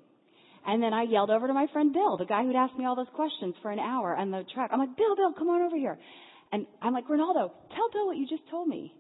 And 0.66 0.82
then 0.82 0.94
I 0.94 1.04
yelled 1.04 1.30
over 1.30 1.48
to 1.48 1.54
my 1.54 1.68
friend 1.72 1.94
Bill, 1.94 2.18
the 2.18 2.26
guy 2.26 2.44
who'd 2.44 2.56
asked 2.56 2.78
me 2.78 2.86
all 2.86 2.96
those 2.96 3.12
questions 3.14 3.56
for 3.62 3.72
an 3.72 3.80
hour 3.80 4.16
on 4.16 4.32
the 4.32 4.44
truck. 4.54 4.70
I'm 4.74 4.80
like, 4.80 4.96
Bill, 4.98 5.16
Bill, 5.16 5.34
come 5.34 5.50
on 5.50 5.62
over 5.62 5.78
here. 5.78 5.98
And 6.52 6.66
I'm 6.82 6.94
like, 6.94 7.08
Ronaldo, 7.08 7.52
tell 7.76 7.90
Bill 7.92 8.08
what 8.08 8.18
you 8.18 8.28
just 8.28 8.48
told 8.50 8.68
me. 8.68 8.94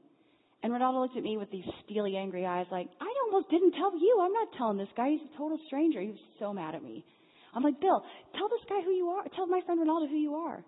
And 0.63 0.73
Ronaldo 0.73 1.01
looked 1.01 1.17
at 1.17 1.23
me 1.23 1.37
with 1.37 1.51
these 1.51 1.65
steely, 1.85 2.17
angry 2.17 2.45
eyes, 2.45 2.65
like, 2.71 2.87
I 2.99 3.13
almost 3.25 3.49
didn't 3.49 3.73
tell 3.73 3.97
you. 3.97 4.19
I'm 4.21 4.33
not 4.33 4.47
telling 4.57 4.77
this 4.77 4.89
guy. 4.97 5.09
He's 5.11 5.21
a 5.33 5.37
total 5.37 5.59
stranger. 5.67 6.01
He 6.01 6.09
was 6.09 6.19
so 6.39 6.51
mad 6.51 6.75
at 6.75 6.83
me. 6.83 7.05
I'm 7.53 7.63
like, 7.63 7.79
Bill, 7.79 8.03
tell 8.33 8.49
this 8.49 8.65
guy 8.67 8.81
who 8.83 8.91
you 8.91 9.07
are. 9.09 9.23
Tell 9.35 9.47
my 9.47 9.61
friend 9.65 9.79
Ronaldo 9.79 10.09
who 10.09 10.17
you 10.17 10.35
are. 10.35 10.63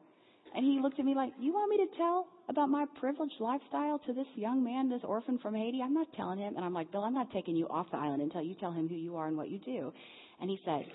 And 0.55 0.65
he 0.65 0.79
looked 0.81 0.99
at 0.99 1.05
me 1.05 1.13
like, 1.13 1.31
You 1.39 1.53
want 1.53 1.69
me 1.69 1.77
to 1.85 1.97
tell 1.97 2.27
about 2.49 2.69
my 2.69 2.85
privileged 2.99 3.39
lifestyle 3.39 3.99
to 4.07 4.13
this 4.13 4.25
young 4.35 4.63
man, 4.63 4.89
this 4.89 5.01
orphan 5.03 5.37
from 5.39 5.53
Haiti? 5.53 5.81
I'm 5.83 5.93
not 5.93 6.07
telling 6.15 6.39
him. 6.39 6.55
And 6.55 6.65
I'm 6.65 6.73
like, 6.73 6.91
Bill, 6.91 7.03
I'm 7.03 7.13
not 7.13 7.31
taking 7.31 7.55
you 7.55 7.67
off 7.67 7.87
the 7.91 7.97
island 7.97 8.21
until 8.21 8.41
you 8.41 8.55
tell 8.55 8.71
him 8.71 8.87
who 8.87 8.95
you 8.95 9.15
are 9.15 9.27
and 9.27 9.37
what 9.37 9.49
you 9.49 9.59
do. 9.59 9.93
And 10.41 10.49
he 10.49 10.59
said 10.65 10.85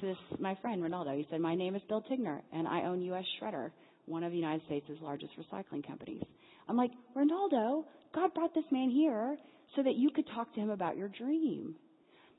to 0.00 0.06
this, 0.06 0.16
my 0.38 0.56
friend 0.60 0.82
Ronaldo, 0.82 1.16
he 1.16 1.26
said, 1.30 1.40
My 1.40 1.54
name 1.54 1.74
is 1.74 1.82
Bill 1.88 2.04
Tigner, 2.10 2.40
and 2.52 2.66
I 2.66 2.82
own 2.84 3.00
U.S. 3.02 3.24
Shredder, 3.40 3.70
one 4.06 4.24
of 4.24 4.32
the 4.32 4.38
United 4.38 4.64
States' 4.66 4.86
largest 5.00 5.32
recycling 5.38 5.86
companies. 5.86 6.22
I'm 6.68 6.76
like, 6.76 6.90
Ronaldo, 7.16 7.84
God 8.14 8.34
brought 8.34 8.54
this 8.54 8.64
man 8.70 8.90
here 8.90 9.36
so 9.76 9.82
that 9.82 9.96
you 9.96 10.10
could 10.10 10.26
talk 10.34 10.52
to 10.54 10.60
him 10.60 10.70
about 10.70 10.96
your 10.96 11.08
dream. 11.08 11.74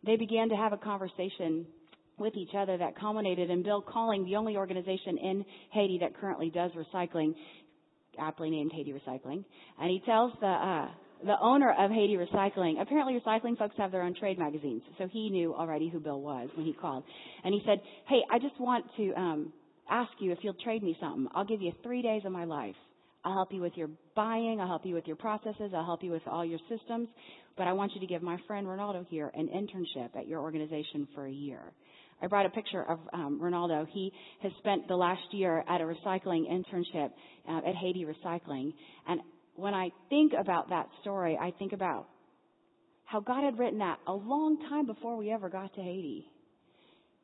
They 0.05 0.15
began 0.15 0.49
to 0.49 0.55
have 0.55 0.73
a 0.73 0.77
conversation 0.77 1.65
with 2.17 2.35
each 2.35 2.51
other 2.57 2.77
that 2.77 2.99
culminated 2.99 3.49
in 3.49 3.63
Bill 3.63 3.81
calling 3.81 4.25
the 4.25 4.35
only 4.35 4.57
organization 4.57 5.17
in 5.17 5.45
Haiti 5.71 5.99
that 6.01 6.17
currently 6.19 6.49
does 6.49 6.71
recycling, 6.71 7.33
aptly 8.19 8.49
named 8.49 8.71
Haiti 8.73 8.93
Recycling, 8.93 9.45
and 9.79 9.89
he 9.89 10.01
tells 10.05 10.33
the 10.41 10.47
uh, 10.47 10.89
the 11.25 11.39
owner 11.41 11.71
of 11.77 11.91
Haiti 11.91 12.15
Recycling. 12.15 12.81
Apparently, 12.81 13.19
recycling 13.19 13.57
folks 13.57 13.75
have 13.77 13.91
their 13.91 14.03
own 14.03 14.15
trade 14.15 14.39
magazines, 14.39 14.81
so 14.97 15.07
he 15.07 15.29
knew 15.29 15.53
already 15.53 15.89
who 15.89 15.99
Bill 15.99 16.21
was 16.21 16.49
when 16.55 16.65
he 16.65 16.73
called, 16.73 17.03
and 17.43 17.53
he 17.53 17.61
said, 17.65 17.81
"Hey, 18.07 18.21
I 18.31 18.39
just 18.39 18.59
want 18.59 18.85
to 18.97 19.13
um, 19.13 19.53
ask 19.89 20.11
you 20.19 20.31
if 20.31 20.39
you'll 20.41 20.53
trade 20.55 20.83
me 20.83 20.97
something. 20.99 21.27
I'll 21.33 21.45
give 21.45 21.61
you 21.61 21.71
three 21.83 22.01
days 22.01 22.23
of 22.25 22.31
my 22.31 22.45
life." 22.45 22.75
I'll 23.25 23.33
help 23.33 23.51
you 23.51 23.61
with 23.61 23.75
your 23.75 23.89
buying. 24.15 24.61
I'll 24.61 24.67
help 24.67 24.85
you 24.85 24.95
with 24.95 25.05
your 25.05 25.17
processes. 25.17 25.71
I'll 25.75 25.85
help 25.85 26.03
you 26.03 26.11
with 26.11 26.21
all 26.25 26.45
your 26.45 26.59
systems. 26.69 27.09
But 27.57 27.67
I 27.67 27.73
want 27.73 27.93
you 27.93 27.99
to 27.99 28.07
give 28.07 28.21
my 28.21 28.37
friend 28.47 28.65
Ronaldo 28.65 29.05
here 29.07 29.29
an 29.33 29.49
internship 29.49 30.15
at 30.17 30.27
your 30.27 30.39
organization 30.39 31.07
for 31.13 31.25
a 31.25 31.31
year. 31.31 31.59
I 32.21 32.27
brought 32.27 32.45
a 32.45 32.49
picture 32.49 32.83
of 32.83 32.99
um, 33.13 33.39
Ronaldo. 33.41 33.87
He 33.91 34.11
has 34.41 34.51
spent 34.59 34.87
the 34.87 34.95
last 34.95 35.21
year 35.31 35.63
at 35.69 35.81
a 35.81 35.83
recycling 35.83 36.49
internship 36.49 37.11
uh, 37.49 37.57
at 37.67 37.75
Haiti 37.75 38.05
Recycling. 38.05 38.73
And 39.07 39.21
when 39.59 39.73
I 39.73 39.91
think 40.09 40.33
about 40.39 40.69
that 40.69 40.87
story, 41.01 41.37
I 41.39 41.51
think 41.59 41.73
about 41.73 42.07
how 43.05 43.19
God 43.19 43.43
had 43.43 43.57
written 43.57 43.79
that 43.79 43.99
a 44.07 44.13
long 44.13 44.57
time 44.69 44.85
before 44.85 45.17
we 45.17 45.31
ever 45.31 45.49
got 45.49 45.73
to 45.75 45.81
Haiti. 45.81 46.25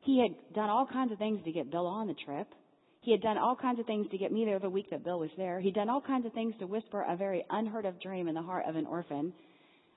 He 0.00 0.20
had 0.20 0.54
done 0.54 0.68
all 0.68 0.86
kinds 0.86 1.12
of 1.12 1.18
things 1.18 1.40
to 1.44 1.52
get 1.52 1.70
Bill 1.70 1.86
on 1.86 2.06
the 2.06 2.14
trip. 2.24 2.48
He 3.00 3.12
had 3.12 3.20
done 3.20 3.38
all 3.38 3.56
kinds 3.56 3.78
of 3.78 3.86
things 3.86 4.06
to 4.10 4.18
get 4.18 4.32
me 4.32 4.44
there 4.44 4.58
the 4.58 4.70
week 4.70 4.90
that 4.90 5.04
Bill 5.04 5.18
was 5.18 5.30
there. 5.36 5.60
He'd 5.60 5.74
done 5.74 5.88
all 5.88 6.00
kinds 6.00 6.26
of 6.26 6.32
things 6.32 6.54
to 6.58 6.66
whisper 6.66 7.04
a 7.08 7.16
very 7.16 7.44
unheard 7.50 7.86
of 7.86 8.00
dream 8.00 8.28
in 8.28 8.34
the 8.34 8.42
heart 8.42 8.64
of 8.68 8.76
an 8.76 8.86
orphan. 8.86 9.32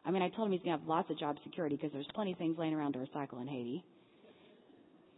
I 0.06 0.12
mean, 0.12 0.22
I 0.22 0.30
told 0.30 0.48
him 0.48 0.54
he's 0.54 0.62
going 0.62 0.78
to 0.78 0.80
have 0.80 0.88
lots 0.88 1.10
of 1.10 1.20
job 1.20 1.38
security 1.44 1.76
because 1.76 1.92
there's 1.92 2.08
plenty 2.14 2.32
of 2.32 2.38
things 2.38 2.58
laying 2.58 2.74
around 2.74 2.94
to 2.94 3.00
recycle 3.00 3.42
in 3.42 3.48
Haiti. 3.48 3.84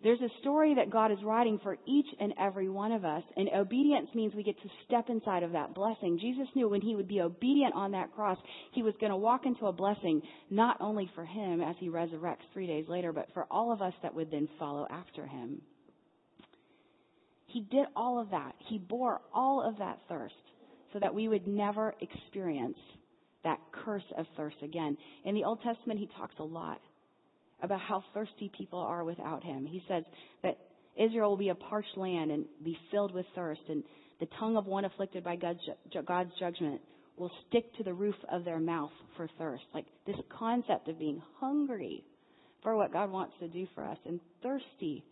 There's 0.04 0.22
a 0.22 0.40
story 0.40 0.74
that 0.76 0.90
God 0.90 1.12
is 1.12 1.20
writing 1.24 1.60
for 1.62 1.78
each 1.86 2.08
and 2.20 2.34
every 2.40 2.70
one 2.70 2.92
of 2.92 3.06
us, 3.06 3.22
and 3.38 3.50
obedience 3.56 4.10
means 4.16 4.34
we 4.34 4.42
get 4.42 4.60
to 4.64 4.70
step 4.86 5.10
inside 5.10 5.44
of 5.44 5.52
that 5.52 5.76
blessing. 5.76 6.18
Jesus 6.20 6.48
knew 6.56 6.68
when 6.68 6.82
he 6.82 6.96
would 6.96 7.08
be 7.08 7.22
obedient 7.22 7.76
on 7.76 7.92
that 7.92 8.12
cross, 8.16 8.38
he 8.72 8.82
was 8.82 8.96
going 9.00 9.12
to 9.12 9.18
walk 9.18 9.46
into 9.46 9.68
a 9.68 9.72
blessing 9.72 10.22
not 10.50 10.78
only 10.80 11.10
for 11.14 11.24
him 11.24 11.62
as 11.62 11.76
he 11.80 11.90
resurrects 11.90 12.38
three 12.52 12.66
days 12.66 12.86
later, 12.88 13.14
but 13.14 13.28
for 13.36 13.46
all 13.52 13.72
of 13.72 13.84
us 13.84 13.94
that 14.02 14.16
would 14.16 14.32
then 14.32 14.50
follow 14.58 14.88
after 14.90 15.28
him. 15.28 15.62
He 17.46 17.62
did 17.62 17.86
all 17.96 18.20
of 18.20 18.32
that. 18.32 18.56
He 18.70 18.80
bore 18.80 19.22
all 19.34 19.62
of 19.62 19.78
that 19.78 20.00
thirst 20.10 20.34
so 20.94 21.00
that 21.00 21.14
we 21.14 21.28
would 21.28 21.48
never 21.48 21.94
experience 22.02 22.78
that 23.44 23.60
curse 23.72 24.04
of 24.18 24.26
thirst 24.36 24.58
again. 24.64 24.98
In 25.26 25.36
the 25.36 25.44
Old 25.44 25.62
Testament, 25.62 26.00
he 26.00 26.10
talks 26.18 26.36
a 26.40 26.44
lot 26.44 26.80
about 27.62 27.80
how 27.80 28.04
thirsty 28.14 28.52
people 28.58 28.80
are 28.80 29.04
without 29.04 29.44
him. 29.44 29.66
He 29.66 29.84
says 29.88 30.04
that 30.44 30.58
Israel 30.98 31.30
will 31.30 31.38
be 31.38 31.50
a 31.50 31.56
parched 31.56 31.98
land 31.98 32.32
and 32.32 32.46
be 32.64 32.78
filled 32.92 33.14
with 33.14 33.26
thirst, 33.36 33.62
and 33.70 33.84
the 34.20 34.28
tongue 34.40 34.58
of 34.58 34.66
one 34.66 34.86
afflicted 34.86 35.24
by 35.24 35.36
God's, 35.36 35.60
God's 36.06 36.32
judgment 36.40 36.82
will 37.18 37.32
stick 37.48 37.74
to 37.78 37.84
the 37.84 37.94
roof 37.94 38.16
of 38.32 38.46
their 38.46 38.60
mouth 38.60 38.92
for 39.16 39.30
thirst. 39.38 39.64
Like 39.74 39.86
this 40.06 40.16
concept 40.38 40.88
of 40.88 41.00
being 41.00 41.22
hungry 41.40 42.04
for 42.64 42.76
what 42.76 42.94
God 42.94 43.12
wants 43.12 43.34
to 43.40 43.48
do 43.48 43.68
for 43.74 43.84
us 43.84 43.98
and 44.06 44.20
thirsty 44.44 45.04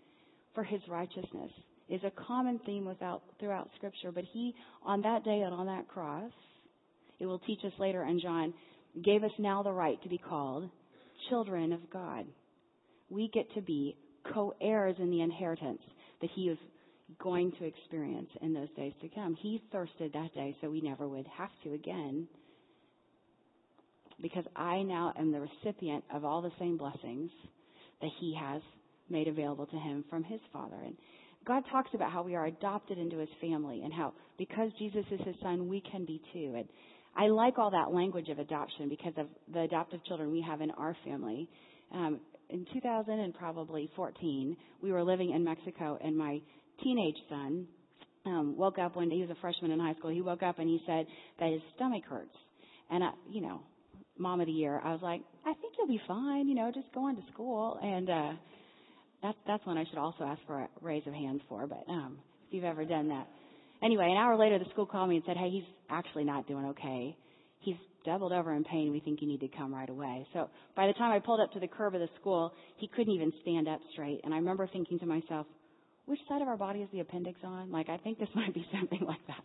for 0.54 0.64
his 0.64 0.82
righteousness 0.88 1.52
is 1.90 2.02
a 2.04 2.12
common 2.28 2.60
theme 2.66 2.86
without, 2.86 3.24
throughout 3.40 3.70
Scripture. 3.78 4.12
But 4.12 4.24
he, 4.32 4.54
on 4.84 5.02
that 5.02 5.24
day 5.24 5.42
and 5.42 5.54
on 5.54 5.66
that 5.66 5.88
cross, 5.88 6.32
it 7.20 7.26
will 7.26 7.40
teach 7.40 7.60
us 7.66 7.74
later 7.80 8.04
in 8.04 8.20
John, 8.20 8.54
gave 9.04 9.24
us 9.24 9.32
now 9.40 9.64
the 9.64 9.72
right 9.72 10.02
to 10.04 10.10
be 10.10 10.18
called 10.18 10.70
children 11.30 11.74
of 11.74 11.90
God. 11.92 12.26
We 13.10 13.30
get 13.30 13.52
to 13.56 13.62
be 13.62 13.96
co 14.34 14.54
heirs 14.62 14.96
in 15.00 15.10
the 15.10 15.22
inheritance 15.22 15.82
that 16.22 16.30
he 16.36 16.44
is 16.44 16.58
going 17.22 17.52
to 17.54 17.66
experience 17.66 18.30
in 18.42 18.54
those 18.54 18.70
days 18.76 18.94
to 19.02 19.10
come. 19.10 19.36
He 19.36 19.62
thirsted 19.72 20.14
that 20.14 20.34
day 20.34 20.56
so 20.62 20.70
we 20.70 20.82
never 20.82 21.08
would 21.08 21.26
have 21.38 21.50
to 21.64 21.74
again. 21.74 22.28
Because 24.22 24.44
I 24.56 24.82
now 24.84 25.14
am 25.18 25.32
the 25.32 25.42
recipient 25.42 26.04
of 26.14 26.26
all 26.26 26.42
the 26.42 26.52
same 26.60 26.78
blessings 26.78 27.32
that 28.02 28.12
he 28.20 28.38
has 28.40 28.62
made 29.10 29.28
available 29.28 29.66
to 29.66 29.78
him 29.78 30.04
from 30.10 30.24
his 30.24 30.42
Father. 30.52 30.76
And 30.86 30.96
God 31.48 31.64
talks 31.72 31.90
about 31.94 32.12
how 32.12 32.22
we 32.22 32.36
are 32.36 32.46
adopted 32.46 32.98
into 32.98 33.18
his 33.18 33.30
family 33.42 33.82
and 33.84 33.94
how 33.94 34.14
because 34.38 34.72
Jesus 34.78 35.06
is 35.12 35.20
his 35.26 35.36
son, 35.42 35.68
we 35.68 35.82
can 35.92 36.06
be 36.06 36.22
too. 36.34 36.54
And 36.58 36.68
I 37.16 37.28
like 37.28 37.58
all 37.58 37.72
that 37.72 37.94
language 37.94 38.30
of 38.30 38.40
adoption 38.40 38.88
because 38.90 39.14
of 39.18 39.28
the 39.52 39.62
adoptive 39.62 40.04
children 40.06 40.32
we 40.32 40.42
have 40.42 40.62
in 40.62 40.72
our 40.72 40.96
family. 41.04 41.50
Um, 41.94 42.20
in 42.50 42.66
2000 42.74 43.12
and 43.12 43.34
probably 43.34 43.90
14, 43.96 44.58
we 44.82 44.92
were 44.92 45.04
living 45.04 45.32
in 45.32 45.44
Mexico, 45.44 45.98
and 46.04 46.18
my 46.18 46.40
teenage 46.84 47.16
son 47.30 47.68
um, 48.26 48.58
woke 48.58 48.80
up 48.80 48.96
one 48.96 49.10
day. 49.10 49.16
He 49.16 49.22
was 49.22 49.30
a 49.30 49.42
freshman 49.42 49.72
in 49.72 49.80
high 49.80 49.94
school. 49.96 50.10
He 50.10 50.22
woke 50.22 50.44
up 50.44 50.60
and 50.60 50.68
he 50.68 50.82
said 50.86 51.06
that 51.40 51.52
his 51.52 51.62
stomach 51.76 52.04
hurts. 52.10 52.36
And 52.90 53.04
I, 53.04 53.12
you 53.30 53.42
know, 53.42 53.62
mom 54.18 54.42
of 54.42 54.48
the 54.48 54.52
year, 54.52 54.82
I 54.84 54.92
was 54.92 55.02
like, 55.02 55.22
I 55.46 55.54
think 55.54 55.74
you'll 55.78 55.88
be 55.88 56.02
fine. 56.08 56.48
You 56.48 56.56
know, 56.56 56.72
just 56.74 56.92
go 56.94 57.06
on 57.06 57.16
to 57.16 57.22
school. 57.32 57.80
And 57.82 58.10
uh, 58.10 58.32
that's 59.22 59.38
that's 59.48 59.66
one 59.66 59.78
I 59.78 59.86
should 59.86 59.98
also 59.98 60.24
ask 60.24 60.40
for 60.48 60.60
a 60.60 60.70
raise 60.82 61.06
of 61.06 61.14
hands 61.14 61.42
for. 61.48 61.68
But 61.68 61.84
um, 61.88 62.18
if 62.48 62.54
you've 62.54 62.64
ever 62.64 62.84
done 62.84 63.10
that, 63.10 63.28
Anyway, 63.82 64.12
an 64.12 64.18
hour 64.18 64.38
later, 64.38 64.60
the 64.60 64.70
school 64.72 64.86
called 64.86 65.10
me 65.10 65.16
and 65.16 65.26
said, 65.26 65.38
hey, 65.38 65.50
he's 65.50 65.64
actually 65.90 66.26
not 66.26 66.48
doing 66.48 66.66
okay. 66.66 67.16
He's 67.60 67.76
doubled 68.06 68.32
over 68.32 68.54
in 68.54 68.64
pain. 68.64 68.92
We 68.92 69.00
think 69.00 69.22
you 69.22 69.28
need 69.28 69.42
to 69.42 69.48
come 69.48 69.74
right 69.74 69.90
away. 69.90 70.26
So 70.34 70.50
by 70.76 70.88
the 70.88 70.94
time 70.94 71.12
I 71.12 71.20
pulled 71.20 71.40
up 71.40 71.52
to 71.54 71.60
the 71.60 71.68
curb 71.68 71.96
of 71.96 72.02
the 72.02 72.10
school, 72.20 72.54
he 72.78 72.88
couldn't 72.88 73.14
even 73.14 73.32
stand 73.42 73.68
up 73.68 73.80
straight. 73.94 74.22
And 74.24 74.34
I 74.34 74.38
remember 74.38 74.68
thinking 74.68 75.00
to 75.00 75.06
myself, 75.06 75.48
which 76.06 76.20
side 76.28 76.42
of 76.42 76.48
our 76.48 76.58
body 76.58 76.80
is 76.80 76.90
the 76.92 77.02
appendix 77.02 77.40
on? 77.44 77.72
Like, 77.72 77.88
I 77.88 77.98
think 77.98 78.18
this 78.18 78.30
might 78.36 78.54
be 78.54 78.66
something 78.74 79.02
like 79.06 79.26
that. 79.28 79.44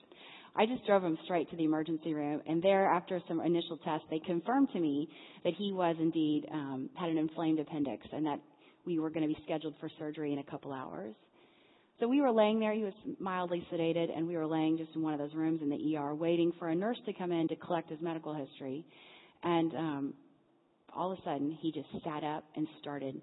I 0.56 0.66
just 0.66 0.86
drove 0.86 1.02
him 1.02 1.18
straight 1.24 1.50
to 1.50 1.56
the 1.56 1.64
emergency 1.64 2.14
room, 2.14 2.40
and 2.46 2.62
there, 2.62 2.86
after 2.86 3.20
some 3.26 3.40
initial 3.40 3.76
tests, 3.78 4.06
they 4.08 4.20
confirmed 4.20 4.68
to 4.72 4.78
me 4.78 5.08
that 5.42 5.52
he 5.58 5.72
was 5.72 5.96
indeed 5.98 6.46
um, 6.52 6.88
had 6.94 7.10
an 7.10 7.18
inflamed 7.18 7.58
appendix, 7.58 8.06
and 8.12 8.24
that 8.24 8.38
we 8.86 9.00
were 9.00 9.10
going 9.10 9.28
to 9.28 9.34
be 9.34 9.38
scheduled 9.44 9.74
for 9.80 9.90
surgery 9.98 10.32
in 10.32 10.38
a 10.38 10.44
couple 10.44 10.72
hours. 10.72 11.14
So 12.00 12.08
we 12.08 12.20
were 12.20 12.32
laying 12.32 12.58
there. 12.58 12.72
He 12.72 12.82
was 12.82 12.92
mildly 13.20 13.64
sedated, 13.72 14.16
and 14.16 14.26
we 14.26 14.36
were 14.36 14.46
laying 14.46 14.76
just 14.76 14.90
in 14.96 15.02
one 15.02 15.12
of 15.12 15.20
those 15.20 15.34
rooms 15.34 15.60
in 15.62 15.70
the 15.70 15.96
ER, 15.96 16.14
waiting 16.14 16.52
for 16.58 16.68
a 16.68 16.74
nurse 16.74 16.98
to 17.06 17.12
come 17.12 17.30
in 17.30 17.46
to 17.48 17.56
collect 17.56 17.88
his 17.90 18.00
medical 18.00 18.34
history. 18.34 18.84
And 19.44 19.74
um, 19.74 20.14
all 20.94 21.12
of 21.12 21.18
a 21.18 21.22
sudden, 21.22 21.56
he 21.60 21.70
just 21.70 21.86
sat 22.02 22.24
up 22.24 22.44
and 22.56 22.66
started 22.80 23.20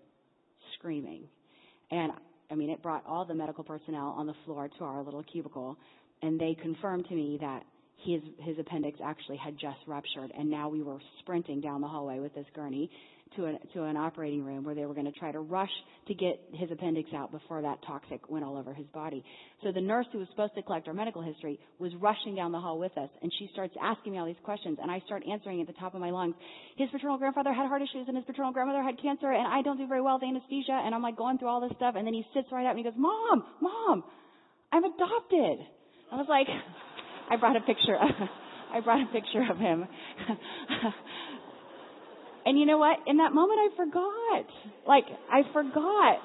screaming. 0.75 1.23
And 1.91 2.13
I 2.49 2.55
mean, 2.55 2.69
it 2.69 2.81
brought 2.81 3.05
all 3.05 3.25
the 3.25 3.35
medical 3.35 3.63
personnel 3.63 4.15
on 4.17 4.25
the 4.25 4.35
floor 4.45 4.69
to 4.77 4.83
our 4.85 5.03
little 5.03 5.23
cubicle, 5.23 5.77
and 6.21 6.39
they 6.39 6.55
confirmed 6.61 7.05
to 7.09 7.15
me 7.15 7.37
that 7.41 7.63
his 8.05 8.21
his 8.39 8.57
appendix 8.57 8.99
actually 9.03 9.37
had 9.37 9.57
just 9.59 9.77
ruptured, 9.85 10.31
and 10.37 10.49
now 10.49 10.69
we 10.69 10.81
were 10.81 10.99
sprinting 11.19 11.59
down 11.59 11.81
the 11.81 11.87
hallway 11.87 12.19
with 12.19 12.33
this 12.33 12.47
gurney 12.55 12.89
to 13.35 13.45
an, 13.45 13.59
to 13.73 13.83
an 13.83 13.97
operating 13.97 14.43
room 14.43 14.63
where 14.63 14.75
they 14.75 14.85
were 14.85 14.93
going 14.93 15.11
to 15.11 15.17
try 15.17 15.31
to 15.31 15.39
rush 15.39 15.69
to 16.07 16.13
get 16.13 16.39
his 16.53 16.69
appendix 16.71 17.09
out 17.15 17.31
before 17.31 17.61
that 17.61 17.79
toxic 17.85 18.29
went 18.29 18.43
all 18.43 18.57
over 18.57 18.73
his 18.73 18.85
body. 18.87 19.23
So 19.63 19.71
the 19.71 19.81
nurse 19.81 20.05
who 20.11 20.19
was 20.19 20.27
supposed 20.31 20.55
to 20.55 20.61
collect 20.61 20.87
our 20.87 20.93
medical 20.93 21.21
history 21.21 21.59
was 21.79 21.91
rushing 21.99 22.35
down 22.35 22.51
the 22.51 22.59
hall 22.59 22.77
with 22.77 22.97
us, 22.97 23.09
and 23.21 23.31
she 23.39 23.49
starts 23.53 23.73
asking 23.81 24.13
me 24.13 24.19
all 24.19 24.25
these 24.25 24.35
questions, 24.43 24.77
and 24.81 24.91
I 24.91 24.99
start 25.05 25.23
answering 25.29 25.61
at 25.61 25.67
the 25.67 25.73
top 25.73 25.93
of 25.95 26.01
my 26.01 26.09
lungs. 26.09 26.35
His 26.77 26.89
paternal 26.91 27.17
grandfather 27.17 27.53
had 27.53 27.67
heart 27.67 27.81
issues, 27.81 28.07
and 28.07 28.17
his 28.17 28.25
paternal 28.25 28.51
grandmother 28.51 28.83
had 28.83 29.01
cancer, 29.01 29.31
and 29.31 29.47
I 29.47 29.61
don't 29.61 29.77
do 29.77 29.87
very 29.87 30.01
well 30.01 30.15
with 30.15 30.27
anesthesia, 30.27 30.79
and 30.83 30.93
I'm 30.93 31.01
like 31.01 31.15
going 31.15 31.37
through 31.37 31.49
all 31.49 31.61
this 31.61 31.71
stuff, 31.77 31.95
and 31.97 32.05
then 32.05 32.13
he 32.13 32.25
sits 32.33 32.47
right 32.51 32.65
up 32.65 32.71
and 32.71 32.79
he 32.79 32.83
goes, 32.83 32.97
"Mom, 32.97 33.43
Mom, 33.61 34.03
I'm 34.71 34.83
adopted." 34.83 35.59
I 36.11 36.15
was 36.17 36.27
like, 36.27 36.47
I 37.31 37.37
brought 37.37 37.55
a 37.55 37.61
picture. 37.61 37.95
Of, 37.95 38.09
I 38.73 38.79
brought 38.81 39.01
a 39.01 39.11
picture 39.11 39.43
of 39.49 39.57
him. 39.57 39.85
And 42.45 42.57
you 42.59 42.65
know 42.65 42.77
what? 42.77 42.97
In 43.07 43.17
that 43.17 43.33
moment, 43.33 43.59
I 43.59 43.75
forgot. 43.75 44.45
Like, 44.87 45.05
I 45.31 45.41
forgot. 45.53 46.19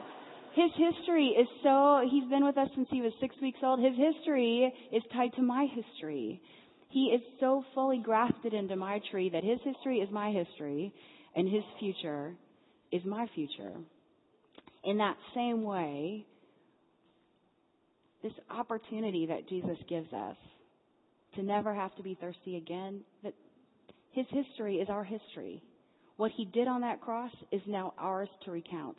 His 0.54 0.70
history 0.76 1.36
is 1.38 1.46
so, 1.62 2.00
he's 2.10 2.28
been 2.30 2.44
with 2.44 2.56
us 2.56 2.68
since 2.74 2.88
he 2.90 3.02
was 3.02 3.12
six 3.20 3.34
weeks 3.42 3.58
old. 3.62 3.78
His 3.78 3.92
history 3.96 4.72
is 4.90 5.02
tied 5.12 5.34
to 5.36 5.42
my 5.42 5.66
history. 5.74 6.40
He 6.88 7.06
is 7.14 7.20
so 7.40 7.62
fully 7.74 7.98
grafted 8.02 8.54
into 8.54 8.76
my 8.76 9.00
tree 9.10 9.28
that 9.30 9.44
his 9.44 9.58
history 9.62 9.98
is 9.98 10.08
my 10.10 10.30
history 10.30 10.94
and 11.34 11.46
his 11.46 11.62
future 11.78 12.34
is 12.90 13.02
my 13.04 13.26
future. 13.34 13.72
In 14.84 14.98
that 14.98 15.16
same 15.34 15.62
way, 15.62 16.24
this 18.22 18.32
opportunity 18.50 19.26
that 19.26 19.48
Jesus 19.48 19.76
gives 19.88 20.10
us 20.12 20.36
to 21.34 21.42
never 21.42 21.74
have 21.74 21.94
to 21.96 22.02
be 22.02 22.16
thirsty 22.18 22.56
again, 22.56 23.02
that 23.22 23.34
his 24.12 24.24
history 24.30 24.76
is 24.76 24.88
our 24.88 25.04
history. 25.04 25.62
What 26.16 26.32
he 26.32 26.46
did 26.46 26.66
on 26.68 26.80
that 26.80 27.00
cross 27.00 27.32
is 27.52 27.60
now 27.66 27.92
ours 27.98 28.28
to 28.44 28.50
recount. 28.50 28.96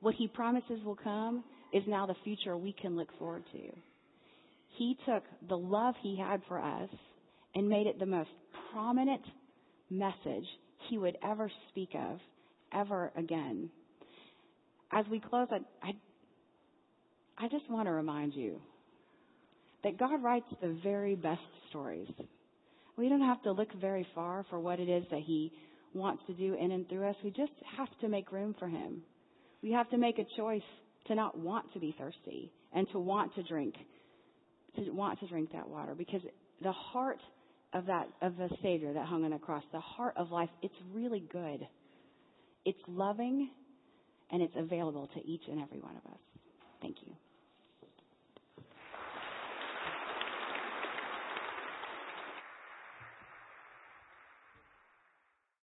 What 0.00 0.14
he 0.14 0.28
promises 0.28 0.82
will 0.84 0.96
come 0.96 1.42
is 1.72 1.82
now 1.86 2.06
the 2.06 2.14
future 2.24 2.56
we 2.56 2.72
can 2.72 2.96
look 2.96 3.08
forward 3.18 3.44
to. 3.52 3.60
He 4.76 4.96
took 5.06 5.22
the 5.48 5.56
love 5.56 5.94
he 6.02 6.16
had 6.18 6.42
for 6.46 6.58
us 6.58 6.90
and 7.54 7.68
made 7.68 7.86
it 7.86 7.98
the 7.98 8.06
most 8.06 8.28
prominent 8.72 9.22
message 9.88 10.46
he 10.90 10.98
would 10.98 11.16
ever 11.24 11.50
speak 11.70 11.90
of 11.94 12.18
ever 12.72 13.12
again. 13.16 13.70
As 14.92 15.06
we 15.10 15.20
close, 15.20 15.48
I, 15.50 15.88
I, 15.88 15.92
I 17.38 17.48
just 17.48 17.68
want 17.70 17.86
to 17.86 17.92
remind 17.92 18.34
you 18.34 18.60
that 19.82 19.98
God 19.98 20.22
writes 20.22 20.46
the 20.60 20.78
very 20.82 21.14
best 21.14 21.40
stories. 21.70 22.08
We 22.96 23.08
don't 23.08 23.22
have 23.22 23.42
to 23.44 23.52
look 23.52 23.72
very 23.80 24.06
far 24.14 24.44
for 24.50 24.60
what 24.60 24.80
it 24.80 24.88
is 24.88 25.04
that 25.10 25.20
He 25.20 25.52
wants 25.96 26.22
to 26.26 26.34
do 26.34 26.54
in 26.54 26.70
and 26.72 26.88
through 26.88 27.08
us. 27.08 27.16
We 27.24 27.30
just 27.30 27.52
have 27.76 27.88
to 28.00 28.08
make 28.08 28.32
room 28.32 28.54
for 28.58 28.68
Him. 28.68 29.02
We 29.62 29.72
have 29.72 29.88
to 29.90 29.98
make 29.98 30.18
a 30.18 30.26
choice 30.36 30.62
to 31.06 31.14
not 31.14 31.38
want 31.38 31.72
to 31.72 31.80
be 31.80 31.94
thirsty 31.98 32.52
and 32.72 32.86
to 32.92 32.98
want 32.98 33.34
to 33.36 33.42
drink, 33.42 33.74
to 34.76 34.90
want 34.90 35.20
to 35.20 35.26
drink 35.26 35.52
that 35.52 35.68
water 35.68 35.94
because 35.94 36.20
the 36.62 36.72
heart 36.72 37.20
of 37.72 37.86
that, 37.86 38.08
of 38.22 38.36
the 38.36 38.48
Savior 38.62 38.92
that 38.92 39.06
hung 39.06 39.24
on 39.24 39.30
the 39.30 39.38
cross, 39.38 39.62
the 39.72 39.80
heart 39.80 40.14
of 40.16 40.30
life, 40.30 40.50
it's 40.62 40.74
really 40.92 41.24
good. 41.32 41.66
It's 42.64 42.78
loving 42.88 43.50
and 44.30 44.42
it's 44.42 44.54
available 44.56 45.08
to 45.14 45.24
each 45.26 45.42
and 45.48 45.60
every 45.60 45.80
one 45.80 45.96
of 45.96 46.10
us. 46.10 46.18
Thank 46.80 46.96
you. 47.06 47.12